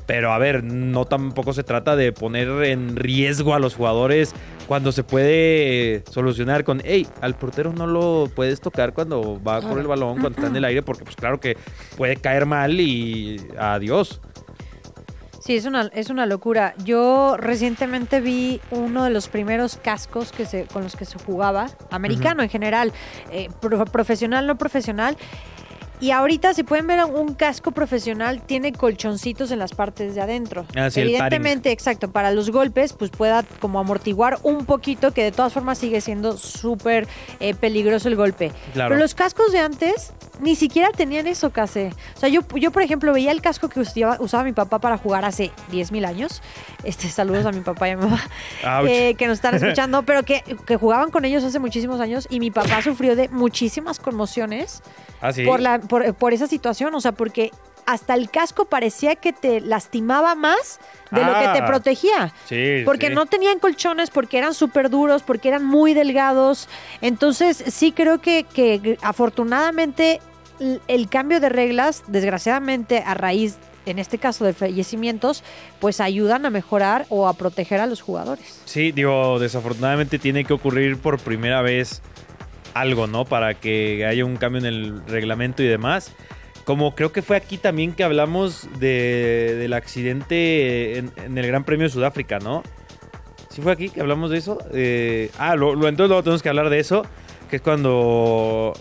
Pero 0.07 0.33
a 0.33 0.39
ver, 0.39 0.65
no 0.65 1.05
tampoco 1.05 1.53
se 1.53 1.65
trata 1.65 1.95
de 1.95 2.13
poner 2.13 2.49
en 2.65 2.97
riesgo 2.97 3.55
a 3.55 3.59
los 3.59 3.75
jugadores 3.75 4.35
cuando 4.67 4.91
se 4.91 5.05
puede 5.05 6.03
solucionar 6.11 6.65
con, 6.65 6.81
hey, 6.83 7.07
al 7.21 7.35
portero 7.35 7.75
no 7.75 7.87
lo 7.87 8.31
puedes 8.35 8.63
tocar 8.63 8.95
cuando 8.95 9.39
va 9.43 9.61
por 9.61 9.79
el 9.79 9.87
balón, 9.87 10.21
cuando 10.21 10.31
está 10.31 10.47
en 10.47 10.57
el 10.57 10.65
aire, 10.65 10.81
porque 10.81 11.05
pues 11.05 11.15
claro 11.15 11.41
que 11.41 11.59
puede 11.99 12.17
caer 12.17 12.47
mal 12.47 12.81
y 12.81 13.39
adiós. 13.59 14.23
Sí, 15.49 15.57
es 15.57 15.65
una, 15.65 15.91
es 15.95 16.11
una 16.11 16.27
locura. 16.27 16.75
Yo 16.85 17.39
recientemente 17.39 18.21
vi 18.21 18.61
uno 18.71 19.05
de 19.05 19.09
los 19.09 19.29
primeros 19.29 19.79
cascos 19.79 20.31
que 20.31 20.45
se, 20.45 20.67
con 20.67 20.83
los 20.83 20.95
que 20.95 21.07
se 21.07 21.19
jugaba, 21.19 21.71
americano 21.91 22.35
uh 22.35 22.41
-huh. 22.41 22.45
en 22.45 22.51
general, 22.51 22.93
eh, 23.33 23.49
pro, 23.59 23.83
profesional, 23.87 24.47
no 24.47 24.59
profesional. 24.59 25.17
Y 26.01 26.11
ahorita, 26.11 26.53
si 26.53 26.65
pueden 26.65 26.87
ver, 26.87 27.03
un 27.03 27.33
casco 27.33 27.73
profesional 27.73 28.43
tiene 28.43 28.75
colchoncitos 28.75 29.51
en 29.51 29.59
las 29.59 29.73
partes 29.73 30.15
de 30.15 30.21
adentro. 30.21 30.67
Ah, 30.77 30.91
sí, 30.91 31.01
Evidentemente, 31.01 31.73
exacto, 31.73 32.11
para 32.13 32.31
los 32.31 32.51
golpes, 32.51 32.93
pues 32.93 33.11
pueda 33.11 33.43
como 33.59 33.81
amortiguar 33.81 34.39
un 34.43 34.67
poquito, 34.67 35.15
que 35.15 35.25
de 35.25 35.33
todas 35.33 35.55
formas 35.55 35.79
sigue 35.79 36.03
siendo 36.03 36.37
súper 36.37 37.09
eh, 37.41 37.55
peligroso 37.55 38.09
el 38.09 38.17
golpe. 38.17 38.53
Claro. 38.75 38.91
Pero 38.91 39.01
los 39.01 39.15
cascos 39.15 39.51
de 39.51 39.61
antes 39.61 40.13
ni 40.41 40.55
siquiera 40.55 40.91
tenían 40.91 41.27
eso, 41.27 41.51
casi. 41.51 41.91
O 42.17 42.19
sea, 42.21 42.29
yo, 42.29 42.41
yo, 42.57 42.71
por 42.71 42.83
ejemplo, 42.83 43.13
veía 43.13 43.31
el 43.33 43.41
casco 43.43 43.69
que 43.69 43.81
usaba, 43.81 44.17
usaba 44.21 44.45
mi 44.45 44.53
papá 44.53 44.79
para 44.79 44.97
jugar 44.99 45.25
hace 45.25 45.51
10.000 45.73 46.07
años. 46.07 46.43
Este, 46.85 47.09
saludos 47.09 47.47
a 47.47 47.53
mi 47.53 47.61
papá 47.61 47.89
y 47.89 47.93
a 47.93 47.97
mi 47.97 48.05
mamá 48.05 48.23
eh, 48.89 49.15
que 49.15 49.27
nos 49.27 49.35
están 49.39 49.55
escuchando, 49.55 50.03
pero 50.05 50.23
que, 50.23 50.43
que 50.67 50.77
jugaban 50.77 51.11
con 51.11 51.25
ellos 51.25 51.43
hace 51.45 51.59
muchísimos 51.59 52.01
años 52.01 52.27
y 52.31 52.41
mi 52.41 52.51
papá 52.51 52.83
sufrió 52.83 53.17
de 53.17 53.29
muchísimas 53.29 53.99
conmociones 53.99 54.83
Ah, 55.21 55.33
sí. 55.33 55.45
por, 55.45 55.61
la, 55.61 55.81
por, 55.81 56.15
por 56.15 56.33
esa 56.33 56.47
situación. 56.47 56.95
O 56.95 57.01
sea, 57.01 57.13
porque 57.13 57.51
hasta 57.87 58.13
el 58.15 58.31
casco 58.31 58.67
parecía 58.67 59.17
que 59.17 59.33
te 59.33 59.61
lastimaba 59.63 60.35
más 60.35 60.79
de 61.11 61.25
lo 61.25 61.33
que 61.33 61.49
te 61.49 61.59
Ah. 61.63 61.67
protegía. 61.67 62.35
Sí, 62.47 62.83
Porque 62.85 63.09
sí. 63.09 63.15
no 63.15 63.25
tenían 63.25 63.59
colchones, 63.61 64.11
porque 64.11 64.37
eran 64.37 64.53
súper 64.53 64.91
duros, 64.91 65.23
porque 65.23 65.49
eran 65.49 65.65
muy 65.65 65.95
delgados. 65.95 66.69
Entonces, 67.01 67.65
sí 67.69 67.93
creo 67.93 68.21
que, 68.21 68.45
que 68.45 68.99
afortunadamente 69.01 70.21
el 70.89 71.09
cambio 71.09 71.41
de 71.41 71.49
reglas, 71.49 72.03
desgraciadamente 72.09 73.03
a 73.07 73.15
raíz, 73.15 73.57
en 73.87 73.99
este 73.99 74.19
caso 74.19 74.45
de 74.45 74.53
fallecimientos, 74.53 75.43
pues 75.81 76.01
ayudan 76.01 76.45
a 76.45 76.51
mejorar 76.51 77.07
o 77.09 77.27
a 77.29 77.33
proteger 77.35 77.81
a 77.81 77.87
los 77.87 78.03
jugadores. 78.03 78.61
Sí, 78.67 78.93
digo, 78.93 79.39
desafortunadamente 79.39 80.19
tiene 80.19 80.45
que 80.45 80.53
ocurrir 80.53 80.99
por 80.99 81.19
primera 81.19 81.63
vez 81.63 82.03
algo, 82.75 83.07
¿no? 83.07 83.25
Para 83.25 83.55
que 83.55 84.05
haya 84.07 84.25
un 84.25 84.37
cambio 84.37 84.61
en 84.61 84.67
el 84.67 85.07
reglamento 85.07 85.63
y 85.63 85.67
demás. 85.67 86.13
Como 86.65 86.95
creo 86.95 87.13
que 87.13 87.23
fue 87.23 87.37
aquí 87.37 87.57
también 87.57 87.93
que 87.95 88.05
hablamos 88.05 88.69
de- 88.79 89.57
del 89.59 89.73
accidente 89.73 90.99
en, 90.99 91.39
el 91.39 91.47
Gran 91.47 91.65
Premio 91.65 91.87
de 91.87 91.91
Sudáfrica, 91.91 92.39
¿no? 92.41 92.63
¿Sí 93.49 93.63
fue 93.63 93.73
aquí 93.73 93.89
que 93.89 94.03
hablamos 94.03 94.31
de 94.31 94.37
eso? 94.37 94.59
Eh, 94.75 95.31
ah, 95.39 95.57
lo, 95.57 95.75
lo- 95.75 95.89
entonces 95.89 96.09
luego 96.09 96.23
tenemos 96.23 96.43
que 96.43 96.49
hablar 96.51 96.69
de 96.69 96.79
eso, 96.79 97.07
que 97.49 97.57
es 97.57 97.63
cuando 97.63 98.75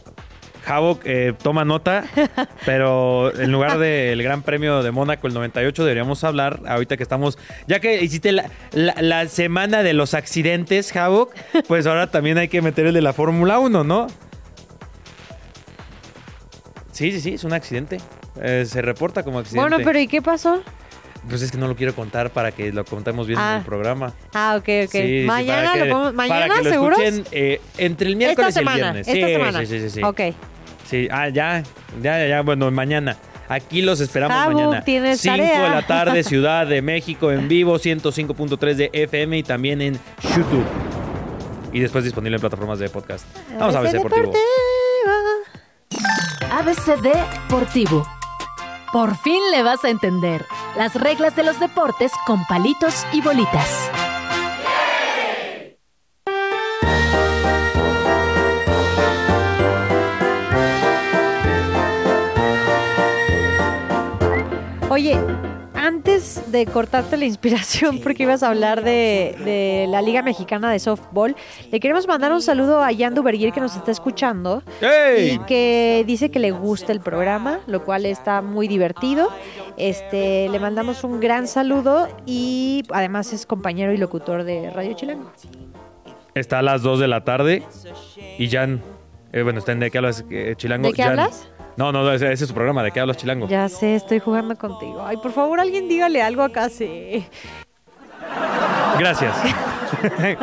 Havok 0.68 1.02
eh, 1.06 1.34
toma 1.42 1.64
nota, 1.66 2.04
pero 2.66 3.34
en 3.40 3.52
lugar 3.52 3.78
del 3.80 4.22
Gran 4.22 4.42
Premio 4.42 4.84
de 4.84 4.92
Mónaco 4.92 5.28
el 5.28 5.34
98 5.34 5.84
deberíamos 5.84 6.24
hablar, 6.24 6.62
ahorita 6.68 6.98
que 6.98 7.04
estamos, 7.04 7.38
ya 7.68 7.80
que 7.80 8.04
hiciste 8.04 8.32
la, 8.32 8.50
la- 8.74 8.96
la 9.02 9.28
semana 9.28 9.84
de 9.84 9.94
los 9.94 10.14
accidentes, 10.14 10.96
Havok, 10.96 11.34
pues 11.68 11.88
ahora 11.88 12.12
también 12.12 12.38
hay 12.38 12.48
que 12.48 12.62
meter 12.62 12.86
el 12.88 12.94
de 12.94 13.02
la 13.02 13.14
Fórmula 13.14 13.60
1, 13.60 13.84
¿no? 13.84 14.08
Sí, 16.92 17.12
sí, 17.12 17.22
sí, 17.22 17.34
es 17.36 17.44
un 17.44 17.54
accidente. 17.54 17.98
Eh, 18.42 18.66
se 18.68 18.82
reporta 18.82 19.24
como 19.24 19.40
accidente. 19.40 19.68
Bueno, 19.70 19.84
pero 19.86 20.00
¿y 20.00 20.08
qué 20.08 20.22
pasó? 20.22 20.62
Pues 21.30 21.42
es 21.42 21.52
que 21.52 21.58
no 21.58 21.68
lo 21.68 21.76
quiero 21.76 21.94
contar 21.94 22.30
para 22.32 22.52
que 22.52 22.72
lo 22.72 22.86
contemos 22.86 23.28
bien 23.28 23.40
Ah. 23.40 23.54
en 23.54 23.60
el 23.60 23.66
programa. 23.66 24.14
Ah, 24.34 24.56
ok, 24.58 24.70
ok. 24.86 24.92
Sí, 24.92 25.22
sí, 25.22 25.24
mañana 25.26 25.72
para 25.72 25.84
que- 25.84 25.90
lo 25.90 25.96
para 26.02 26.12
mañana 26.14 26.62
lo 26.62 26.70
escuchen, 26.70 27.24
eh, 27.32 27.62
entre 27.78 28.08
el 28.10 28.16
miércoles 28.16 28.48
esta 28.50 28.60
semana, 28.60 28.78
y 28.78 28.80
el 28.80 28.84
viernes. 28.94 29.08
esta 29.08 29.28
sí, 29.28 29.34
semana. 29.34 29.60
sí, 29.60 29.66
sí, 29.66 29.80
sí, 29.82 29.90
sí. 29.90 30.02
Ok. 30.04 30.22
Sí, 30.88 31.08
ah, 31.12 31.30
ya, 31.30 31.64
ya, 32.02 32.20
ya, 32.20 32.28
ya, 32.28 32.42
bueno, 32.42 32.72
mañana. 32.72 33.18
Aquí 33.50 33.82
los 33.82 34.00
esperamos 34.02 34.36
Jabu, 34.36 34.54
mañana. 34.54 34.84
tienes 34.84 35.22
5 35.22 35.36
tarea. 35.38 35.64
de 35.64 35.70
la 35.70 35.88
tarde, 35.88 36.24
Ciudad 36.26 36.68
de 36.68 36.82
México, 36.82 37.32
en 37.32 37.48
vivo, 37.48 37.76
105.3 37.76 38.74
de 38.76 38.90
FM 38.94 39.38
y 39.38 39.44
también 39.44 39.82
en 39.82 40.00
YouTube. 40.36 40.66
Y 41.72 41.80
después 41.80 42.04
disponible 42.04 42.36
en 42.36 42.42
plataformas 42.42 42.80
de 42.80 42.90
podcast. 42.90 43.26
Vamos 43.58 43.76
a 43.76 43.80
ABC 43.80 43.92
Deportivo. 43.92 44.34
ABC 46.52 47.02
Deportivo. 47.02 48.08
Por 48.92 49.18
fin 49.18 49.40
le 49.52 49.64
vas 49.64 49.84
a 49.84 49.90
entender 49.90 50.46
las 50.78 50.96
reglas 50.96 51.36
de 51.36 51.44
los 51.44 51.60
deportes 51.60 52.12
con 52.26 52.46
palitos 52.46 53.06
y 53.12 53.22
bolitas. 53.22 53.87
Oye, 64.98 65.16
antes 65.76 66.52
de 66.52 66.66
cortarte 66.66 67.18
la 67.18 67.26
inspiración 67.26 68.00
porque 68.00 68.24
ibas 68.24 68.42
a 68.42 68.50
hablar 68.50 68.84
de, 68.84 69.36
de 69.46 69.86
la 69.88 70.02
Liga 70.02 70.24
Mexicana 70.24 70.72
de 70.72 70.80
Softball, 70.80 71.36
le 71.72 71.80
queremos 71.80 72.08
mandar 72.08 72.32
un 72.32 72.42
saludo 72.42 72.82
a 72.82 72.92
Yandu 72.92 73.22
Berguir 73.22 73.54
que 73.54 73.60
nos 73.60 73.76
está 73.76 73.92
escuchando 73.92 74.64
¡Ey! 74.82 75.34
y 75.36 75.40
que 75.46 76.04
dice 76.08 76.32
que 76.32 76.40
le 76.40 76.50
gusta 76.50 76.94
el 76.94 77.00
programa, 77.00 77.60
lo 77.68 77.86
cual 77.86 78.08
está 78.08 78.42
muy 78.42 78.68
divertido. 78.68 79.30
Este, 79.78 80.50
le 80.50 80.60
mandamos 80.60 81.04
un 81.04 81.20
gran 81.20 81.46
saludo 81.46 82.08
y 82.26 82.82
además 82.92 83.32
es 83.34 83.46
compañero 83.46 83.94
y 83.94 83.98
locutor 83.98 84.46
de 84.46 84.72
Radio 84.72 84.94
Chilango. 84.96 85.32
Está 86.34 86.58
a 86.58 86.62
las 86.64 86.82
2 86.82 87.00
de 87.02 87.08
la 87.08 87.24
tarde 87.24 87.62
y 88.40 88.50
Jan, 88.50 88.82
eh, 89.32 89.44
bueno, 89.44 89.60
está 89.60 89.74
en 89.74 89.80
¿De 89.80 89.92
qué 89.92 90.00
hablas, 90.00 90.26
eh, 90.32 90.56
Chilango? 90.58 90.88
¿De 90.88 90.94
qué 90.96 91.04
Jan- 91.04 91.12
hablas? 91.20 91.48
No, 91.78 91.92
no, 91.92 92.04
no, 92.04 92.12
ese, 92.12 92.32
ese 92.32 92.44
es 92.44 92.48
su 92.48 92.54
programa, 92.54 92.82
¿De 92.84 92.92
qué 92.92 93.00
hablas, 93.00 93.18
Chilango? 93.18 93.48
Ya 93.48 93.70
sé, 93.70 93.96
estoy 93.96 94.20
jugando 94.20 94.56
contigo. 94.56 95.04
Ay, 95.06 95.18
por 95.18 95.32
favor, 95.32 95.60
alguien 95.60 95.88
dígale 95.88 96.22
algo 96.22 96.42
acá, 96.42 96.70
sí. 96.70 97.26
Gracias. 99.00 99.36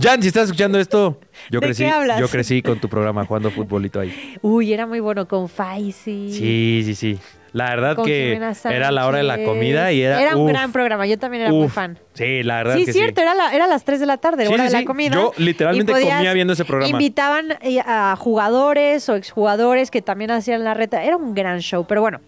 Jan, 0.00 0.20
si 0.20 0.28
estás 0.28 0.46
escuchando 0.46 0.78
esto, 0.80 1.20
yo 1.50 1.60
¿De 1.60 1.66
crecí, 1.66 1.84
qué 1.84 1.90
hablas? 1.90 2.18
yo 2.18 2.28
crecí 2.28 2.60
con 2.62 2.80
tu 2.80 2.88
programa 2.88 3.24
jugando 3.24 3.50
futbolito 3.52 4.00
ahí. 4.00 4.36
Uy, 4.42 4.72
era 4.72 4.86
muy 4.86 4.98
bueno 4.98 5.28
con 5.28 5.48
Faisy. 5.48 6.32
Sí, 6.32 6.82
sí, 6.84 6.94
sí. 6.96 7.18
La 7.54 7.70
verdad 7.70 7.94
con 7.94 8.04
que 8.04 8.30
Jimena 8.34 8.52
era 8.68 8.90
la 8.90 9.06
hora 9.06 9.18
de 9.18 9.24
la 9.24 9.42
comida 9.44 9.90
y 9.92 10.02
era. 10.02 10.36
un 10.36 10.42
uf, 10.42 10.48
gran 10.50 10.72
programa, 10.72 11.06
yo 11.06 11.18
también 11.18 11.44
era 11.44 11.52
muy 11.52 11.68
fan. 11.68 11.98
Sí, 12.12 12.42
la 12.42 12.56
verdad 12.58 12.74
Sí, 12.74 12.84
que 12.84 12.92
cierto, 12.92 13.20
Era, 13.22 13.32
la- 13.34 13.54
era 13.54 13.66
las 13.68 13.84
3 13.84 14.00
de 14.00 14.06
la 14.06 14.16
tarde, 14.18 14.44
Sí, 14.46 14.52
hora 14.52 14.64
sí, 14.64 14.68
de 14.68 14.72
la 14.72 14.78
sí. 14.80 14.84
comida. 14.84 15.14
Yo 15.14 15.32
literalmente 15.38 15.92
podías- 15.92 16.16
comía 16.16 16.32
viendo 16.32 16.52
ese 16.52 16.64
programa. 16.64 16.90
Invitaban 16.90 17.52
eh, 17.62 17.78
a 17.86 18.16
jugadores 18.18 19.08
o 19.08 19.14
exjugadores 19.14 19.90
que 19.92 20.02
también 20.02 20.32
hacían 20.32 20.64
la 20.64 20.74
reta. 20.74 21.04
Era 21.04 21.16
un 21.16 21.32
gran 21.32 21.60
show, 21.60 21.86
pero 21.88 22.00
bueno. 22.00 22.20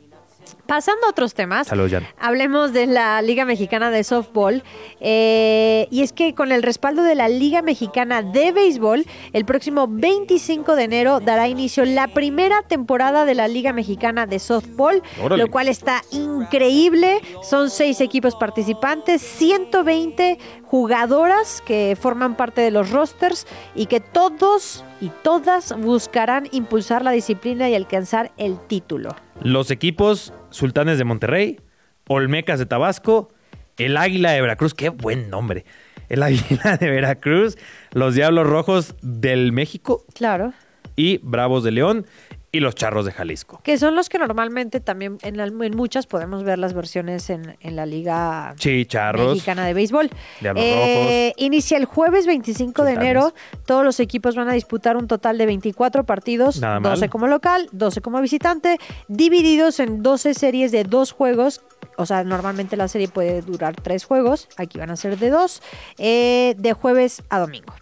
Pasando 0.66 1.06
a 1.06 1.10
otros 1.10 1.34
temas, 1.34 1.70
hablemos 2.18 2.72
de 2.72 2.86
la 2.86 3.22
Liga 3.22 3.44
Mexicana 3.44 3.90
de 3.90 4.02
Softball. 4.02 4.64
Eh, 5.00 5.86
y 5.90 6.02
es 6.02 6.12
que 6.12 6.34
con 6.34 6.50
el 6.50 6.64
respaldo 6.64 7.04
de 7.04 7.14
la 7.14 7.28
Liga 7.28 7.62
Mexicana 7.62 8.22
de 8.22 8.50
Béisbol, 8.50 9.06
el 9.32 9.44
próximo 9.44 9.86
25 9.88 10.74
de 10.74 10.82
enero 10.82 11.20
dará 11.20 11.46
inicio 11.46 11.84
la 11.84 12.08
primera 12.08 12.62
temporada 12.62 13.24
de 13.24 13.34
la 13.34 13.46
Liga 13.46 13.72
Mexicana 13.72 14.26
de 14.26 14.40
Softball, 14.40 15.02
Órale. 15.22 15.44
lo 15.44 15.50
cual 15.50 15.68
está 15.68 16.02
increíble. 16.10 17.20
Son 17.42 17.70
seis 17.70 18.00
equipos 18.00 18.34
participantes, 18.34 19.22
120 19.22 20.38
jugadoras 20.64 21.62
que 21.64 21.96
forman 22.00 22.36
parte 22.36 22.60
de 22.60 22.72
los 22.72 22.90
rosters 22.90 23.46
y 23.76 23.86
que 23.86 24.00
todos 24.00 24.84
y 25.00 25.10
todas 25.22 25.78
buscarán 25.78 26.48
impulsar 26.50 27.04
la 27.04 27.12
disciplina 27.12 27.68
y 27.68 27.74
alcanzar 27.74 28.32
el 28.36 28.58
título. 28.66 29.14
Los 29.42 29.70
equipos 29.70 30.32
Sultanes 30.50 30.98
de 30.98 31.04
Monterrey, 31.04 31.60
Olmecas 32.08 32.58
de 32.58 32.66
Tabasco, 32.66 33.28
el 33.76 33.96
Águila 33.96 34.32
de 34.32 34.40
Veracruz, 34.40 34.74
qué 34.74 34.88
buen 34.88 35.30
nombre. 35.30 35.64
El 36.08 36.22
Águila 36.22 36.76
de 36.76 36.90
Veracruz, 36.90 37.56
los 37.92 38.14
Diablos 38.14 38.46
Rojos 38.46 38.94
del 39.02 39.52
México 39.52 40.04
Claro. 40.14 40.52
y 40.94 41.18
Bravos 41.18 41.64
de 41.64 41.72
León 41.72 42.06
y 42.52 42.60
los 42.60 42.74
Charros 42.74 43.04
de 43.04 43.12
Jalisco. 43.12 43.60
Que 43.62 43.76
son 43.76 43.94
los 43.96 44.08
que 44.08 44.18
normalmente 44.18 44.80
también 44.80 45.18
en, 45.22 45.36
la- 45.36 45.44
en 45.46 45.76
muchas 45.76 46.06
podemos 46.06 46.42
ver 46.44 46.58
las 46.58 46.72
versiones 46.72 47.28
en, 47.28 47.56
en 47.60 47.76
la 47.76 47.84
Liga 47.86 48.54
Sí, 48.58 48.86
Charros. 48.86 49.34
Mexicana 49.34 49.66
de 49.66 49.74
Béisbol. 49.74 50.08
Eh, 50.54 51.32
inicia 51.36 51.76
el 51.76 51.84
jueves 51.84 52.26
25 52.26 52.84
de 52.84 52.92
enero. 52.92 53.34
Todos 53.66 53.84
los 53.84 54.00
equipos 54.00 54.36
van 54.36 54.48
a 54.48 54.52
disputar 54.54 54.96
un 54.96 55.06
total 55.06 55.36
de 55.38 55.46
24 55.46 56.04
partidos, 56.04 56.60
Nada 56.60 56.80
mal. 56.80 56.92
12 56.92 57.08
como 57.08 57.26
local, 57.26 57.68
12 57.72 58.00
como 58.00 58.20
visitante, 58.22 58.78
divididos 59.08 59.80
en 59.80 60.02
12 60.02 60.32
series 60.34 60.72
de 60.72 60.84
dos 60.84 61.12
juegos. 61.12 61.60
O 61.98 62.06
sea, 62.06 62.24
normalmente 62.24 62.76
la 62.76 62.88
serie 62.88 63.08
puede 63.08 63.42
durar 63.42 63.74
tres 63.76 64.04
juegos. 64.04 64.48
Aquí 64.56 64.78
van 64.78 64.90
a 64.90 64.96
ser 64.96 65.18
de 65.18 65.30
dos, 65.30 65.62
eh, 65.98 66.54
de 66.58 66.72
jueves 66.72 67.22
a 67.28 67.38
domingo. 67.38 67.74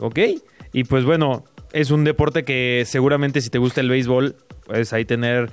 ¿Ok? 0.00 0.18
Y 0.72 0.84
pues 0.84 1.04
bueno, 1.04 1.44
es 1.72 1.90
un 1.90 2.04
deporte 2.04 2.44
que 2.44 2.84
seguramente 2.86 3.40
si 3.40 3.50
te 3.50 3.58
gusta 3.58 3.80
el 3.80 3.88
béisbol, 3.88 4.36
puedes 4.66 4.92
ahí 4.92 5.04
tener 5.04 5.50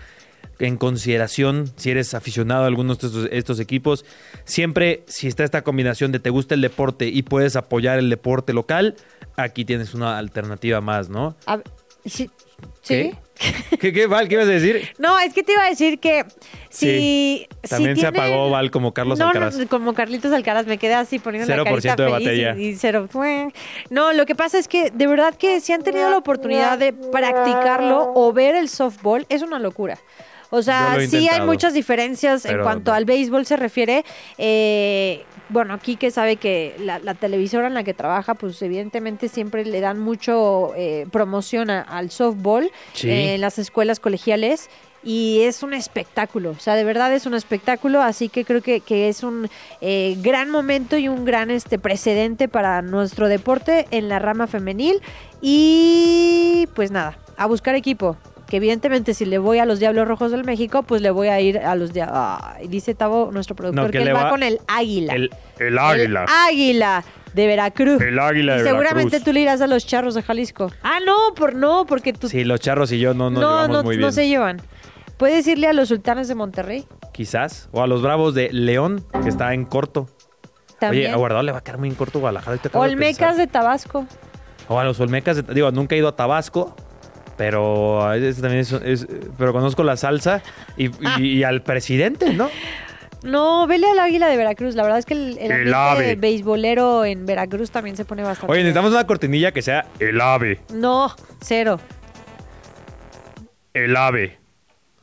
en 0.60 0.78
consideración 0.78 1.72
si 1.78 1.92
eres 1.92 2.14
aficionado 2.14 2.64
a 2.64 2.68
algunos 2.68 3.00
de 3.00 3.08
estos, 3.08 3.30
estos 3.32 3.60
equipos. 3.60 4.06
Siempre, 4.44 5.04
si 5.08 5.28
está 5.28 5.44
esta 5.44 5.64
combinación 5.64 6.12
de 6.12 6.20
te 6.20 6.30
gusta 6.30 6.56
el 6.56 6.62
deporte 6.62 7.08
y 7.08 7.24
puedes 7.24 7.56
apoyar 7.56 7.98
el 7.98 8.10
deporte 8.10 8.54
local, 8.54 8.96
aquí 9.38 9.66
tienes 9.66 9.94
una 9.94 10.18
alternativa 10.18 10.82
más, 10.82 11.10
¿no? 11.10 11.36
A 11.46 11.62
sí. 12.06 12.30
¿Sí? 12.82 13.12
¿Qué? 13.80 13.94
¿Qué, 13.94 14.08
Val? 14.08 14.28
¿Qué 14.28 14.36
ibas 14.36 14.48
a 14.48 14.52
decir? 14.52 14.90
No, 14.98 15.18
es 15.20 15.34
que 15.34 15.44
te 15.44 15.54
iba 15.54 15.64
a 15.64 15.70
decir 15.70 16.00
que 16.00 16.26
si. 16.70 17.48
También 17.68 17.96
se 17.96 18.02
tienen- 18.02 18.22
apagó 18.22 18.50
Val 18.50 18.72
como 18.72 18.94
Carlos 18.94 19.18
no, 19.20 19.28
Alcaraz. 19.28 19.56
No, 19.56 19.68
como 19.68 19.94
Carlitos 19.94 20.32
Alcaraz, 20.32 20.66
me 20.66 20.78
quedé 20.78 20.96
así 20.96 21.20
poniendo 21.20 21.48
la 21.56 21.64
0% 21.64 21.66
carita 21.66 21.96
de 21.96 22.04
feliz 22.04 22.12
batería. 22.12 22.56
Y, 22.58 22.70
y 22.70 22.76
cero. 22.76 23.08
No, 23.90 24.14
lo 24.14 24.26
que 24.26 24.36
pasa 24.36 24.58
es 24.58 24.68
que 24.68 24.92
de 24.92 25.08
verdad 25.08 25.36
que 25.36 25.62
si 25.62 25.74
han 25.74 25.84
tenido 25.84 26.10
la 26.10 26.18
oportunidad 26.18 26.78
de 26.78 26.94
practicarlo 26.94 28.12
o 28.14 28.34
ver 28.34 28.56
el 28.56 28.70
softball, 28.70 29.26
es 29.30 29.42
una 29.42 29.60
locura. 29.60 29.98
O 30.52 30.62
sea, 30.62 30.98
sí 31.08 31.30
hay 31.30 31.42
muchas 31.42 31.74
diferencias 31.74 32.46
en 32.46 32.62
cuanto 32.62 32.92
no. 32.92 32.98
al 32.98 33.06
béisbol 33.06 33.46
se 33.46 33.56
refiere. 33.56 34.04
Eh, 34.38 35.24
bueno, 35.50 35.74
aquí 35.74 35.96
que 35.96 36.12
sabe 36.12 36.38
que 36.38 36.76
la, 36.80 37.00
la 37.00 37.14
televisora 37.16 37.68
en 37.68 37.74
la 37.74 37.84
que 37.84 37.94
trabaja, 37.94 38.34
pues 38.36 38.62
evidentemente 38.62 39.28
siempre 39.28 39.66
le 39.66 39.80
dan 39.82 40.00
mucho 40.00 40.74
eh, 40.76 41.06
promoción 41.12 41.70
a- 41.70 41.82
al 41.82 42.12
softball 42.12 42.72
Sí. 42.94 43.10
eh, 43.10 43.36
en 43.36 43.42
las 43.42 43.60
escuelas 43.60 44.00
colegiales. 44.00 44.70
Y 45.02 45.44
es 45.44 45.64
un 45.64 45.74
espectáculo, 45.74 46.50
o 46.52 46.60
sea, 46.60 46.76
de 46.76 46.84
verdad 46.84 47.14
es 47.14 47.26
un 47.26 47.34
espectáculo, 47.34 48.02
así 48.02 48.28
que 48.28 48.44
creo 48.44 48.62
que, 48.62 48.82
que 48.82 49.08
es 49.08 49.24
un 49.24 49.50
eh, 49.80 50.18
gran 50.22 50.50
momento 50.50 50.98
y 50.98 51.08
un 51.08 51.24
gran 51.24 51.50
este 51.52 51.80
precedente 51.80 52.50
para 52.50 52.82
nuestro 52.82 53.30
deporte 53.30 53.88
en 53.92 54.10
la 54.10 54.20
rama 54.20 54.46
femenil. 54.46 55.02
Y 55.42 56.68
pues 56.76 56.92
nada, 56.92 57.18
a 57.38 57.46
buscar 57.46 57.76
equipo. 57.76 58.18
Que 58.50 58.58
evidentemente 58.58 59.14
si 59.14 59.26
le 59.26 59.38
voy 59.38 59.60
a 59.60 59.66
los 59.66 59.80
Diablos 59.80 60.08
Rojos 60.08 60.32
del 60.32 60.44
México, 60.44 60.82
pues 60.84 61.02
le 61.04 61.12
voy 61.12 61.28
a 61.28 61.40
ir 61.40 61.60
a 61.60 61.76
los 61.76 61.94
Diablos. 61.94 62.40
dice 62.68 62.96
Tavo, 62.96 63.30
nuestro 63.32 63.56
productor, 63.56 63.86
No, 63.86 63.92
que, 63.92 64.00
que 64.00 64.04
él 64.06 64.16
va, 64.16 64.24
va- 64.24 64.30
con 64.32 64.42
el 64.44 64.60
Águila. 64.68 65.14
El, 65.14 65.30
el 65.60 65.78
águila. 65.78 66.24
El 66.24 66.28
Águila 66.28 67.04
de 67.36 67.46
Veracruz. 67.48 68.02
El 68.02 68.18
águila 68.18 68.56
de 68.56 68.62
y 68.62 68.64
seguramente 68.64 68.96
Veracruz. 69.12 69.24
tú 69.24 69.34
le 69.34 69.42
irás 69.42 69.62
a 69.62 69.68
los 69.68 69.86
Charros 69.86 70.16
de 70.16 70.24
Jalisco. 70.24 70.72
Ah, 70.82 70.98
no, 71.06 71.16
por 71.36 71.54
no, 71.54 71.86
porque 71.86 72.12
tú 72.12 72.28
Sí, 72.28 72.44
los 72.44 72.60
charros 72.60 72.92
y 72.92 72.98
yo 73.00 73.14
no 73.14 73.30
nos 73.30 73.40
no, 73.40 73.50
llevamos 73.50 73.78
no, 73.78 73.84
muy 73.84 73.96
no 73.98 74.00
bien. 74.08 74.14
se 74.14 74.28
llevan. 74.28 74.62
¿Puedes 75.18 75.46
irle 75.48 75.68
a 75.68 75.74
los 75.74 75.90
Sultanes 75.90 76.28
de 76.28 76.34
Monterrey? 76.34 76.86
Quizás. 77.14 77.70
O 77.72 77.84
a 77.84 77.88
los 77.88 78.02
bravos 78.02 78.34
de 78.34 78.50
León, 78.52 79.06
que 79.22 79.30
está 79.30 79.54
en 79.54 79.66
corto. 79.66 80.08
También. 80.80 81.08
Oye, 81.08 81.14
a 81.14 81.18
Guardado 81.18 81.44
le 81.44 81.52
va 81.52 81.60
a 81.60 81.62
quedar 81.64 81.78
muy 81.78 81.90
en 81.90 81.96
corto 81.96 82.20
Guadalajara. 82.20 82.58
de 82.58 82.70
Olmecas 82.74 83.18
pensar. 83.18 83.36
de 83.36 83.46
Tabasco. 83.48 84.08
O 84.70 84.80
a 84.80 84.84
los 84.86 85.00
Olmecas. 85.00 85.36
de- 85.46 85.54
digo, 85.54 85.70
nunca 85.72 85.94
he 85.94 86.00
ido 86.00 86.08
a 86.08 86.16
Tabasco. 86.16 86.76
Pero 87.40 88.14
ese 88.14 88.42
también 88.42 88.60
es, 88.60 88.72
es- 88.74 89.08
pero 89.38 89.54
conozco 89.54 89.82
la 89.86 89.96
salsa 89.96 90.42
y, 90.76 90.88
y- 90.88 90.92
Ah. 91.06 91.20
y 91.22 91.44
al 91.46 91.62
presidente, 91.62 92.34
¿no? 92.34 92.50
No, 93.24 93.66
vele 93.66 93.88
al 93.90 93.98
Águila 94.00 94.28
de 94.28 94.36
Veracruz. 94.36 94.76
La 94.76 94.84
verdad 94.84 95.00
es 95.00 95.06
que 95.06 95.14
el, 95.14 95.38
el 95.38 95.74
ave. 95.74 96.16
beisbolero 96.18 97.06
en 97.06 97.26
Veracruz 97.26 97.72
también 97.72 97.96
se 97.96 98.04
pone 98.04 98.24
bastante. 98.24 98.52
Oye, 98.52 98.62
necesitamos 98.64 98.92
una 98.92 99.08
cortinilla 99.08 99.54
que 99.54 99.62
sea 99.62 99.86
el 100.00 100.20
ave. 100.20 100.60
No, 100.74 101.16
cero. 101.42 101.80
El 103.74 103.96
ave. 103.96 104.38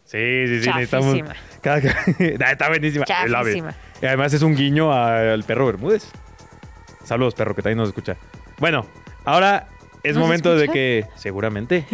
Sí, 0.05 0.19
sí, 0.47 0.63
sí, 0.63 0.69
necesitamos. 0.69 1.17
Cada- 1.63 1.81
Ah, 2.45 2.53
Está 2.53 2.69
buenísima. 2.69 3.07
El 3.25 3.35
ave. 3.35 3.63
Y 4.03 4.07
además 4.07 4.33
es 4.35 4.43
un 4.43 4.55
guiño 4.55 4.93
al 4.93 5.43
perro 5.45 5.67
Bermúdez. 5.67 6.11
Saludos, 7.03 7.35
perro, 7.35 7.55
que 7.55 7.63
también 7.63 7.79
nos 7.79 7.89
escucha. 7.89 8.17
Bueno, 8.59 8.87
ahora 9.25 9.69
es 10.09 10.15
¿Nos 10.15 10.23
momento 10.25 10.57
de 10.57 10.69
que. 10.69 11.05
Seguramente. 11.17 11.85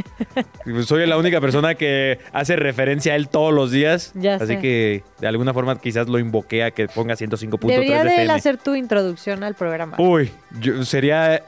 Soy 0.84 1.06
la 1.06 1.16
única 1.16 1.40
persona 1.40 1.74
que 1.74 2.18
hace 2.32 2.56
referencia 2.56 3.12
a 3.14 3.16
él 3.16 3.28
todos 3.28 3.52
los 3.52 3.70
días. 3.70 4.12
Ya 4.14 4.34
así 4.36 4.46
sé. 4.46 4.58
que 4.60 5.02
de 5.20 5.26
alguna 5.26 5.52
forma 5.54 5.78
quizás 5.80 6.08
lo 6.08 6.18
invoqué 6.18 6.64
a 6.64 6.70
que 6.70 6.88
ponga 6.88 7.14
105.3 7.14 7.66
Debería 7.66 8.04
de 8.04 8.22
él 8.22 8.30
hacer 8.30 8.58
tu 8.58 8.74
introducción 8.74 9.42
al 9.44 9.54
programa. 9.54 9.96
Uy, 9.98 10.30
yo- 10.60 10.84
sería. 10.84 11.42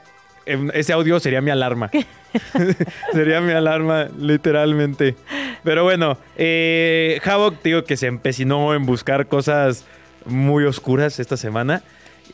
em, 0.45 0.69
Ese 0.73 0.93
audio 0.93 1.19
sería 1.19 1.41
mi 1.41 1.51
alarma. 1.51 1.89
sería 3.13 3.41
mi 3.41 3.53
alarma, 3.53 4.07
literalmente. 4.17 5.15
Pero 5.63 5.83
bueno, 5.83 6.17
eh, 6.37 7.19
Havok, 7.23 7.61
digo 7.63 7.83
que 7.85 7.97
se 7.97 8.07
empecinó 8.07 8.73
en 8.73 8.85
buscar 8.85 9.27
cosas 9.27 9.85
muy 10.25 10.63
oscuras 10.65 11.19
esta 11.19 11.37
semana. 11.37 11.81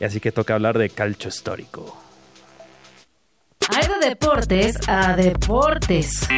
Y 0.00 0.04
así 0.04 0.20
que 0.20 0.32
toca 0.32 0.54
hablar 0.54 0.78
de 0.78 0.88
calcho 0.90 1.28
histórico. 1.28 1.96
Hay 3.68 3.86
de 3.86 4.08
deportes 4.08 4.76
a 4.88 5.14
deportes. 5.16 6.28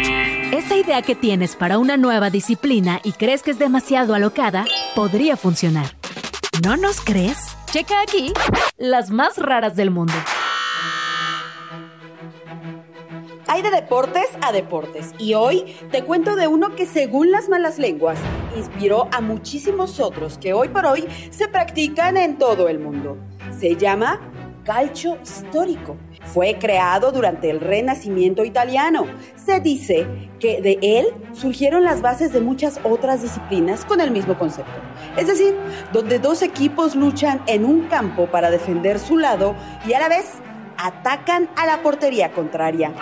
Esa 0.53 0.77
idea 0.77 1.03
que 1.03 1.15
tienes 1.15 1.57
para 1.57 1.79
una 1.79 1.97
nueva 1.97 2.31
disciplina 2.31 3.01
y 3.03 3.13
crees 3.13 3.43
que 3.43 3.51
es 3.51 3.59
demasiado 3.59 4.15
alocada, 4.15 4.65
podría 4.95 5.37
funcionar. 5.37 5.97
¿No 6.63 6.77
nos 6.77 7.01
crees? 7.01 7.57
Checa 7.67 8.01
aquí 8.03 8.33
las 8.77 9.11
más 9.11 9.39
raras 9.39 9.75
del 9.75 9.91
mundo. 9.91 10.15
Hay 13.47 13.63
de 13.63 13.71
deportes 13.71 14.27
a 14.41 14.53
deportes 14.53 15.13
y 15.19 15.35
hoy 15.35 15.77
te 15.91 16.03
cuento 16.03 16.37
de 16.37 16.49
uno 16.49 16.75
que 16.75 16.87
según 16.87 17.31
las 17.31 17.49
malas 17.49 17.79
lenguas 17.79 18.19
inspiró 18.57 19.09
a 19.13 19.21
muchísimos 19.21 20.01
otros 20.01 20.39
que 20.39 20.53
hoy 20.53 20.69
por 20.69 20.87
hoy 20.87 21.07
se 21.31 21.49
practican 21.49 22.17
en 22.17 22.39
todo 22.39 22.69
el 22.69 22.79
mundo. 22.79 23.17
Se 23.59 23.77
llama 23.77 24.21
calcio 24.65 25.19
histórico. 25.23 25.97
Fue 26.33 26.59
creado 26.59 27.13
durante 27.13 27.51
el 27.51 27.61
Renacimiento 27.61 28.45
italiano. 28.45 29.07
Se 29.37 29.61
dice 29.61 30.07
que 30.41 30.61
de 30.61 30.79
él 30.83 31.07
surgieron 31.33 31.85
las 31.85 32.03
bases 32.03 32.33
de 32.33 32.41
muchas 32.41 32.81
otras 32.83 33.23
disciplinas 33.23 33.85
con 33.85 34.01
el 34.01 34.11
mismo 34.11 34.39
concepto. 34.39 34.73
Es 35.17 35.27
decir, 35.27 35.55
donde 35.93 36.19
dos 36.19 36.43
equipos 36.43 36.95
luchan 36.95 37.43
en 37.47 37.65
un 37.65 37.83
campo 37.89 38.27
para 38.27 38.51
defender 38.51 38.99
su 38.99 39.19
lado 39.19 39.55
y 39.87 39.93
a 39.93 40.01
la 40.01 40.09
vez 40.09 40.27
atacan 40.77 41.49
a 41.57 41.67
la 41.67 41.83
portería 41.83 42.33
contraria. 42.33 42.93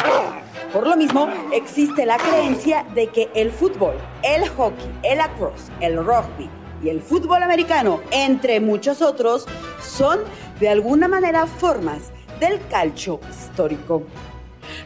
Por 0.72 0.86
lo 0.86 0.96
mismo, 0.96 1.28
existe 1.52 2.06
la 2.06 2.16
creencia 2.16 2.84
de 2.94 3.08
que 3.08 3.28
el 3.34 3.50
fútbol, 3.50 3.94
el 4.22 4.48
hockey, 4.48 4.90
el 5.02 5.18
lacrosse, 5.18 5.70
el 5.80 5.96
rugby 5.96 6.48
y 6.82 6.88
el 6.88 7.00
fútbol 7.00 7.42
americano, 7.42 8.00
entre 8.10 8.60
muchos 8.60 9.02
otros, 9.02 9.46
son 9.80 10.20
de 10.60 10.68
alguna 10.68 11.08
manera 11.08 11.46
formas 11.46 12.12
del 12.42 12.60
calcio 12.66 13.20
histórico. 13.30 14.02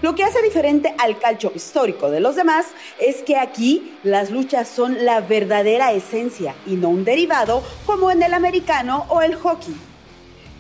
Lo 0.02 0.14
que 0.14 0.24
hace 0.24 0.42
diferente 0.42 0.94
al 0.98 1.18
calcio 1.18 1.50
histórico 1.54 2.10
de 2.10 2.20
los 2.20 2.36
demás 2.36 2.66
es 3.00 3.22
que 3.22 3.38
aquí 3.38 3.96
las 4.02 4.30
luchas 4.30 4.68
son 4.68 5.06
la 5.06 5.22
verdadera 5.22 5.92
esencia 5.92 6.54
y 6.66 6.74
no 6.74 6.90
un 6.90 7.06
derivado 7.06 7.62
como 7.86 8.10
en 8.10 8.22
el 8.22 8.34
americano 8.34 9.06
o 9.08 9.22
el 9.22 9.36
hockey. 9.36 9.74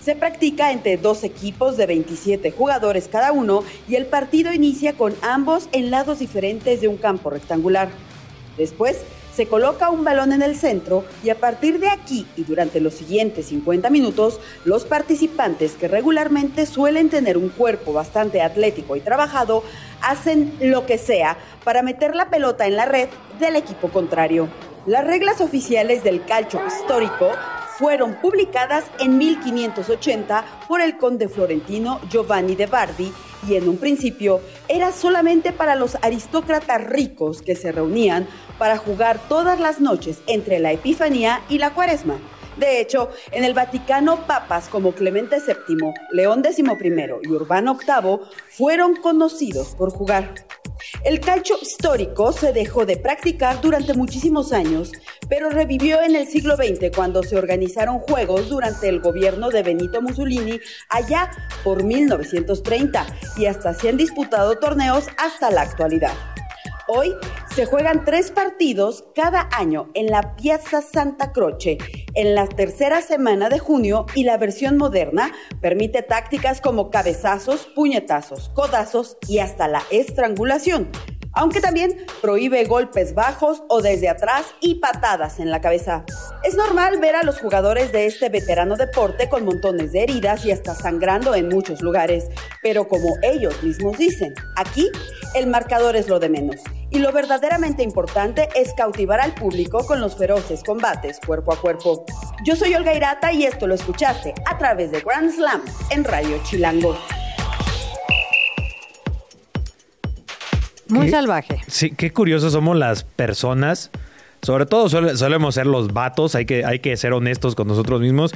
Se 0.02 0.16
practica 0.16 0.72
entre 0.72 0.96
dos 0.96 1.22
equipos 1.22 1.76
de 1.76 1.84
27 1.84 2.50
jugadores 2.50 3.08
cada 3.08 3.30
uno 3.30 3.62
y 3.86 3.96
el 3.96 4.06
partido 4.06 4.54
inicia 4.54 4.94
con 4.94 5.14
ambos 5.20 5.68
en 5.72 5.90
lados 5.90 6.20
diferentes 6.20 6.80
de 6.80 6.88
un 6.88 6.96
campo 6.96 7.28
rectangular. 7.28 7.90
Después 8.56 9.02
se 9.36 9.46
coloca 9.46 9.90
un 9.90 10.02
balón 10.02 10.32
en 10.32 10.40
el 10.40 10.56
centro 10.56 11.04
y 11.22 11.28
a 11.28 11.34
partir 11.34 11.78
de 11.78 11.90
aquí 11.90 12.26
y 12.36 12.44
durante 12.44 12.80
los 12.80 12.94
siguientes 12.94 13.48
50 13.48 13.90
minutos, 13.90 14.40
los 14.64 14.86
participantes 14.86 15.72
que 15.72 15.88
regularmente 15.88 16.64
suelen 16.64 17.10
tener 17.10 17.36
un 17.36 17.50
cuerpo 17.50 17.92
bastante 17.92 18.40
atlético 18.40 18.96
y 18.96 19.00
trabajado 19.00 19.62
hacen 20.00 20.56
lo 20.60 20.86
que 20.86 20.96
sea 20.96 21.36
para 21.64 21.82
meter 21.82 22.16
la 22.16 22.30
pelota 22.30 22.66
en 22.66 22.76
la 22.76 22.86
red 22.86 23.10
del 23.38 23.56
equipo 23.56 23.90
contrario. 23.90 24.48
Las 24.86 25.06
reglas 25.06 25.42
oficiales 25.42 26.02
del 26.02 26.24
calcio 26.24 26.62
histórico 26.66 27.30
fueron 27.76 28.14
publicadas 28.22 28.84
en 29.00 29.18
1580 29.18 30.44
por 30.66 30.80
el 30.80 30.96
conde 30.96 31.28
florentino 31.28 32.00
Giovanni 32.08 32.54
de 32.54 32.66
Bardi 32.66 33.12
y 33.48 33.56
en 33.56 33.68
un 33.68 33.78
principio 33.78 34.40
era 34.68 34.92
solamente 34.92 35.52
para 35.52 35.74
los 35.74 35.96
aristócratas 36.02 36.84
ricos 36.84 37.42
que 37.42 37.56
se 37.56 37.72
reunían 37.72 38.26
para 38.58 38.76
jugar 38.76 39.20
todas 39.28 39.60
las 39.60 39.80
noches 39.80 40.18
entre 40.26 40.58
la 40.58 40.72
Epifanía 40.72 41.42
y 41.48 41.58
la 41.58 41.72
Cuaresma. 41.72 42.18
De 42.56 42.80
hecho, 42.80 43.10
en 43.32 43.44
el 43.44 43.52
Vaticano 43.52 44.26
papas 44.26 44.68
como 44.68 44.92
Clemente 44.92 45.36
VII, 45.36 45.92
León 46.10 46.42
XI 46.42 46.64
y 47.22 47.28
Urbano 47.28 47.76
VIII 47.76 48.18
fueron 48.48 48.96
conocidos 48.96 49.74
por 49.76 49.90
jugar. 49.90 50.32
El 51.04 51.20
calcio 51.20 51.56
histórico 51.60 52.32
se 52.32 52.52
dejó 52.52 52.86
de 52.86 52.96
practicar 52.96 53.60
durante 53.60 53.94
muchísimos 53.94 54.52
años, 54.52 54.92
pero 55.28 55.50
revivió 55.50 56.02
en 56.02 56.16
el 56.16 56.26
siglo 56.26 56.56
XX 56.56 56.94
cuando 56.94 57.22
se 57.22 57.36
organizaron 57.36 58.00
juegos 58.00 58.48
durante 58.48 58.88
el 58.88 59.00
gobierno 59.00 59.50
de 59.50 59.62
Benito 59.62 60.02
Mussolini 60.02 60.60
allá 60.88 61.30
por 61.64 61.84
1930 61.84 63.06
y 63.36 63.46
hasta 63.46 63.74
se 63.74 63.88
han 63.88 63.96
disputado 63.96 64.58
torneos 64.58 65.06
hasta 65.18 65.50
la 65.50 65.62
actualidad. 65.62 66.14
Hoy 66.88 67.16
se 67.52 67.66
juegan 67.66 68.04
tres 68.04 68.30
partidos 68.30 69.06
cada 69.12 69.48
año 69.52 69.90
en 69.94 70.06
la 70.06 70.36
Piazza 70.36 70.82
Santa 70.82 71.32
Croce 71.32 71.78
en 72.14 72.36
la 72.36 72.46
tercera 72.46 73.02
semana 73.02 73.48
de 73.48 73.58
junio 73.58 74.06
y 74.14 74.22
la 74.22 74.36
versión 74.38 74.76
moderna 74.76 75.32
permite 75.60 76.02
tácticas 76.02 76.60
como 76.60 76.90
cabezazos, 76.90 77.66
puñetazos, 77.74 78.50
codazos 78.50 79.18
y 79.26 79.40
hasta 79.40 79.66
la 79.66 79.82
estrangulación, 79.90 80.88
aunque 81.36 81.60
también 81.60 81.96
prohíbe 82.20 82.64
golpes 82.64 83.14
bajos 83.14 83.62
o 83.68 83.82
desde 83.82 84.08
atrás 84.08 84.46
y 84.60 84.76
patadas 84.76 85.38
en 85.38 85.50
la 85.50 85.60
cabeza. 85.60 86.04
Es 86.42 86.56
normal 86.56 86.98
ver 86.98 87.14
a 87.14 87.22
los 87.22 87.38
jugadores 87.38 87.92
de 87.92 88.06
este 88.06 88.28
veterano 88.30 88.76
deporte 88.76 89.28
con 89.28 89.44
montones 89.44 89.92
de 89.92 90.02
heridas 90.02 90.44
y 90.44 90.50
hasta 90.50 90.74
sangrando 90.74 91.34
en 91.34 91.48
muchos 91.48 91.82
lugares, 91.82 92.24
pero 92.62 92.88
como 92.88 93.10
ellos 93.22 93.62
mismos 93.62 93.98
dicen, 93.98 94.34
aquí 94.56 94.90
el 95.34 95.46
marcador 95.46 95.94
es 95.94 96.08
lo 96.08 96.18
de 96.18 96.30
menos. 96.30 96.56
Y 96.90 97.00
lo 97.00 97.12
verdaderamente 97.12 97.82
importante 97.82 98.48
es 98.54 98.72
cautivar 98.72 99.20
al 99.20 99.34
público 99.34 99.86
con 99.86 100.00
los 100.00 100.16
feroces 100.16 100.62
combates 100.64 101.20
cuerpo 101.20 101.52
a 101.52 101.60
cuerpo. 101.60 102.06
Yo 102.44 102.56
soy 102.56 102.74
Olga 102.74 102.94
Irata 102.94 103.32
y 103.32 103.44
esto 103.44 103.66
lo 103.66 103.74
escuchaste 103.74 104.34
a 104.46 104.56
través 104.56 104.90
de 104.90 105.00
Grand 105.00 105.30
Slam 105.30 105.62
en 105.90 106.04
Radio 106.04 106.40
Chilango. 106.44 106.96
Muy 110.88 111.06
¿Qué? 111.06 111.10
salvaje. 111.12 111.60
Sí, 111.66 111.90
qué 111.90 112.12
curiosos 112.12 112.52
somos 112.52 112.76
las 112.76 113.04
personas. 113.04 113.90
sobre 114.42 114.66
todo 114.66 114.88
solemos 114.88 115.54
ser 115.54 115.66
los 115.66 115.92
vatos, 115.92 116.34
hay 116.34 116.46
que, 116.46 116.64
hay 116.64 116.78
que 116.78 116.96
ser 116.96 117.12
honestos 117.12 117.54
con 117.54 117.66
nosotros 117.66 118.00
mismos. 118.00 118.32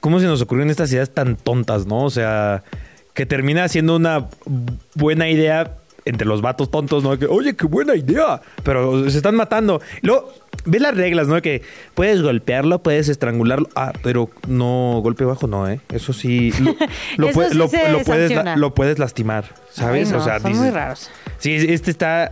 ¿Cómo 0.00 0.20
se 0.20 0.26
nos 0.26 0.40
ocurrieron 0.42 0.70
estas 0.70 0.92
ideas 0.92 1.10
tan 1.10 1.36
tontas, 1.36 1.86
no? 1.86 2.04
O 2.04 2.10
sea, 2.10 2.62
que 3.14 3.26
termina 3.26 3.68
siendo 3.68 3.96
una 3.96 4.28
buena 4.94 5.28
idea 5.28 5.78
entre 6.04 6.26
los 6.26 6.42
vatos 6.42 6.70
tontos, 6.70 7.02
¿no? 7.02 7.18
Que, 7.18 7.26
oye, 7.26 7.54
qué 7.56 7.66
buena 7.66 7.94
idea, 7.96 8.40
pero 8.62 9.08
se 9.10 9.16
están 9.16 9.34
matando. 9.36 9.80
Luego, 10.02 10.32
ves 10.66 10.82
las 10.82 10.94
reglas, 10.96 11.28
¿no? 11.28 11.40
Que 11.40 11.62
puedes 11.94 12.20
golpearlo, 12.22 12.82
puedes 12.82 13.08
estrangularlo. 13.08 13.68
Ah, 13.74 13.92
pero 14.02 14.28
no, 14.46 15.00
golpe 15.02 15.24
bajo 15.24 15.46
no, 15.46 15.68
¿eh? 15.68 15.80
Eso 15.92 16.12
sí, 16.12 16.52
lo, 16.60 16.74
lo 17.16 17.28
Eso 17.30 17.40
pue- 17.40 17.48
sí 17.50 17.54
lo- 17.56 17.68
se 17.68 17.88
lo 17.90 18.00
puedes, 18.02 18.30
la- 18.34 18.56
lo 18.56 18.74
puedes 18.74 18.98
lastimar, 18.98 19.44
¿sabes? 19.70 20.08
Ay, 20.08 20.12
no, 20.12 20.20
o 20.20 20.24
sea, 20.24 20.40
son 20.40 20.52
dices- 20.52 20.62
muy 20.64 20.70
raros. 20.70 21.10
Sí, 21.38 21.54
este 21.68 21.90
está 21.90 22.30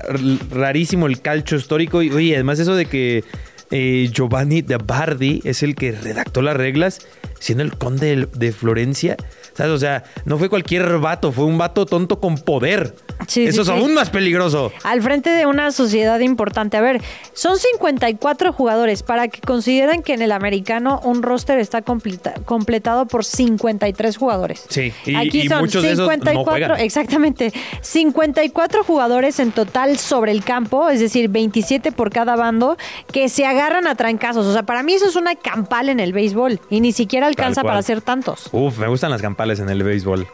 rarísimo 0.51 1.07
el 1.07 1.21
calcio 1.21 1.57
histórico. 1.57 2.03
Y 2.03 2.11
oye, 2.11 2.35
además 2.35 2.59
eso 2.59 2.75
de 2.75 2.87
que 2.87 3.25
eh, 3.71 4.09
Giovanni 4.13 4.63
de 4.63 4.77
Bardi 4.77 5.41
es 5.45 5.63
el 5.63 5.75
que 5.75 5.93
redactó 5.93 6.43
las 6.43 6.57
reglas, 6.57 7.01
siendo 7.43 7.65
el 7.65 7.77
conde 7.77 8.29
de, 8.33 8.53
Florencia. 8.53 9.17
¿Sabes? 9.55 9.73
O 9.73 9.79
sea, 9.79 10.05
no 10.25 10.39
fue 10.39 10.49
cualquier 10.49 10.99
vato, 10.99 11.33
fue 11.33 11.45
un 11.45 11.59
vato 11.59 11.85
tonto 11.85 12.21
con 12.21 12.37
poder. 12.39 12.95
Sí, 13.27 13.45
eso 13.45 13.65
sí, 13.65 13.71
es 13.71 13.77
sí. 13.77 13.83
aún 13.83 13.95
más 13.95 14.09
peligroso. 14.11 14.73
Al 14.85 15.03
frente 15.03 15.29
de 15.29 15.45
una 15.45 15.73
sociedad 15.73 16.21
importante. 16.21 16.77
A 16.77 16.81
ver, 16.81 17.03
son 17.35 17.59
54 17.59 18.53
jugadores. 18.53 19.03
Para 19.03 19.29
que 19.29 19.41
consideren 19.41 20.03
que 20.03 20.15
en 20.15 20.23
el 20.23 20.33
americano 20.33 21.01
un 21.05 21.23
roster 21.23 21.59
está 21.59 21.83
completa- 21.83 22.35
completado 22.45 23.07
por 23.07 23.25
53 23.25 24.17
jugadores. 24.17 24.65
Sí, 24.69 24.93
y, 25.05 25.17
Aquí 25.17 25.41
y 25.43 25.49
son 25.49 25.61
muchos 25.61 25.83
de 25.83 25.93
esos 25.93 26.07
no 26.07 26.13
54, 26.13 26.51
juegan. 26.51 26.81
exactamente, 26.81 27.53
54 27.83 28.85
jugadores 28.85 29.39
en 29.41 29.51
total 29.53 29.99
sobre 29.99 30.33
el 30.33 30.45
campo, 30.45 30.89
es 30.89 31.01
decir, 31.01 31.29
27 31.29 31.93
por 31.93 32.11
cada 32.11 32.37
bando, 32.37 32.77
que 33.13 33.29
se 33.29 33.45
agarran 33.45 33.87
a 33.87 33.97
trancazos. 33.97 34.47
O 34.47 34.53
sea, 34.53 34.63
para 34.63 34.83
mí 34.83 34.95
eso 34.95 35.07
es 35.09 35.17
una 35.17 35.35
campal 35.35 35.89
en 35.89 36.01
el 36.01 36.13
béisbol 36.13 36.61
y 36.71 36.81
ni 36.81 36.93
siquiera 36.93 37.27
alcanza 37.33 37.63
para 37.63 37.79
hacer 37.79 38.01
tantos. 38.01 38.49
Uf, 38.53 38.79
me 38.79 38.89
gustan 38.89 39.11
las 39.11 39.23
campales 39.23 39.61
en 39.61 39.69
el 39.69 39.83
béisbol. 39.83 40.27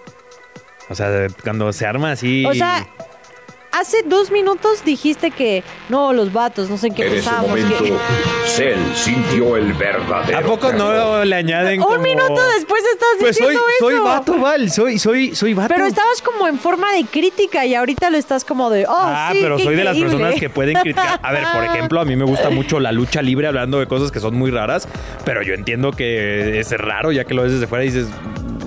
O 0.91 0.95
sea, 0.95 1.27
cuando 1.43 1.73
se 1.73 1.87
arma 1.87 2.13
así. 2.13 2.45
O 2.47 2.55
sea, 2.55 2.87
hace 3.81 4.03
dos 4.05 4.31
minutos 4.31 4.85
dijiste 4.85 5.31
que 5.31 5.63
no, 5.89 6.13
los 6.13 6.33
vatos, 6.33 6.69
no 6.69 6.77
sé 6.79 6.89
en 6.89 6.95
qué 6.95 7.07
En 7.07 7.15
ese 7.15 7.31
momento, 7.31 7.85
que- 7.85 7.93
Cell 8.49 8.79
sintió 8.95 9.57
el 9.57 9.73
verdadero. 9.75 10.39
¿A 10.39 10.43
poco 10.43 10.73
no 10.73 11.25
le 11.25 11.35
añaden 11.37 11.81
Un 11.81 11.87
como- 11.87 11.99
minuto 11.99 12.41
después 12.57 12.83
estás 12.93 13.09
Pues 13.21 13.37
soy, 13.37 13.47
diciendo 13.49 13.63
soy 13.79 13.95
eso. 13.95 14.05
vato, 14.05 14.39
Val. 14.39 14.71
Soy, 14.71 14.99
soy, 14.99 15.35
soy 15.35 15.55
vato. 15.55 15.69
Pero 15.75 15.87
estabas 15.87 16.23
como 16.23 16.49
en 16.49 16.59
forma 16.59 16.93
de 16.93 17.05
crítica 17.05 17.65
y 17.67 17.75
ahorita 17.75 18.11
lo 18.11 18.17
estás 18.19 18.45
como 18.45 18.71
de, 18.71 18.87
oh, 18.87 18.95
ah, 18.97 19.31
sí, 19.33 19.39
pero 19.43 19.57
qué 19.57 19.65
soy 19.65 19.77
de 19.77 19.85
las 19.85 19.97
personas 19.97 20.35
que 20.35 20.51
pueden 20.51 20.75
criticar. 20.81 21.21
A 21.23 21.33
ver, 21.33 21.45
por 21.55 21.65
ejemplo, 21.75 22.01
a 22.01 22.05
mí 22.05 22.17
me 22.17 22.25
gusta 22.25 22.51
mucho 22.51 22.81
la 22.81 22.93
lucha 22.93 23.23
libre 23.23 23.47
hablando 23.47 23.79
de 23.79 23.87
cosas 23.87 24.11
que 24.11 24.21
son 24.21 24.35
muy 24.35 24.51
raras, 24.51 24.89
pero 25.25 25.43
yo 25.43 25.55
entiendo 25.55 25.93
que 25.93 26.59
es 26.59 26.71
raro 26.73 27.13
ya 27.13 27.25
que 27.25 27.35
lo 27.35 27.43
ves 27.43 27.53
desde 27.53 27.67
fuera 27.67 27.85
y 27.85 27.89
dices, 27.89 28.09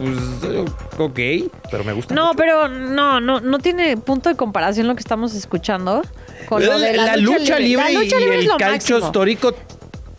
pues, 0.02 0.70
ok, 0.97 1.52
pero 1.70 1.84
me 1.84 1.93
gusta. 1.93 2.14
No, 2.14 2.32
pero 2.36 2.68
no, 2.68 3.20
no, 3.22 3.39
no 3.39 3.60
tiene 3.60 3.97
punto 3.97 4.30
de 4.30 4.36
comparación 4.36 4.88
lo 4.88 4.95
que 4.95 4.99
estamos 5.02 5.34
escuchando 5.36 6.02
con 6.49 6.66
lo 6.66 6.80
de 6.80 6.93
la, 6.95 7.06
la 7.06 7.18
lucha 7.18 7.60
libre, 7.60 7.86
La 7.93 7.99
lucha 7.99 8.16
y 8.18 8.20
libre 8.20 8.36
es 8.39 8.41
el 8.43 8.47
lo 8.49 8.58
calcio 8.58 8.95
máximo. 8.95 9.08
histórico. 9.08 9.54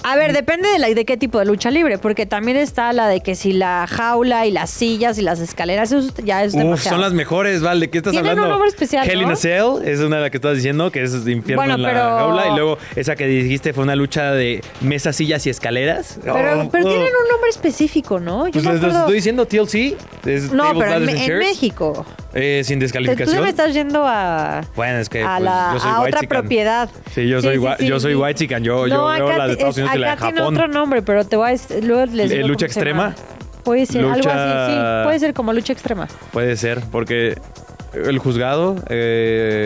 A 0.05 0.17
ver, 0.17 0.33
depende 0.33 0.69
de, 0.69 0.79
la, 0.79 0.89
de 0.89 1.05
qué 1.05 1.17
tipo 1.17 1.39
de 1.39 1.45
lucha 1.45 1.71
libre, 1.71 1.99
porque 1.99 2.27
también 2.27 2.57
está 2.57 2.93
la 2.93 3.09
de 3.09 3.21
que 3.21 3.35
si 3.35 3.53
la 3.53 3.87
jaula 3.89 4.47
y 4.47 4.51
las 4.51 4.71
sillas 4.71 5.19
y 5.19 5.23
las 5.23 5.39
escaleras, 5.41 5.93
eso 5.93 6.13
ya 6.25 6.43
es 6.45 6.55
Uf, 6.55 6.59
demasiado. 6.59 6.97
son 6.97 7.01
las 7.01 7.13
mejores, 7.13 7.63
Val. 7.63 7.81
¿De 7.81 7.89
qué 7.91 7.99
estás 7.99 8.11
Tienen 8.13 8.31
hablando? 8.31 8.49
un 8.49 8.51
nombre 8.51 8.69
especial, 8.69 9.09
Hell 9.09 9.21
in 9.23 9.29
¿no? 9.29 9.35
a 9.35 9.37
Cell 9.37 9.83
es 9.85 10.01
una 10.01 10.17
de 10.17 10.23
las 10.23 10.31
que 10.31 10.39
estás 10.39 10.57
diciendo, 10.57 10.91
que 10.91 11.03
es 11.03 11.25
de 11.25 11.33
infierno 11.33 11.63
Bueno, 11.63 11.75
en 11.75 11.83
la 11.83 11.89
pero- 11.89 12.01
jaula. 12.01 12.49
Y 12.49 12.55
luego 12.57 12.79
esa 12.97 13.15
que 13.17 13.27
dijiste 13.27 13.73
fue 13.73 13.85
una 13.85 13.95
lucha 13.97 14.33
de 14.33 14.63
mesas, 14.81 15.15
sillas 15.17 15.47
y 15.47 15.51
escaleras. 15.51 16.19
Pero, 16.23 16.35
Oh, 16.35 16.69
pero 16.71 16.85
oh. 16.87 16.89
tienen 16.89 17.07
un 17.23 17.29
nombre 17.31 17.51
específico, 17.51 18.19
¿no? 18.21 18.47
Yo 18.49 18.53
Pues 18.55 18.65
me 18.65 18.73
les, 18.73 18.81
les 18.81 18.85
acuerdo- 18.91 18.99
estoy 19.01 19.15
diciendo 19.15 19.47
TLC. 19.47 19.97
es 20.27 20.53
No, 20.53 20.65
Tables, 20.65 20.83
pero 20.85 20.97
en, 20.97 21.01
Ladders, 21.01 21.07
Me- 21.07 21.13
and 21.13 21.21
en 21.21 21.27
Chairs. 21.27 21.47
México. 21.47 22.07
Eh, 22.35 22.63
sin 22.65 22.79
Tú 22.79 22.85
descalificación. 22.85 23.37
te 23.37 23.43
me 23.43 23.49
estás 23.51 23.75
yendo 23.75 24.05
a, 24.07 24.63
Bueno, 24.75 24.99
es 24.99 25.09
que 25.11 25.23
a, 25.23 25.37
pues, 25.37 25.45
la, 25.45 25.71
yo 25.75 25.81
soy 25.81 25.91
a 25.91 26.01
otra 26.01 26.21
propiedad. 26.23 26.89
Sí, 27.15 27.29
yo 27.29 27.43
soy, 27.43 27.59
gua- 27.59 27.77
yo 27.79 28.01
soy 28.01 28.15
white 28.15 28.39
chican. 28.39 28.65
Yo, 28.65 28.87
yo 28.87 29.07
veo 29.07 29.27
de 29.27 29.53
Estados 29.53 29.77
es- 29.77 29.83
Unidos 29.83 29.92
y 29.95 29.99
la 29.99 30.17
de 30.17 30.23
tiene 30.23 30.41
otro 30.43 30.69
nombre, 30.69 31.03
pero 31.03 31.25
te 31.25 31.37
voy 31.37 31.51
a... 31.53 31.81
Luego 31.83 32.07
les 32.07 32.31
digo 32.31 32.49
¿lucha 32.49 32.67
cómo 32.67 32.73
se 32.75 32.85
llama. 32.85 33.09
extrema? 33.09 33.15
Puede 33.65 33.87
ser, 33.87 34.05
algo 34.05 34.17
Lucha- 34.17 34.65
así, 34.67 34.73
sí. 34.75 35.05
Puede 35.05 35.19
ser 35.21 35.35
como 35.35 35.53
lucha 35.53 35.73
extrema. 35.73 36.09
Puede 36.33 36.57
ser, 36.57 36.81
porque 36.91 37.39
el 37.93 38.19
juzgado, 38.19 38.77
eh, 38.89 39.65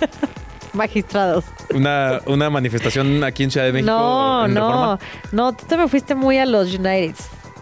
Magistrados. 0.72 1.44
una, 1.74 2.20
una 2.26 2.50
manifestación 2.50 3.24
aquí 3.24 3.42
en 3.44 3.50
Ciudad 3.50 3.66
de 3.66 3.72
México. 3.72 3.90
no, 3.92 4.44
en 4.46 4.54
no. 4.54 4.60
Reforma, 4.68 4.98
No, 5.32 5.52
tú 5.54 5.64
te 5.66 5.76
me 5.76 5.88
fuiste 5.88 6.14
muy 6.14 6.38
a 6.38 6.44
los 6.46 6.68
United 6.74 7.14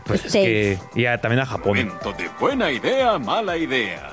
Pues 0.04 0.20
es 0.20 0.26
States. 0.34 0.80
que. 0.94 1.00
Y 1.00 1.06
a- 1.06 1.20
también 1.20 1.40
a 1.40 1.46
Japón. 1.46 1.76
Momento 1.78 2.12
de 2.12 2.28
buena 2.40 2.70
idea, 2.72 3.18
mala 3.18 3.56
idea. 3.56 4.10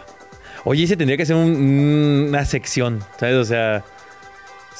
Oye, 0.63 0.84
ese 0.84 0.95
tendría 0.95 1.17
que 1.17 1.25
ser 1.25 1.36
un- 1.36 2.27
una 2.29 2.45
sección, 2.45 3.03
¿sabes? 3.19 3.36
O 3.36 3.43
sea. 3.45 3.84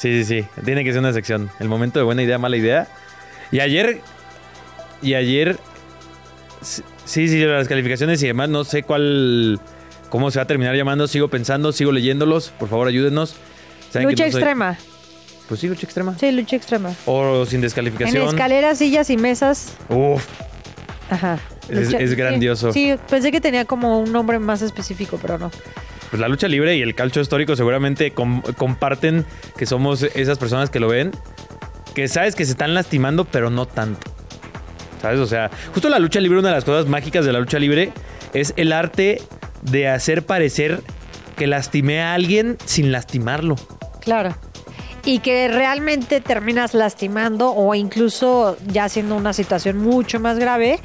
Sí, 0.02 0.24
sí, 0.24 0.42
sí. 0.42 0.48
Tiene 0.66 0.84
que 0.84 0.92
ser 0.92 1.00
una 1.00 1.14
sección. 1.14 1.52
El 1.60 1.68
momento 1.70 2.00
de 2.00 2.06
buena 2.06 2.24
idea, 2.24 2.40
mala 2.40 2.58
idea. 2.58 2.88
Y 3.52 3.60
ayer. 3.60 4.02
Y 5.04 5.14
ayer. 5.14 5.58
Sí, 6.64 7.28
sí, 7.28 7.40
las 7.46 7.68
calificaciones 7.68 8.22
y 8.24 8.28
demás. 8.28 8.50
No 8.50 8.64
sé 8.64 8.82
cuál. 8.84 9.60
¿Cómo 10.10 10.32
se 10.32 10.40
va 10.40 10.44
a 10.44 10.48
terminar 10.48 10.76
llamando? 10.76 11.08
Sigo 11.08 11.28
pensando, 11.28 11.72
sigo 11.72 11.92
leyéndolos. 11.92 12.50
Por 12.60 12.68
favor, 12.68 12.88
ayúdenos. 12.88 13.36
Lucha 13.94 14.02
no 14.02 14.10
soy- 14.16 14.26
extrema. 14.26 14.78
Pues 15.48 15.60
sí, 15.60 15.68
lucha 15.68 15.86
extrema. 15.86 16.18
Sí, 16.18 16.32
lucha 16.32 16.56
extrema. 16.56 16.94
O 17.06 17.46
sin 17.46 17.58
En 17.58 17.62
descalificación. 17.62 18.28
escaleras, 18.30 18.78
sillas 18.80 19.10
y 19.10 19.18
mesas. 19.18 19.76
Uf, 19.90 20.26
Ajá. 21.10 21.40
Es- 21.70 21.88
Lucha- 21.92 22.00
es 22.00 22.10
sí, 22.10 22.16
grandioso. 22.16 22.72
Sí, 22.74 22.96
pensé 23.10 23.32
que 23.32 23.42
tenía 23.42 23.66
como 23.66 24.00
un 24.00 24.12
nombre 24.12 24.40
más 24.40 24.62
específico, 24.62 25.20
pero 25.22 25.38
no. 25.38 25.52
Pues 26.12 26.20
la 26.20 26.28
lucha 26.28 26.48
libre 26.48 26.76
y 26.78 26.82
el 26.84 26.94
calcio 26.94 27.22
histórico 27.22 27.56
seguramente 27.56 28.12
com- 28.12 28.44
comparten 28.58 29.26
que 29.58 29.66
somos 29.66 30.04
esas 30.04 30.38
personas 30.38 30.70
que 30.70 30.80
lo 30.80 30.88
ven, 30.90 31.12
que 31.96 32.08
sabes 32.08 32.36
que 32.36 32.46
se 32.46 32.52
están 32.52 32.74
lastimando, 32.76 33.26
pero 33.26 33.50
no 33.50 33.66
tanto. 33.66 34.12
¿Sabes? 35.02 35.20
O 35.20 35.26
sea, 35.26 35.50
justo 35.74 35.90
la 35.90 35.98
lucha 35.98 36.20
libre, 36.20 36.38
una 36.38 36.50
de 36.50 36.56
las 36.56 36.64
cosas 36.66 36.86
mágicas 36.86 37.26
de 37.26 37.34
la 37.34 37.40
lucha 37.40 37.58
libre 37.58 37.92
es 38.34 38.54
el 38.58 38.72
arte 38.72 39.20
de 39.64 39.88
hacer 39.88 40.24
parecer 40.26 40.82
que 41.36 41.48
lastimé 41.48 42.02
a 42.04 42.14
alguien 42.14 42.58
sin 42.66 42.92
lastimarlo. 42.92 43.56
Claro. 44.02 44.36
Y 45.04 45.18
que 45.20 45.48
realmente 45.48 46.22
terminas 46.22 46.76
lastimando 46.76 47.52
o 47.56 47.74
incluso 47.74 48.58
ya 48.68 48.88
siendo 48.90 49.16
una 49.16 49.34
situación 49.34 49.80
mucho 49.80 50.20
más 50.20 50.38
grave 50.38 50.80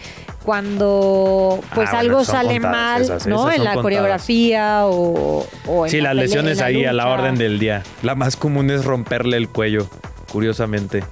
cuando 0.47 1.61
pues 1.75 1.91
Ah, 1.93 1.99
algo 1.99 2.25
son 2.25 2.37
sale 2.37 2.53
contadas 2.55 2.73
mal, 2.73 3.03
esas, 3.03 3.27
¿no? 3.27 3.37
esas 3.51 3.51
en 3.51 3.57
son 3.57 3.65
la 3.65 3.71
contadas. 3.75 3.83
coreografía 3.83 4.81
o, 4.87 5.47
o 5.67 5.85
en 5.85 5.91
Sí, 5.91 6.01
la 6.01 6.15
las 6.15 6.25
lesiones 6.25 6.61
ahí 6.63 6.85
a 6.87 6.93
la 6.95 7.09
orden 7.09 7.35
del 7.37 7.59
día. 7.59 7.83
La 8.03 8.15
más 8.15 8.37
común 8.37 8.71
es 8.71 8.85
romperle 8.85 9.37
el 9.37 9.49
cuello, 9.51 9.89
curiosamente. 10.33 11.05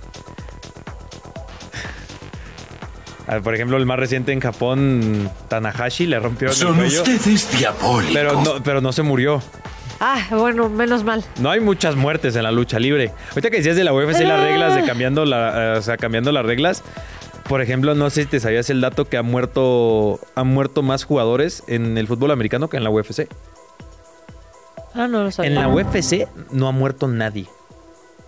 Ah, 3.26 3.40
Por 3.42 3.54
ejemplo, 3.54 3.76
el 3.78 3.86
más 3.86 3.98
reciente 3.98 4.32
en 4.32 4.40
Japón, 4.40 5.30
Tanahashi 5.48 6.06
le 6.06 6.20
rompió 6.20 6.48
el 6.48 6.54
Son 6.54 6.76
cuello. 6.76 7.02
ustedes 7.02 7.50
diabólicos. 7.58 8.14
Pero 8.14 8.40
no, 8.42 8.62
pero 8.62 8.80
no 8.80 8.92
se 8.92 9.02
murió. 9.02 9.42
Ah, 10.00 10.18
bueno, 10.30 10.68
menos 10.68 11.04
mal. 11.04 11.24
No 11.38 11.50
hay 11.50 11.60
muchas 11.60 11.96
muertes 11.96 12.36
en 12.36 12.42
la 12.42 12.52
lucha 12.52 12.78
libre. 12.78 13.12
Ahorita 13.30 13.48
que 13.50 13.56
decías 13.58 13.76
de 13.76 13.84
la 13.84 13.94
UFC 13.94 14.20
las 14.20 14.40
reglas 14.40 14.74
de 14.76 14.84
cambiando 14.84 15.24
la, 15.24 15.74
eh, 15.74 15.78
o 15.78 15.82
sea, 15.82 15.96
cambiando 15.96 16.32
las 16.32 16.44
reglas. 16.44 16.82
Por 17.48 17.60
ejemplo, 17.60 17.94
no 17.94 18.08
sé 18.10 18.22
si 18.22 18.28
te 18.28 18.40
sabías 18.40 18.70
el 18.70 18.80
dato 18.80 19.04
que 19.04 19.16
ha 19.16 19.22
muerto 19.22 20.18
han 20.34 20.48
muerto 20.48 20.82
más 20.82 21.04
jugadores 21.04 21.62
en 21.66 21.98
el 21.98 22.06
fútbol 22.06 22.30
americano 22.30 22.68
que 22.68 22.76
en 22.78 22.84
la 22.84 22.90
UFC. 22.90 23.28
Ah, 24.94 25.08
no 25.08 25.24
lo 25.24 25.30
sabía. 25.30 25.50
En 25.50 25.54
la 25.56 25.68
UFC 25.68 26.26
no 26.52 26.68
ha 26.68 26.72
muerto 26.72 27.06
nadie. 27.08 27.46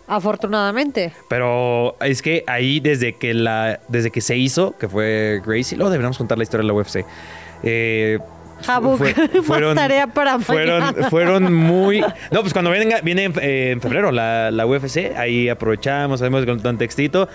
Afortunadamente. 0.09 1.13
Pero 1.29 1.97
es 2.01 2.23
que 2.23 2.45
ahí 2.47 2.81
desde 2.81 3.15
que 3.15 3.35
la 3.35 3.81
desde 3.89 4.11
que 4.11 4.21
se 4.21 4.37
hizo, 4.37 4.77
que 4.79 4.89
fue 4.89 5.41
Gracie, 5.45 5.77
luego 5.77 5.91
deberíamos 5.91 6.19
contar 6.19 6.39
la 6.39 6.45
historia 6.45 6.63
de 6.63 6.69
la 6.69 6.75
UFC. 6.75 7.05
Eh, 7.63 8.19
Jabuk, 8.63 9.01
más 9.49 9.75
tarea 9.75 10.07
para 10.07 10.39
fueron, 10.39 10.95
fueron 11.11 11.53
muy... 11.53 12.01
No, 12.31 12.41
pues 12.41 12.53
cuando 12.53 12.71
venga, 12.71 13.01
viene 13.03 13.25
en, 13.25 13.35
eh, 13.41 13.71
en 13.73 13.81
febrero 13.81 14.11
la, 14.13 14.51
la 14.51 14.67
UFC, 14.67 15.15
ahí 15.17 15.49
aprovechamos, 15.49 16.23
hacemos 16.23 16.45
con 16.47 16.67
un 16.67 16.79
textito. 16.79 17.29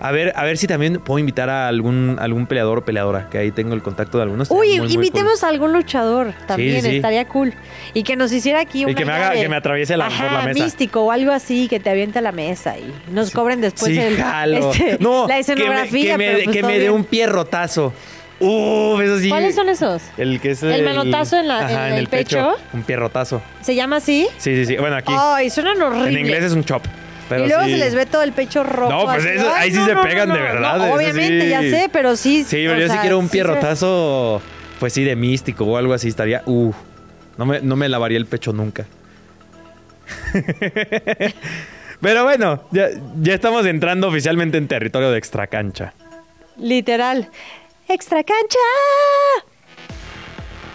A 0.00 0.12
ver, 0.12 0.32
a 0.36 0.44
ver 0.44 0.56
si 0.58 0.66
también 0.66 1.00
puedo 1.00 1.18
invitar 1.18 1.48
a 1.50 1.68
algún, 1.68 2.16
algún 2.20 2.46
peleador 2.46 2.78
o 2.78 2.84
peleadora, 2.84 3.28
que 3.30 3.38
ahí 3.38 3.50
tengo 3.50 3.74
el 3.74 3.82
contacto 3.82 4.18
de 4.18 4.24
algunos. 4.24 4.50
Uy, 4.50 4.78
muy 4.80 4.92
invitemos 4.92 5.42
a 5.44 5.48
algún 5.48 5.72
luchador 5.72 6.34
también, 6.46 6.82
sí. 6.82 6.96
estaría 6.96 7.26
cool. 7.28 7.54
Y 7.94 8.02
que 8.02 8.16
nos 8.16 8.32
hiciera 8.32 8.60
aquí 8.60 8.82
Y 8.82 8.84
una 8.84 8.94
que 8.94 9.04
me 9.04 9.12
haga- 9.12 9.32
que 9.32 9.48
me 9.48 9.56
atraviese 9.56 9.96
la- 9.96 10.06
Ajá, 10.06 10.24
por 10.24 10.32
la 10.32 10.44
mesa. 10.44 10.64
místico 10.64 11.02
o 11.02 11.10
algo 11.10 11.32
así, 11.32 11.68
que 11.68 11.80
te 11.80 11.90
aviente 11.90 12.18
a 12.18 12.22
la 12.22 12.32
mesa 12.32 12.76
y 12.78 12.92
nos 13.12 13.30
cobren 13.30 13.60
después 13.60 13.92
Sí, 13.92 13.98
el, 13.98 14.16
jalo. 14.16 14.70
este, 14.72 14.98
no, 15.00 15.22
la 15.22 15.26
que 15.28 15.32
me- 15.34 15.40
escenografía. 15.40 16.12
que 16.12 16.18
me, 16.18 16.32
pues 16.44 16.56
que 16.56 16.62
dé 16.62 16.78
bien. 16.80 16.92
un 16.92 17.04
pierrotazo. 17.04 17.92
Uh, 18.40 19.00
eso 19.00 19.18
sí. 19.20 19.28
¿Cuáles 19.28 19.54
son 19.54 19.68
esos? 19.68 20.02
El 20.18 20.40
que 20.40 20.50
es 20.50 20.62
¿El 20.62 20.84
manotazo 20.84 21.38
en 21.38 21.48
la- 21.48 21.60
Ajá, 21.66 21.88
en 21.90 21.94
el 21.94 22.08
pecho? 22.08 22.52
Un 22.72 22.82
pierrotazo. 22.82 23.40
¿Se 23.62 23.74
llama 23.74 23.96
así? 23.96 24.26
Sí, 24.38 24.54
sí, 24.56 24.66
sí. 24.66 24.76
Bueno, 24.76 24.96
aquí. 24.96 25.12
Ay, 25.16 25.50
suenan 25.50 25.80
horribles. 25.80 26.08
en 26.12 26.18
inglés 26.18 26.44
es 26.44 26.52
un 26.52 26.64
chop. 26.64 26.82
Pero 27.28 27.44
y 27.44 27.48
luego 27.48 27.64
sí. 27.64 27.70
se 27.70 27.76
les 27.78 27.94
ve 27.94 28.06
todo 28.06 28.22
el 28.22 28.32
pecho 28.32 28.62
rojo. 28.64 28.90
No, 28.90 29.04
pues 29.04 29.18
así. 29.24 29.28
eso- 29.36 29.52
ahí 29.54 29.70
sí 29.70 29.78
no, 29.78 29.86
se 29.86 29.94
no, 29.94 30.02
pegan 30.02 30.28
no, 30.28 30.34
de 30.34 30.40
verdad. 30.40 30.92
obviamente, 30.92 31.40
sí. 31.42 31.48
ya 31.48 31.60
sé, 31.60 31.88
pero 31.92 32.16
sí. 32.16 32.44
Sí, 32.44 32.64
pero 32.66 32.76
yo 32.76 32.86
sí 32.86 32.92
sea, 32.92 33.00
quiero 33.00 33.18
un 33.18 33.26
sí 33.26 33.32
pierrotazo, 33.32 34.42
pues 34.78 34.92
sí, 34.92 35.04
de 35.04 35.16
místico 35.16 35.64
o 35.64 35.76
algo 35.76 35.94
así. 35.94 36.08
Estaría, 36.08 36.42
uff, 36.46 36.76
no 37.38 37.46
me, 37.46 37.60
no 37.60 37.76
me 37.76 37.88
lavaría 37.88 38.18
el 38.18 38.26
pecho 38.26 38.52
nunca. 38.52 38.84
pero 42.00 42.24
bueno, 42.24 42.64
ya, 42.70 42.88
ya 43.20 43.34
estamos 43.34 43.64
entrando 43.66 44.08
oficialmente 44.08 44.58
en 44.58 44.68
territorio 44.68 45.10
de 45.10 45.18
extracancha. 45.18 45.94
Literal. 46.58 47.30
Extra 47.88 48.22
cancha. 48.24 48.58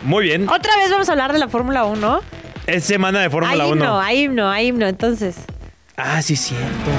Muy 0.04 0.26
bien, 0.26 0.48
Otra 0.48 0.76
vez 0.78 0.90
vamos 0.92 1.10
a 1.10 1.12
hablar 1.12 1.34
de 1.34 1.40
la 1.40 1.48
Fórmula 1.50 1.84
1. 1.86 2.22
es 2.68 2.84
semana 2.86 3.20
de 3.22 3.30
Fórmula 3.30 3.64
Hay 3.66 3.72
1. 3.72 3.76
himno, 3.76 4.00
hay 4.00 4.20
himno, 4.24 4.50
hay 4.50 4.68
himno. 4.68 4.88
Entonces, 4.88 5.36
Ah, 6.02 6.22
sí, 6.22 6.34
es 6.34 6.40
cierto. 6.42 6.92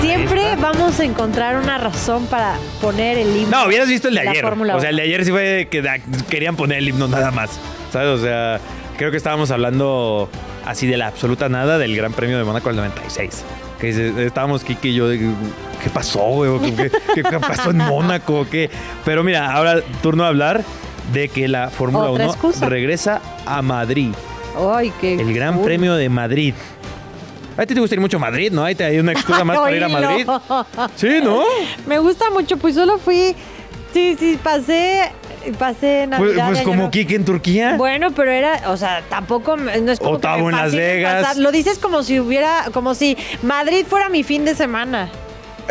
siempre 0.00 0.56
vamos 0.56 0.98
a 0.98 1.04
encontrar 1.04 1.56
una 1.56 1.78
razón 1.78 2.26
para 2.26 2.56
poner 2.80 3.18
el 3.18 3.36
himno. 3.36 3.50
No, 3.60 3.66
hubieras 3.66 3.88
visto 3.88 4.08
el 4.08 4.14
de 4.14 4.24
la 4.24 4.30
ayer. 4.30 4.42
Fórmula 4.44 4.76
O 4.76 4.80
sea, 4.80 4.90
el 4.90 4.96
de 4.96 5.02
1. 5.02 5.06
ayer 5.08 5.24
sí 5.24 5.30
fue 5.30 5.68
que 5.70 5.82
da- 5.82 5.98
querían 6.28 6.56
poner 6.56 6.78
el 6.78 6.88
himno 6.88 7.08
nada 7.08 7.30
más. 7.30 7.50
¿Sabes? 7.92 8.08
O 8.08 8.22
sea, 8.22 8.60
creo 8.96 9.10
que 9.10 9.16
estábamos 9.16 9.50
hablando 9.50 10.30
así 10.66 10.86
de 10.86 10.96
la 10.96 11.08
absoluta 11.08 11.48
nada 11.48 11.78
del 11.78 11.96
Gran 11.96 12.12
Premio 12.12 12.38
de 12.38 12.44
Mónaco 12.44 12.68
del 12.68 12.76
96. 12.76 13.44
Que 13.80 13.88
dice- 13.88 14.26
estábamos 14.26 14.64
Kiki 14.64 14.88
y 14.90 14.94
yo 14.94 15.08
de, 15.08 15.18
¿qué 15.18 15.90
pasó, 15.92 16.20
güey? 16.20 16.58
¿Qué, 16.76 16.90
qué- 17.14 17.22
qué 17.22 17.38
pasó 17.40 17.70
en 17.70 17.78
Mónaco? 17.78 18.46
¿Qué? 18.50 18.70
Pero 19.04 19.22
mira, 19.24 19.52
ahora 19.52 19.80
turno 20.02 20.24
a 20.24 20.28
hablar 20.28 20.62
de 21.12 21.28
que 21.28 21.48
la 21.48 21.70
Fórmula 21.70 22.10
Otra 22.10 22.24
1 22.24 22.32
excusa. 22.32 22.68
regresa 22.68 23.20
a 23.46 23.62
Madrid. 23.62 24.12
Ay, 24.74 24.92
qué 25.00 25.14
El 25.14 25.32
Gran 25.34 25.54
cool. 25.56 25.64
Premio 25.64 25.94
de 25.94 26.08
Madrid. 26.08 26.54
A 27.56 27.66
ti 27.66 27.74
te 27.74 27.80
gusta 27.80 27.94
ir 27.94 28.00
mucho 28.00 28.16
a 28.16 28.20
Madrid, 28.20 28.50
¿no? 28.52 28.64
Ahí 28.64 28.74
te 28.74 28.84
hay 28.84 28.98
una 28.98 29.12
excusa 29.12 29.44
más 29.44 29.58
para 29.60 29.76
ir 29.76 29.84
a. 29.84 29.88
Madrid. 29.88 30.26
Sí, 30.96 31.20
¿no? 31.22 31.42
Me 31.86 31.98
gusta 31.98 32.30
mucho, 32.30 32.56
pues 32.56 32.74
solo 32.74 32.98
fui. 32.98 33.34
Sí, 33.92 34.16
sí, 34.18 34.38
pasé. 34.42 35.12
Pasé 35.58 36.06
Navidad. 36.06 36.46
Pues, 36.48 36.58
pues 36.58 36.62
como. 36.62 36.90
Kike 36.90 37.14
en 37.16 37.24
Turquía. 37.24 37.74
Bueno, 37.76 38.10
pero 38.12 38.30
era, 38.30 38.60
o 38.70 38.76
sea, 38.76 39.02
tampoco 39.08 39.56
no 39.56 39.70
es 39.70 39.98
como 39.98 40.10
que 40.12 40.16
Ottawa 40.18 40.36
me 40.42 40.48
en 40.50 40.56
Las 40.56 40.74
Vegas. 40.74 41.22
pasar. 41.22 41.36
Lo 41.38 41.50
dices 41.50 41.78
como 41.78 42.02
si 42.02 42.20
hubiera, 42.20 42.66
como 42.72 42.94
si 42.94 43.16
Madrid 43.42 43.86
fuera 43.88 44.08
mi 44.10 44.22
fin 44.22 44.44
de 44.44 44.54
semana. 44.54 45.08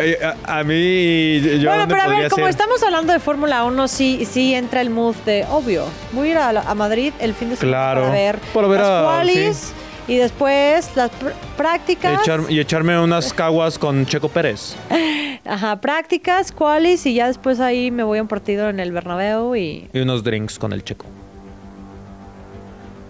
Eh, 0.01 0.17
a, 0.23 0.59
a 0.59 0.63
mí, 0.63 1.39
yo 1.41 1.69
bueno, 1.69 1.79
¿dónde 1.81 1.95
pero 1.95 2.01
a 2.01 2.07
ver, 2.07 2.29
como 2.29 2.45
ser? 2.45 2.49
estamos 2.51 2.83
hablando 2.83 3.13
de 3.13 3.19
Fórmula 3.19 3.63
1, 3.65 3.87
sí, 3.87 4.25
sí 4.29 4.53
entra 4.53 4.81
el 4.81 4.89
mood 4.89 5.15
de, 5.25 5.45
obvio, 5.49 5.85
voy 6.11 6.29
a 6.29 6.31
ir 6.31 6.37
a, 6.37 6.75
Madrid 6.75 7.13
el 7.19 7.33
fin 7.33 7.49
de 7.49 7.55
semana 7.55 7.77
Claro. 7.77 8.01
para 8.01 8.13
ver, 8.13 8.39
Para 8.53 8.67
ver 8.67 8.79
las 8.81 9.03
qualis 9.03 9.73
y 10.07 10.15
después 10.17 10.89
las 10.95 11.11
pr- 11.11 11.33
prácticas. 11.57 12.19
Echar- 12.21 12.45
y 12.49 12.59
echarme 12.59 12.99
unas 12.99 13.33
caguas 13.33 13.77
con 13.77 14.05
Checo 14.05 14.29
Pérez. 14.29 14.75
Ajá, 15.45 15.79
prácticas, 15.81 16.51
qualis 16.51 17.05
y 17.05 17.13
ya 17.15 17.27
después 17.27 17.59
ahí 17.59 17.91
me 17.91 18.03
voy 18.03 18.19
a 18.19 18.21
un 18.21 18.27
partido 18.27 18.69
en 18.69 18.79
el 18.79 18.91
Bernabéu 18.91 19.55
y 19.55 19.87
Y 19.93 19.99
unos 19.99 20.23
drinks 20.23 20.57
con 20.59 20.73
el 20.73 20.83
Checo. 20.83 21.05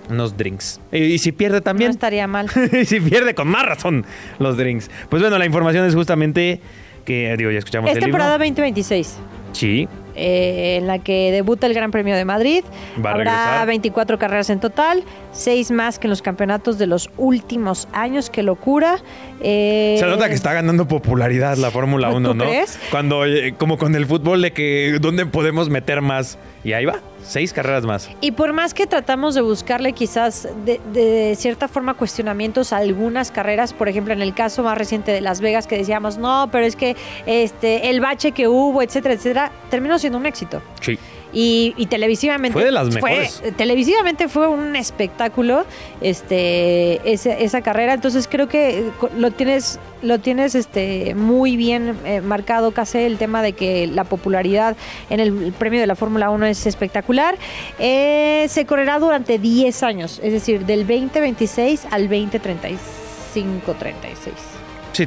Unos 0.10 0.36
drinks. 0.38 0.80
Y, 0.92 0.98
y 1.04 1.18
si 1.20 1.32
pierde 1.32 1.58
no 1.58 1.62
también. 1.62 1.92
estaría 1.92 2.28
mal. 2.28 2.48
y 2.72 2.86
si 2.86 3.00
pierde, 3.00 3.34
con 3.36 3.48
más 3.48 3.66
razón, 3.66 4.06
los 4.40 4.58
drinks. 4.58 4.90
Pues 5.10 5.22
bueno, 5.22 5.38
la 5.38 5.46
información 5.46 5.86
es 5.86 5.96
justamente 5.96 6.60
que, 7.06 7.36
digo, 7.38 7.52
ya 7.52 7.60
escuchamos 7.60 7.90
es 7.92 7.98
el 7.98 8.04
temporada 8.04 8.38
libro. 8.38 8.46
2026. 8.50 9.18
Sí. 9.52 9.88
eh, 10.16 10.78
en 10.80 10.86
la 10.86 11.00
que 11.00 11.32
debuta 11.32 11.66
el 11.66 11.74
Gran 11.74 11.90
Premio 11.90 12.16
de 12.16 12.24
Madrid. 12.24 12.64
Va 13.04 13.10
a 13.12 13.14
Habrá 13.14 13.34
regresar. 13.46 13.68
24 13.68 14.20
carreras 14.20 14.50
en 14.52 14.60
total, 14.60 15.04
6 15.32 15.72
más 15.72 15.98
que 15.98 16.06
en 16.06 16.10
los 16.12 16.22
campeonatos 16.22 16.78
de 16.78 16.86
los 16.86 17.10
últimos 17.18 17.88
años. 17.92 18.30
¡Qué 18.30 18.44
locura! 18.44 18.98
Eh, 19.42 19.96
Se 20.00 20.06
nota 20.06 20.28
que 20.30 20.36
está 20.36 20.54
ganando 20.54 20.88
popularidad 20.88 21.58
la 21.58 21.72
Fórmula 21.72 22.12
¿Tú 22.12 22.18
1, 22.18 22.34
¿no? 22.36 22.44
crees? 22.44 22.78
Cuando, 22.92 23.26
eh, 23.26 23.56
como 23.58 23.78
con 23.80 23.96
el 23.96 24.06
fútbol, 24.06 24.42
de 24.44 24.52
que 24.54 24.98
dónde 25.02 25.26
podemos 25.26 25.70
meter 25.70 26.02
más. 26.02 26.38
Y 26.64 26.74
ahí 26.74 26.86
va, 26.86 27.00
seis 27.24 27.54
carreras 27.54 27.86
más. 27.86 28.10
Y 28.22 28.32
por 28.32 28.54
más 28.54 28.74
que 28.74 28.88
tratamos 28.88 29.36
de 29.36 29.42
buscarle 29.42 29.94
quizás 29.94 30.48
de, 30.66 30.80
de 30.94 31.36
cierta 31.38 31.68
forma 31.68 31.94
cuestionamientos 31.94 32.74
a 32.74 32.78
algunas 32.78 33.32
carreras, 33.32 33.74
por 33.74 33.90
ejemplo 33.90 34.14
en 34.14 34.22
el 34.22 34.34
caso 34.34 34.64
más 34.64 34.78
reciente 34.78 35.12
de 35.12 35.22
Las 35.22 35.42
Vegas 35.42 35.68
que 35.68 35.78
decíamos, 35.78 36.18
no, 36.18 36.50
pero 36.52 36.66
es 36.66 36.76
que 36.76 36.96
este 37.26 37.90
el 37.90 38.02
bache 38.02 38.32
que 38.32 38.48
hubo, 38.48 38.82
etcétera, 38.82 39.14
etcétera, 39.14 39.52
terminó 39.70 40.00
siendo 40.00 40.18
un 40.18 40.26
éxito. 40.26 40.62
Sí. 40.82 40.98
Y, 41.32 41.76
y 41.78 41.86
televisivamente 41.86 42.54
Fue 42.54 42.64
de 42.66 42.72
las 42.72 42.88
mejores. 42.92 43.44
televisivamente 43.56 44.28
fue 44.28 44.48
un 44.48 44.76
espectáculo 44.76 45.64
este 46.02 47.00
ese- 47.12 47.44
esa 47.44 47.62
carrera. 47.62 47.94
Entonces 47.94 48.28
creo 48.28 48.48
que 48.48 48.80
eh, 48.80 48.92
lo 49.18 49.32
tienes 49.32 49.80
lo 50.02 50.20
tienes 50.20 50.56
este 50.56 51.14
muy 51.14 51.56
bien 51.58 51.96
eh, 52.06 52.22
marcado 52.22 52.72
casi 52.72 52.98
el 53.00 53.18
tema 53.18 53.42
de 53.44 53.54
que 53.54 53.86
la 53.88 54.06
popularidad 54.06 54.76
en 55.10 55.20
el 55.20 55.54
premio 55.54 55.80
de 55.80 55.88
la 55.88 55.96
Fórmula 55.96 56.30
1 56.32 56.46
es 56.48 56.66
espectacular. 56.66 57.38
Eh, 57.78 58.46
se 58.50 58.66
correrá 58.66 58.98
durante 59.00 59.38
10 59.38 59.84
años 59.84 60.20
es 60.24 60.34
decir 60.34 60.66
del 60.66 60.88
2026 60.88 61.86
al 61.92 62.04
2035 62.10 63.74
36 63.78 64.26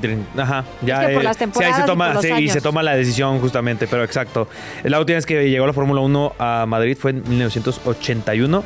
Sí, 0.00 0.18
ajá. 0.36 0.64
Ya, 0.80 1.02
Es 1.02 1.08
que 1.36 1.48
por 1.48 1.62
eh, 1.62 1.64
sí, 1.64 1.64
ahí 1.64 1.72
se 1.74 1.80
y 1.80 1.84
toma, 1.84 2.06
por 2.06 2.14
los 2.14 2.24
sí, 2.24 2.32
y 2.44 2.48
se 2.48 2.60
toma 2.60 2.82
la 2.82 2.96
decisión 2.96 3.40
justamente, 3.40 3.86
pero 3.86 4.04
exacto. 4.04 4.48
La 4.84 4.98
última 4.98 5.16
vez 5.16 5.26
que 5.26 5.50
llegó 5.50 5.66
la 5.66 5.72
Fórmula 5.72 6.00
1 6.00 6.34
a 6.38 6.64
Madrid 6.66 6.96
fue 6.98 7.10
en 7.10 7.28
1981. 7.28 8.64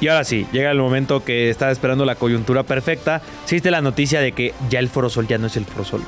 Y 0.00 0.08
ahora 0.08 0.24
sí, 0.24 0.46
llega 0.52 0.70
el 0.70 0.78
momento 0.78 1.24
que 1.24 1.50
estaba 1.50 1.70
esperando 1.72 2.04
la 2.04 2.14
coyuntura 2.16 2.62
perfecta. 2.62 3.22
Existe 3.44 3.70
la 3.70 3.80
noticia 3.80 4.20
de 4.20 4.32
que 4.32 4.52
ya 4.68 4.78
el 4.78 4.88
Foro 4.88 5.08
Sol 5.08 5.26
ya 5.26 5.38
no 5.38 5.46
es 5.46 5.56
el 5.56 5.64
Foro 5.64 5.84
Sol. 5.84 6.02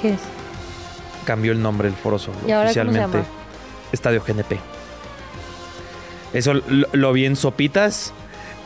¿qué 0.00 0.10
es? 0.10 0.20
Cambió 1.24 1.52
el 1.52 1.62
nombre 1.62 1.88
del 1.88 1.96
Foro 1.96 2.18
Sol 2.18 2.34
¿Y 2.46 2.52
ahora 2.52 2.68
cómo 2.68 2.72
se 2.74 2.80
oficialmente. 2.80 3.18
llama? 3.18 3.28
Estadio 3.92 4.22
GNP. 4.26 4.58
Eso 6.32 6.54
lo, 6.54 6.62
lo 6.92 7.12
vi 7.12 7.26
en 7.26 7.36
Sopitas. 7.36 8.12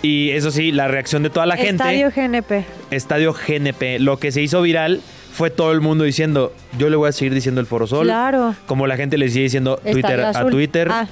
Y 0.05 0.33
eso 0.33 0.51
sí, 0.51 0.71
la 0.71 0.87
reacción 0.87 1.23
de 1.23 1.31
toda 1.31 1.47
la 1.47 1.57
gente. 1.57 1.83
Estadio 1.83 2.11
GNP 2.15 2.65
Estadio 2.91 3.33
GNP. 3.33 3.99
Lo 4.01 4.19
que 4.19 4.33
se 4.33 4.43
hizo 4.43 4.61
viral 4.61 5.01
fue 5.33 5.49
todo 5.49 5.73
el 5.73 5.81
mundo 5.81 6.05
diciendo, 6.05 6.53
yo 6.79 6.91
le 6.91 6.97
voy 6.97 7.09
a 7.09 7.13
seguir 7.13 7.33
diciendo 7.33 7.59
el 7.63 7.67
Foro 7.67 7.87
Sol. 7.87 8.05
Claro. 8.07 8.55
Como 8.67 8.87
la 8.87 8.97
gente 8.99 9.17
le 9.17 9.31
sigue 9.31 9.45
diciendo 9.45 9.81
Estadio 9.83 9.93
Twitter 10.03 10.21
a. 10.21 10.51
Twitter 10.51 10.89
Ah. 10.91 11.07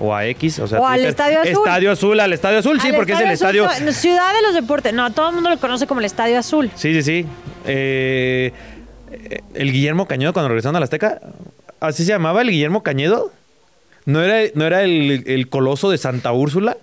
o 0.00 0.12
a 0.12 0.26
X, 0.26 0.58
o 0.58 0.66
sea, 0.66 0.80
O 0.80 0.86
al. 0.88 1.04
Estadio 1.04 1.38
Azul. 1.40 1.52
Estadio 1.52 1.92
Azul, 1.92 2.18
al 2.18 2.32
Estadio 2.32 2.58
Azul, 2.58 2.80
sí, 2.80 2.88
Al 2.88 2.96
porque 2.96 3.12
es 3.12 3.20
el 3.20 3.30
estadio... 3.30 3.68
No, 3.84 3.92
Ciudad 3.92 4.34
de 4.34 4.42
los 4.42 4.54
Deportes. 4.54 4.92
No, 4.92 5.12
todo 5.12 5.28
el 5.28 5.34
mundo 5.36 5.48
lo 5.48 5.58
conoce 5.58 5.86
como 5.86 6.00
el 6.00 6.06
Estadio 6.06 6.36
Azul. 6.36 6.68
Sí, 6.74 6.92
sí, 6.94 7.02
sí. 7.02 7.26
Eh, 7.64 8.52
el 9.54 9.70
Guillermo 9.70 10.06
Cañedo 10.08 10.32
cuando 10.32 10.48
regresaron 10.48 10.74
a 10.74 10.80
la 10.80 10.84
Azteca, 10.84 11.20
¿así 11.78 12.04
se 12.04 12.10
llamaba 12.10 12.42
el 12.42 12.50
Guillermo 12.50 12.82
Cañedo? 12.82 13.30
¿No 14.04 14.20
era, 14.20 14.50
no 14.56 14.64
era 14.66 14.82
el, 14.82 15.22
el 15.28 15.48
coloso 15.48 15.90
de 15.90 15.98
Santa 15.98 16.32
Úrsula? 16.32 16.76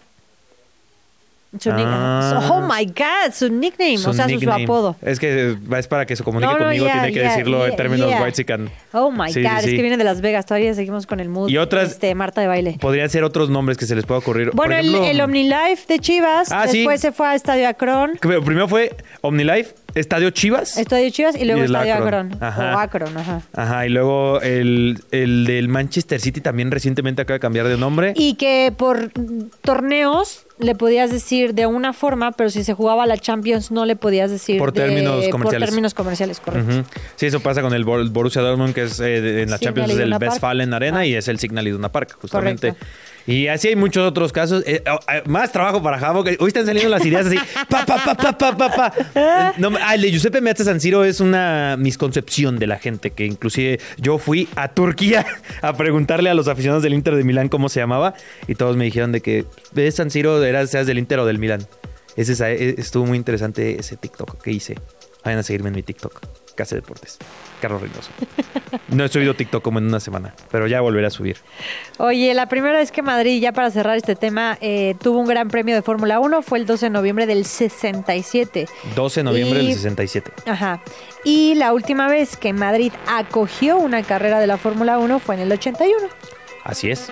Su 1.60 1.72
Ah. 1.74 2.48
Oh 2.52 2.62
my 2.62 2.86
God, 2.86 3.34
su 3.34 3.50
nickname, 3.50 3.98
Su 3.98 4.12
o 4.12 4.14
sea, 4.14 4.26
su- 4.26 4.30
su, 4.34 4.36
nickname. 4.40 4.66
apodo. 4.66 4.96
Es 5.02 5.20
que 5.20 5.58
es 5.78 5.88
para 5.88 6.06
que 6.06 6.16
se 6.16 6.24
comunique 6.24 6.52
No, 6.54 6.60
no, 6.60 6.66
conmigo, 6.66 6.86
tiene 6.86 7.12
que 7.12 7.22
decirlo 7.22 7.66
en 7.66 7.76
términos 7.76 8.12
whitezican. 8.22 8.70
Oh 8.94 9.10
my 9.12 9.32
Sí, 9.34 9.42
God, 9.42 9.50
sí, 9.58 9.62
sí. 9.64 9.70
es 9.70 9.76
que 9.76 9.82
viene 9.82 9.98
de 9.98 10.04
Las 10.04 10.22
Vegas. 10.22 10.46
Todavía 10.46 10.74
seguimos 10.76 11.08
con 11.08 11.20
el 11.20 11.28
mood. 11.30 11.50
Y 11.50 11.58
otras- 11.58 11.92
Este, 11.94 12.14
Marta 12.14 12.42
de 12.42 12.48
baile. 12.48 12.78
Podrían 12.80 13.10
ser 13.10 13.24
otros 13.24 13.50
nombres 13.50 13.78
que 13.80 13.86
se 13.88 13.96
les 13.96 14.06
pueda 14.06 14.20
ocurrir. 14.20 14.52
Bueno, 14.54 14.74
Por 14.74 14.80
el, 14.80 14.90
ejemplo, 14.90 15.10
el 15.10 15.22
OmniLife 15.22 15.86
de 15.88 16.00
Chivas. 16.00 16.52
Ah, 16.52 16.68
después 16.72 17.02
se 17.02 17.12
fue 17.12 17.28
a 17.28 17.34
Estadio 17.36 17.68
Akron. 17.68 18.12
que 18.22 18.28
Primero 18.42 18.68
fue 18.68 18.96
OmniLife, 19.22 19.74
Estadio 19.96 20.30
Chivas. 20.30 20.78
Estadio 20.78 21.10
Chivas 21.10 21.36
y 21.36 21.46
luego 21.46 21.62
Y 21.62 21.66
Estadio 21.66 21.96
Akron. 21.96 22.32
Akron. 22.34 22.44
Ajá. 22.44 22.76
O 22.76 22.80
Akron, 22.80 23.18
ajá. 23.18 23.42
Ajá, 23.54 23.86
y 23.88 23.90
luego 23.90 24.40
el, 24.42 25.00
el 25.12 25.46
del 25.46 25.68
Manchester 25.68 26.20
City 26.22 26.42
también 26.42 26.70
recientemente 26.70 27.24
acaba 27.24 27.36
de 27.38 27.40
cambiar 27.40 27.68
de 27.68 27.78
nombre. 27.78 28.14
Y 28.16 28.36
que 28.36 28.72
por 28.78 29.12
torneos 29.62 30.46
le 30.60 30.76
podías 30.76 31.10
decir 31.12 31.54
de 31.54 31.66
una 31.66 31.94
forma, 31.94 32.32
pero 32.34 32.50
si 32.50 32.64
se 32.64 32.74
jugaba 32.74 33.06
la 33.06 33.18
Champions 33.18 33.72
no 33.72 33.86
le 33.86 33.96
podías 33.96 34.30
decir 34.30 34.58
Por 34.60 34.74
de- 34.74 34.82
términos 34.82 35.26
comerciales. 35.30 35.60
Por 35.60 35.70
términos 35.70 35.94
comerciales, 35.94 36.40
correcto. 36.40 36.70
Ujú. 36.80 36.84
Sí, 37.16 37.26
eso 37.28 37.40
pasa 37.40 37.62
con 37.62 37.74
el 37.74 37.86
Bor- 37.86 38.10
Borussia 38.10 38.42
Dortmund, 38.42 38.74
que 38.74 38.84
es 38.84 39.00
eh, 39.00 39.42
en 39.44 39.50
la 39.50 39.58
Signal 39.58 39.60
Champions 39.60 39.94
es 39.94 40.00
el 40.00 40.10
Park. 40.12 40.22
Westfalen 40.24 40.74
Arena 40.74 41.00
Ah. 41.00 41.06
y 41.06 41.16
es 41.16 41.28
el 41.30 41.40
Signal 41.40 41.68
Iduna 41.68 41.90
Park, 41.92 42.18
justamente. 42.22 42.70
Correcto. 42.70 42.88
Y 43.32 43.48
así 43.48 43.68
hay 43.68 43.76
muchos 43.76 44.08
otros 44.08 44.34
casos. 44.34 44.64
Eh, 44.66 44.84
oh, 44.92 44.98
eh, 45.14 45.22
más 45.28 45.52
trabajo 45.52 45.84
para 45.84 46.00
Javo. 46.00 46.22
Hoy 46.22 46.48
están 46.48 46.66
saliendo 46.66 46.90
las 46.90 47.06
ideas 47.06 47.28
así. 47.28 47.38
Pa, 47.70 47.86
pa, 47.86 48.04
pa, 48.04 48.16
pa, 48.16 48.36
pa, 48.36 48.58
pa, 48.58 48.70
pa. 48.76 49.54
No, 49.60 49.70
ah, 49.84 49.94
el 49.94 50.02
de 50.02 50.10
Giuseppe 50.12 50.42
Meazza 50.42 50.64
San 50.64 50.82
Siro 50.82 51.04
es 51.06 51.20
una 51.20 51.76
misconcepción 51.78 52.58
de 52.58 52.66
la 52.66 52.80
gente. 52.80 53.12
Que 53.12 53.26
inclusive 53.28 53.80
yo 53.98 54.18
fui 54.18 54.50
a 54.56 54.70
Turquía 54.70 55.28
a 55.62 55.74
preguntarle 55.78 56.32
a 56.32 56.34
los 56.34 56.48
aficionados 56.48 56.82
del 56.82 56.96
Inter 56.96 57.16
de 57.16 57.24
Milán 57.24 57.50
cómo 57.50 57.70
se 57.70 57.80
llamaba. 57.80 58.16
Y 58.48 58.56
todos 58.56 58.76
me 58.78 58.86
dijeron 58.86 59.12
de 59.12 59.22
que 59.22 59.46
de 59.74 59.92
San 59.92 60.10
Siro 60.10 60.44
eras, 60.44 60.72
seas 60.72 60.88
del 60.88 60.98
Inter 60.98 61.20
o 61.20 61.26
del 61.28 61.38
Milán. 61.38 61.68
Ese, 62.16 62.32
es- 62.34 62.42
eh, 62.42 62.76
estuvo 62.80 63.06
muy 63.06 63.18
interesante 63.18 63.80
ese 63.80 63.96
TikTok 63.96 64.42
que 64.42 64.52
hice. 64.52 64.76
Vayan 65.24 65.40
a 65.40 65.44
seguirme 65.44 65.70
en 65.70 65.76
mi 65.76 65.84
TikTok. 65.84 66.20
Casa 66.60 66.76
Deportes. 66.76 67.18
Carlos 67.62 67.82
Reynoso. 67.82 68.10
No 68.90 69.06
he 69.06 69.08
subido 69.10 69.34
TikTok 69.34 69.64
como 69.64 69.80
en 69.80 69.86
una 69.88 70.00
semana, 70.02 70.34
pero 70.52 70.68
ya 70.68 70.82
volveré 70.82 71.08
a 71.08 71.10
subir. 71.10 71.38
Oye, 72.00 72.34
la 72.34 72.48
primera 72.50 72.78
vez 72.78 72.92
que 72.92 73.02
Madrid, 73.02 73.42
ya 73.42 73.54
para 73.54 73.72
cerrar 73.72 73.96
este 73.96 74.16
tema, 74.16 74.58
eh, 74.60 74.96
tuvo 75.02 75.20
un 75.20 75.28
gran 75.28 75.48
premio 75.48 75.74
de 75.76 75.82
Fórmula 75.82 76.20
1 76.20 76.42
fue 76.42 76.60
el 76.60 76.66
12 76.66 76.88
de 76.88 76.90
noviembre 76.90 77.26
del 77.28 77.46
67. 77.46 78.68
12 78.96 79.20
de 79.22 79.24
noviembre 79.24 79.62
Y- 79.64 79.68
del 79.68 79.74
67. 79.76 80.32
Ajá. 80.48 80.82
Y 81.24 81.56
la 81.56 81.72
última 81.74 82.08
vez 82.10 82.36
que 82.36 82.52
Madrid 82.52 82.92
acogió 83.08 83.78
una 83.78 84.04
carrera 84.04 84.40
de 84.40 84.48
la 84.48 84.58
Fórmula 84.58 84.98
1 85.00 85.20
fue 85.20 85.36
en 85.36 85.42
el 85.42 85.52
81. 85.54 86.08
Así 86.66 86.92
es. 86.92 87.10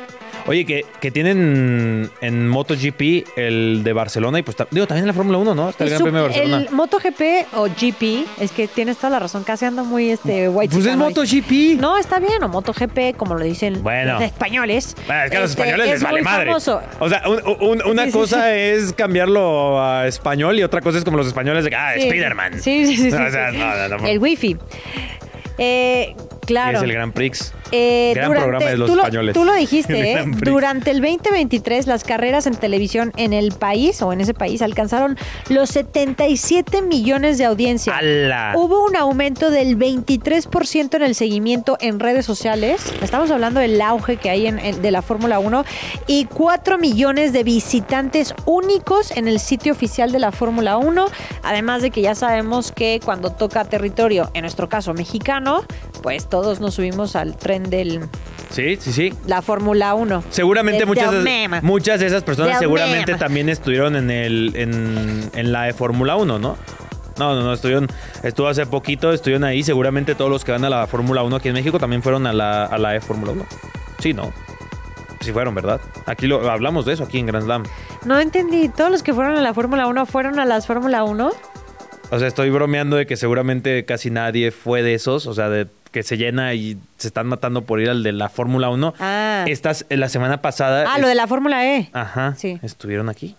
Oye, 0.48 0.66
que, 0.66 0.86
que 1.02 1.12
tienen 1.12 2.10
en 2.22 2.48
MotoGP 2.48 3.28
el 3.38 3.82
de 3.84 3.92
Barcelona 3.94 4.40
y 4.40 4.44
pues 4.44 4.56
ta- 4.56 4.68
digo 4.72 4.88
también 4.88 5.04
en 5.04 5.08
la 5.08 5.14
Fórmula 5.14 5.38
1, 5.40 5.54
¿no? 5.54 5.70
Está 5.70 5.84
el 5.84 5.90
Gran 5.90 6.02
Premio 6.04 6.22
de 6.24 6.28
Barcelona. 6.30 6.58
el 6.70 6.70
MotoGP 6.74 7.22
o 7.54 7.64
GP, 7.68 8.26
es 8.40 8.52
que 8.52 8.68
tienes 8.70 8.96
toda 8.98 9.10
la 9.10 9.20
razón, 9.20 9.44
casi 9.44 9.66
ando 9.66 9.84
muy 9.84 10.10
este 10.10 10.48
white 10.48 10.72
Pues 10.74 10.86
es 10.86 10.92
chican 10.94 11.02
hoy. 11.02 11.14
MotoGP. 11.14 11.82
No, 11.82 11.98
está 11.98 12.20
bien, 12.20 12.42
o 12.42 12.48
MotoGP, 12.48 13.18
como 13.18 13.36
lo 13.36 13.44
dicen 13.44 13.84
Bueno. 13.84 14.14
los 14.14 14.24
españoles. 14.24 14.96
Bueno, 15.06 15.24
es 15.26 15.32
que 15.32 15.38
a 15.38 15.40
los 15.42 15.50
Este, 15.50 15.62
españoles 15.64 15.86
les 15.88 15.96
es 15.98 16.04
vale 16.04 16.14
muy 16.16 16.24
madre. 16.24 16.46
famoso. 16.46 16.82
O 17.00 17.10
sea, 17.10 17.24
un- 17.28 17.42
un- 17.62 17.82
una 17.86 18.04
Sí, 18.06 18.12
sí, 18.12 18.18
cosa 18.18 18.56
es 18.56 18.94
cambiarlo 18.94 19.84
a 19.84 20.08
español 20.08 20.58
y 20.58 20.64
otra 20.64 20.80
cosa 20.80 20.98
es 20.98 21.04
como 21.04 21.18
los 21.18 21.28
españoles 21.28 21.66
de 21.66 21.72
que, 21.72 21.76
ah, 21.76 21.92
Sí. 21.96 22.04
Spider-Man. 22.04 22.62
Sí, 22.62 22.86
sí, 22.86 22.96
sí. 22.96 23.08
O 23.14 23.18
sí, 23.26 23.32
sea, 23.32 23.52
sí. 23.52 23.58
no, 23.58 23.90
no, 23.90 23.98
no. 23.98 24.08
El 24.08 24.20
wifi. 24.20 24.56
Eh, 25.58 26.16
claro. 26.46 26.78
Es 26.78 26.84
el 26.84 26.94
Gran 26.94 27.12
Prix. 27.12 27.54
Eh, 27.72 28.14
Gran 28.16 28.28
durante- 28.30 28.44
programa 28.50 28.72
de 28.72 28.78
los 28.78 28.90
tú 28.90 28.96
lo- 28.96 29.02
españoles. 29.04 29.34
Tú 29.34 29.44
lo 29.46 29.54
El 29.54 29.60
dijiste, 29.60 30.12
¿eh? 30.14 30.24
Durante 30.26 30.92
el 30.92 31.02
2023, 31.02 31.88
las 31.88 32.04
carreras 32.04 32.48
en 32.48 32.56
televisión 32.56 33.12
en 33.18 33.34
el 33.34 33.52
país 33.52 34.02
o 34.02 34.14
en 34.14 34.22
ese 34.22 34.34
país 34.34 34.62
alcanzaron 34.62 35.18
los 35.50 35.70
77 35.72 36.82
millones 36.82 37.38
de 37.38 37.46
audiencia. 37.46 37.96
¡Hala! 37.98 38.54
Hubo 38.56 38.86
un 38.86 38.96
aumento 38.96 39.50
del 39.52 39.78
23% 39.78 40.96
en 40.96 41.02
el 41.04 41.16
seguimiento 41.16 41.78
en 41.82 42.00
redes 42.00 42.26
sociales. 42.26 42.82
Estamos 43.02 43.32
hablando 43.32 43.60
del 43.60 43.82
auge 43.82 44.18
que 44.18 44.30
hay 44.30 44.48
en, 44.48 44.60
en- 44.60 44.82
de 44.82 44.92
la 44.92 45.02
Fórmula 45.02 45.40
1 45.40 45.66
y 46.08 46.26
4 46.26 46.78
millones 46.78 47.34
de 47.34 47.44
visitantes 47.44 48.34
únicos 48.46 49.12
en 49.12 49.28
el 49.28 49.40
sitio 49.40 49.74
oficial 49.74 50.12
de 50.12 50.20
la 50.20 50.32
Fórmula 50.32 50.78
1. 50.78 51.06
Además 51.44 51.82
de 51.82 51.92
que 51.92 52.02
ya 52.02 52.16
sabemos 52.16 52.72
que 52.72 53.00
cuando 53.04 53.32
toca 53.32 53.66
territorio, 53.66 54.30
en 54.34 54.42
nuestro 54.42 54.70
caso 54.70 54.94
mexicano, 54.94 55.64
pues 56.02 56.28
todos 56.30 56.60
nos 56.60 56.76
subimos 56.76 57.16
al 57.16 57.36
tren 57.36 57.57
de 57.64 58.02
Sí, 58.50 58.78
sí, 58.80 58.92
sí. 58.94 59.14
la 59.26 59.42
Fórmula 59.42 59.94
1. 59.94 60.24
Seguramente 60.30 60.86
muchas, 60.86 61.12
del 61.12 61.24
de, 61.24 61.60
muchas 61.62 62.00
de 62.00 62.08
esas 62.08 62.24
personas 62.24 62.54
Del 62.54 62.60
seguramente 62.60 63.16
también 63.16 63.50
estuvieron 63.50 63.96
en 63.96 64.10
el 64.10 64.54
en, 64.56 65.30
en 65.34 65.52
la 65.52 65.64
de 65.64 65.74
Fórmula 65.74 66.16
1, 66.16 66.40
¿no? 66.40 66.58
No, 67.18 67.36
no, 67.36 67.42
no, 67.42 67.54
estuvieron, 67.54 67.88
estuvo 68.24 68.48
hace 68.48 68.66
poquito, 68.66 69.12
estuvieron 69.12 69.44
ahí. 69.44 69.64
Seguramente 69.64 70.16
todos 70.16 70.30
los 70.30 70.46
que 70.46 70.52
van 70.52 70.64
a 70.66 70.70
la 70.70 70.88
Fórmula 70.88 71.24
1 71.24 71.36
aquí 71.36 71.48
en 71.48 71.56
México 71.56 71.80
también 71.80 72.04
fueron 72.04 72.28
a 72.28 72.34
la, 72.34 72.66
a 72.66 72.78
la 72.78 72.92
de 72.92 73.02
Fórmula 73.02 73.32
1. 73.32 73.46
Sí, 74.00 74.14
¿no? 74.14 74.32
Sí 75.22 75.32
fueron, 75.32 75.56
¿verdad? 75.56 75.82
Aquí 76.06 76.28
lo 76.28 76.50
hablamos 76.50 76.86
de 76.86 76.94
eso, 76.94 77.04
aquí 77.04 77.18
en 77.18 77.26
Grand 77.26 77.46
Slam. 77.46 77.64
No 78.06 78.20
entendí. 78.20 78.70
¿Todos 78.70 78.92
los 78.92 79.04
que 79.04 79.14
fueron 79.14 79.36
a 79.36 79.42
la 79.42 79.54
Fórmula 79.54 79.88
1 79.88 80.06
fueron 80.06 80.40
a 80.40 80.46
las 80.46 80.68
Fórmula 80.68 81.04
1? 81.04 81.32
O 82.10 82.20
sea, 82.20 82.28
estoy 82.28 82.50
bromeando 82.52 82.96
de 82.96 83.06
que 83.06 83.18
seguramente 83.18 83.84
casi 83.84 84.12
nadie 84.12 84.52
fue 84.52 84.84
de 84.84 84.94
esos, 84.94 85.26
o 85.26 85.34
sea, 85.34 85.50
de 85.50 85.68
que 85.98 86.04
se 86.04 86.16
llena 86.16 86.54
y 86.54 86.78
se 86.98 87.08
están 87.08 87.26
matando 87.26 87.64
por 87.64 87.82
ir 87.82 87.90
al 87.90 88.04
de 88.04 88.12
la 88.12 88.30
Fórmula 88.30 88.70
1. 88.70 88.94
Ah. 89.00 89.46
Estas, 89.48 89.84
la 89.90 90.10
semana 90.10 90.44
pasada... 90.44 90.86
Ah, 90.94 91.00
lo 91.00 91.08
de 91.08 91.16
la 91.16 91.26
Fórmula 91.26 91.66
E. 91.66 91.90
Ajá, 91.92 92.36
Sí. 92.38 92.60
estuvieron 92.62 93.10
aquí, 93.10 93.36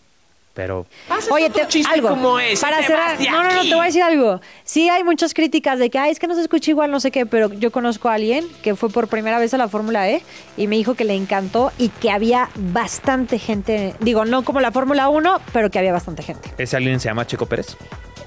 pero... 0.54 0.84
Oye, 1.30 1.50
te, 1.50 1.60
algo. 1.88 2.36
para 2.60 2.82
cerrar, 2.82 3.16
no, 3.20 3.44
no, 3.44 3.54
no, 3.54 3.62
te 3.62 3.74
voy 3.76 3.82
a 3.82 3.84
decir 3.84 4.02
algo. 4.02 4.40
Sí 4.64 4.88
hay 4.88 5.04
muchas 5.04 5.34
críticas 5.34 5.78
de 5.78 5.88
que, 5.88 6.00
ay, 6.00 6.10
es 6.10 6.18
que 6.18 6.26
no 6.26 6.34
se 6.34 6.40
escucha 6.40 6.72
igual, 6.72 6.90
no 6.90 6.98
sé 6.98 7.12
qué, 7.12 7.26
pero 7.26 7.52
yo 7.52 7.70
conozco 7.70 8.08
a 8.08 8.14
alguien 8.14 8.44
que 8.60 8.74
fue 8.74 8.90
por 8.90 9.06
primera 9.06 9.38
vez 9.38 9.54
a 9.54 9.56
la 9.56 9.68
Fórmula 9.68 10.10
E 10.10 10.20
y 10.56 10.66
me 10.66 10.74
dijo 10.74 10.96
que 10.96 11.04
le 11.04 11.14
encantó 11.14 11.70
y 11.78 11.90
que 11.90 12.10
había 12.10 12.48
bastante 12.56 13.38
gente, 13.38 13.94
digo, 14.00 14.24
no 14.24 14.42
como 14.42 14.58
la 14.60 14.72
Fórmula 14.72 15.08
1, 15.08 15.42
pero 15.52 15.70
que 15.70 15.78
había 15.78 15.92
bastante 15.92 16.24
gente. 16.24 16.50
¿Ese 16.58 16.76
alguien 16.76 16.98
se 16.98 17.08
llama 17.08 17.24
Checo 17.24 17.46
Pérez? 17.46 17.76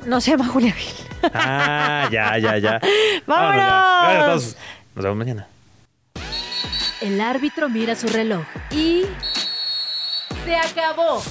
No 0.06 0.20
se 0.22 0.32
llama 0.32 0.48
Julia 0.48 0.72
Gil. 0.74 1.08
Ah, 1.34 2.08
ya, 2.12 2.38
ya, 2.38 2.58
ya. 2.58 2.82
¡Vámonos! 3.28 3.56
ya. 3.56 4.02
Gracias 4.02 4.24
a 4.24 4.26
todos. 4.26 4.56
Nos 4.96 5.04
vemos 5.04 5.18
mañana. 5.18 5.48
El 7.02 7.20
árbitro 7.20 7.70
mira 7.70 7.96
su 7.96 8.08
reloj 8.08 8.44
y... 8.72 9.04
¡Se 10.46 10.56
acabó! 10.56 11.22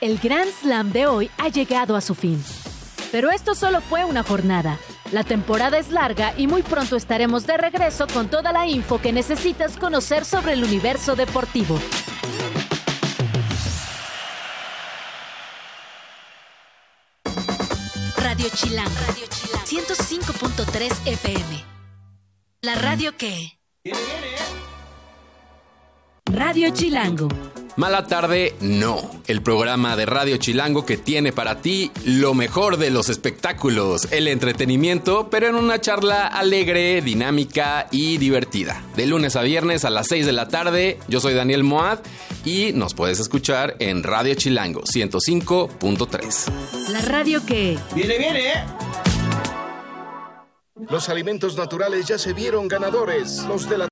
El 0.00 0.18
Grand 0.18 0.50
Slam 0.50 0.92
de 0.92 1.06
hoy 1.06 1.30
ha 1.38 1.48
llegado 1.48 1.96
a 1.96 2.00
su 2.00 2.14
fin. 2.14 2.42
Pero 3.12 3.30
esto 3.30 3.54
solo 3.54 3.80
fue 3.80 4.04
una 4.04 4.22
jornada. 4.22 4.78
La 5.12 5.22
temporada 5.22 5.78
es 5.78 5.90
larga 5.90 6.34
y 6.36 6.48
muy 6.48 6.62
pronto 6.62 6.96
estaremos 6.96 7.46
de 7.46 7.56
regreso 7.56 8.06
con 8.12 8.28
toda 8.28 8.52
la 8.52 8.66
info 8.66 9.00
que 9.00 9.12
necesitas 9.12 9.76
conocer 9.76 10.24
sobre 10.24 10.54
el 10.54 10.64
universo 10.64 11.14
deportivo. 11.14 11.78
Radio 18.46 18.58
Chilán. 18.58 18.92
Radio 19.08 19.26
Chilán. 19.26 19.66
105.3 19.66 20.92
FM. 21.04 21.64
La 22.60 22.76
radio 22.76 23.16
que... 23.16 23.58
Radio 26.26 26.70
Chilango. 26.70 27.26
Mala 27.76 28.06
tarde, 28.06 28.54
no. 28.62 29.02
El 29.26 29.42
programa 29.42 29.96
de 29.96 30.06
Radio 30.06 30.38
Chilango 30.38 30.86
que 30.86 30.96
tiene 30.96 31.32
para 31.32 31.60
ti 31.60 31.90
lo 32.06 32.32
mejor 32.32 32.78
de 32.78 32.88
los 32.88 33.10
espectáculos, 33.10 34.08
el 34.12 34.28
entretenimiento, 34.28 35.28
pero 35.28 35.48
en 35.48 35.56
una 35.56 35.78
charla 35.78 36.26
alegre, 36.26 37.02
dinámica 37.02 37.86
y 37.90 38.16
divertida. 38.16 38.82
De 38.96 39.04
lunes 39.04 39.36
a 39.36 39.42
viernes 39.42 39.84
a 39.84 39.90
las 39.90 40.08
6 40.08 40.24
de 40.24 40.32
la 40.32 40.48
tarde, 40.48 40.98
yo 41.08 41.20
soy 41.20 41.34
Daniel 41.34 41.64
Moad 41.64 41.98
y 42.46 42.72
nos 42.72 42.94
puedes 42.94 43.20
escuchar 43.20 43.76
en 43.78 44.02
Radio 44.02 44.34
Chilango 44.36 44.80
105.3. 44.84 46.88
La 46.88 47.02
radio 47.02 47.44
que... 47.44 47.78
Viene, 47.94 48.16
viene, 48.16 48.52
¿eh? 48.52 48.64
Los 50.88 51.10
alimentos 51.10 51.56
naturales 51.56 52.06
ya 52.06 52.16
se 52.16 52.32
vieron 52.32 52.68
ganadores. 52.68 53.44
Los 53.48 53.68
de 53.68 53.76
la 53.76 53.84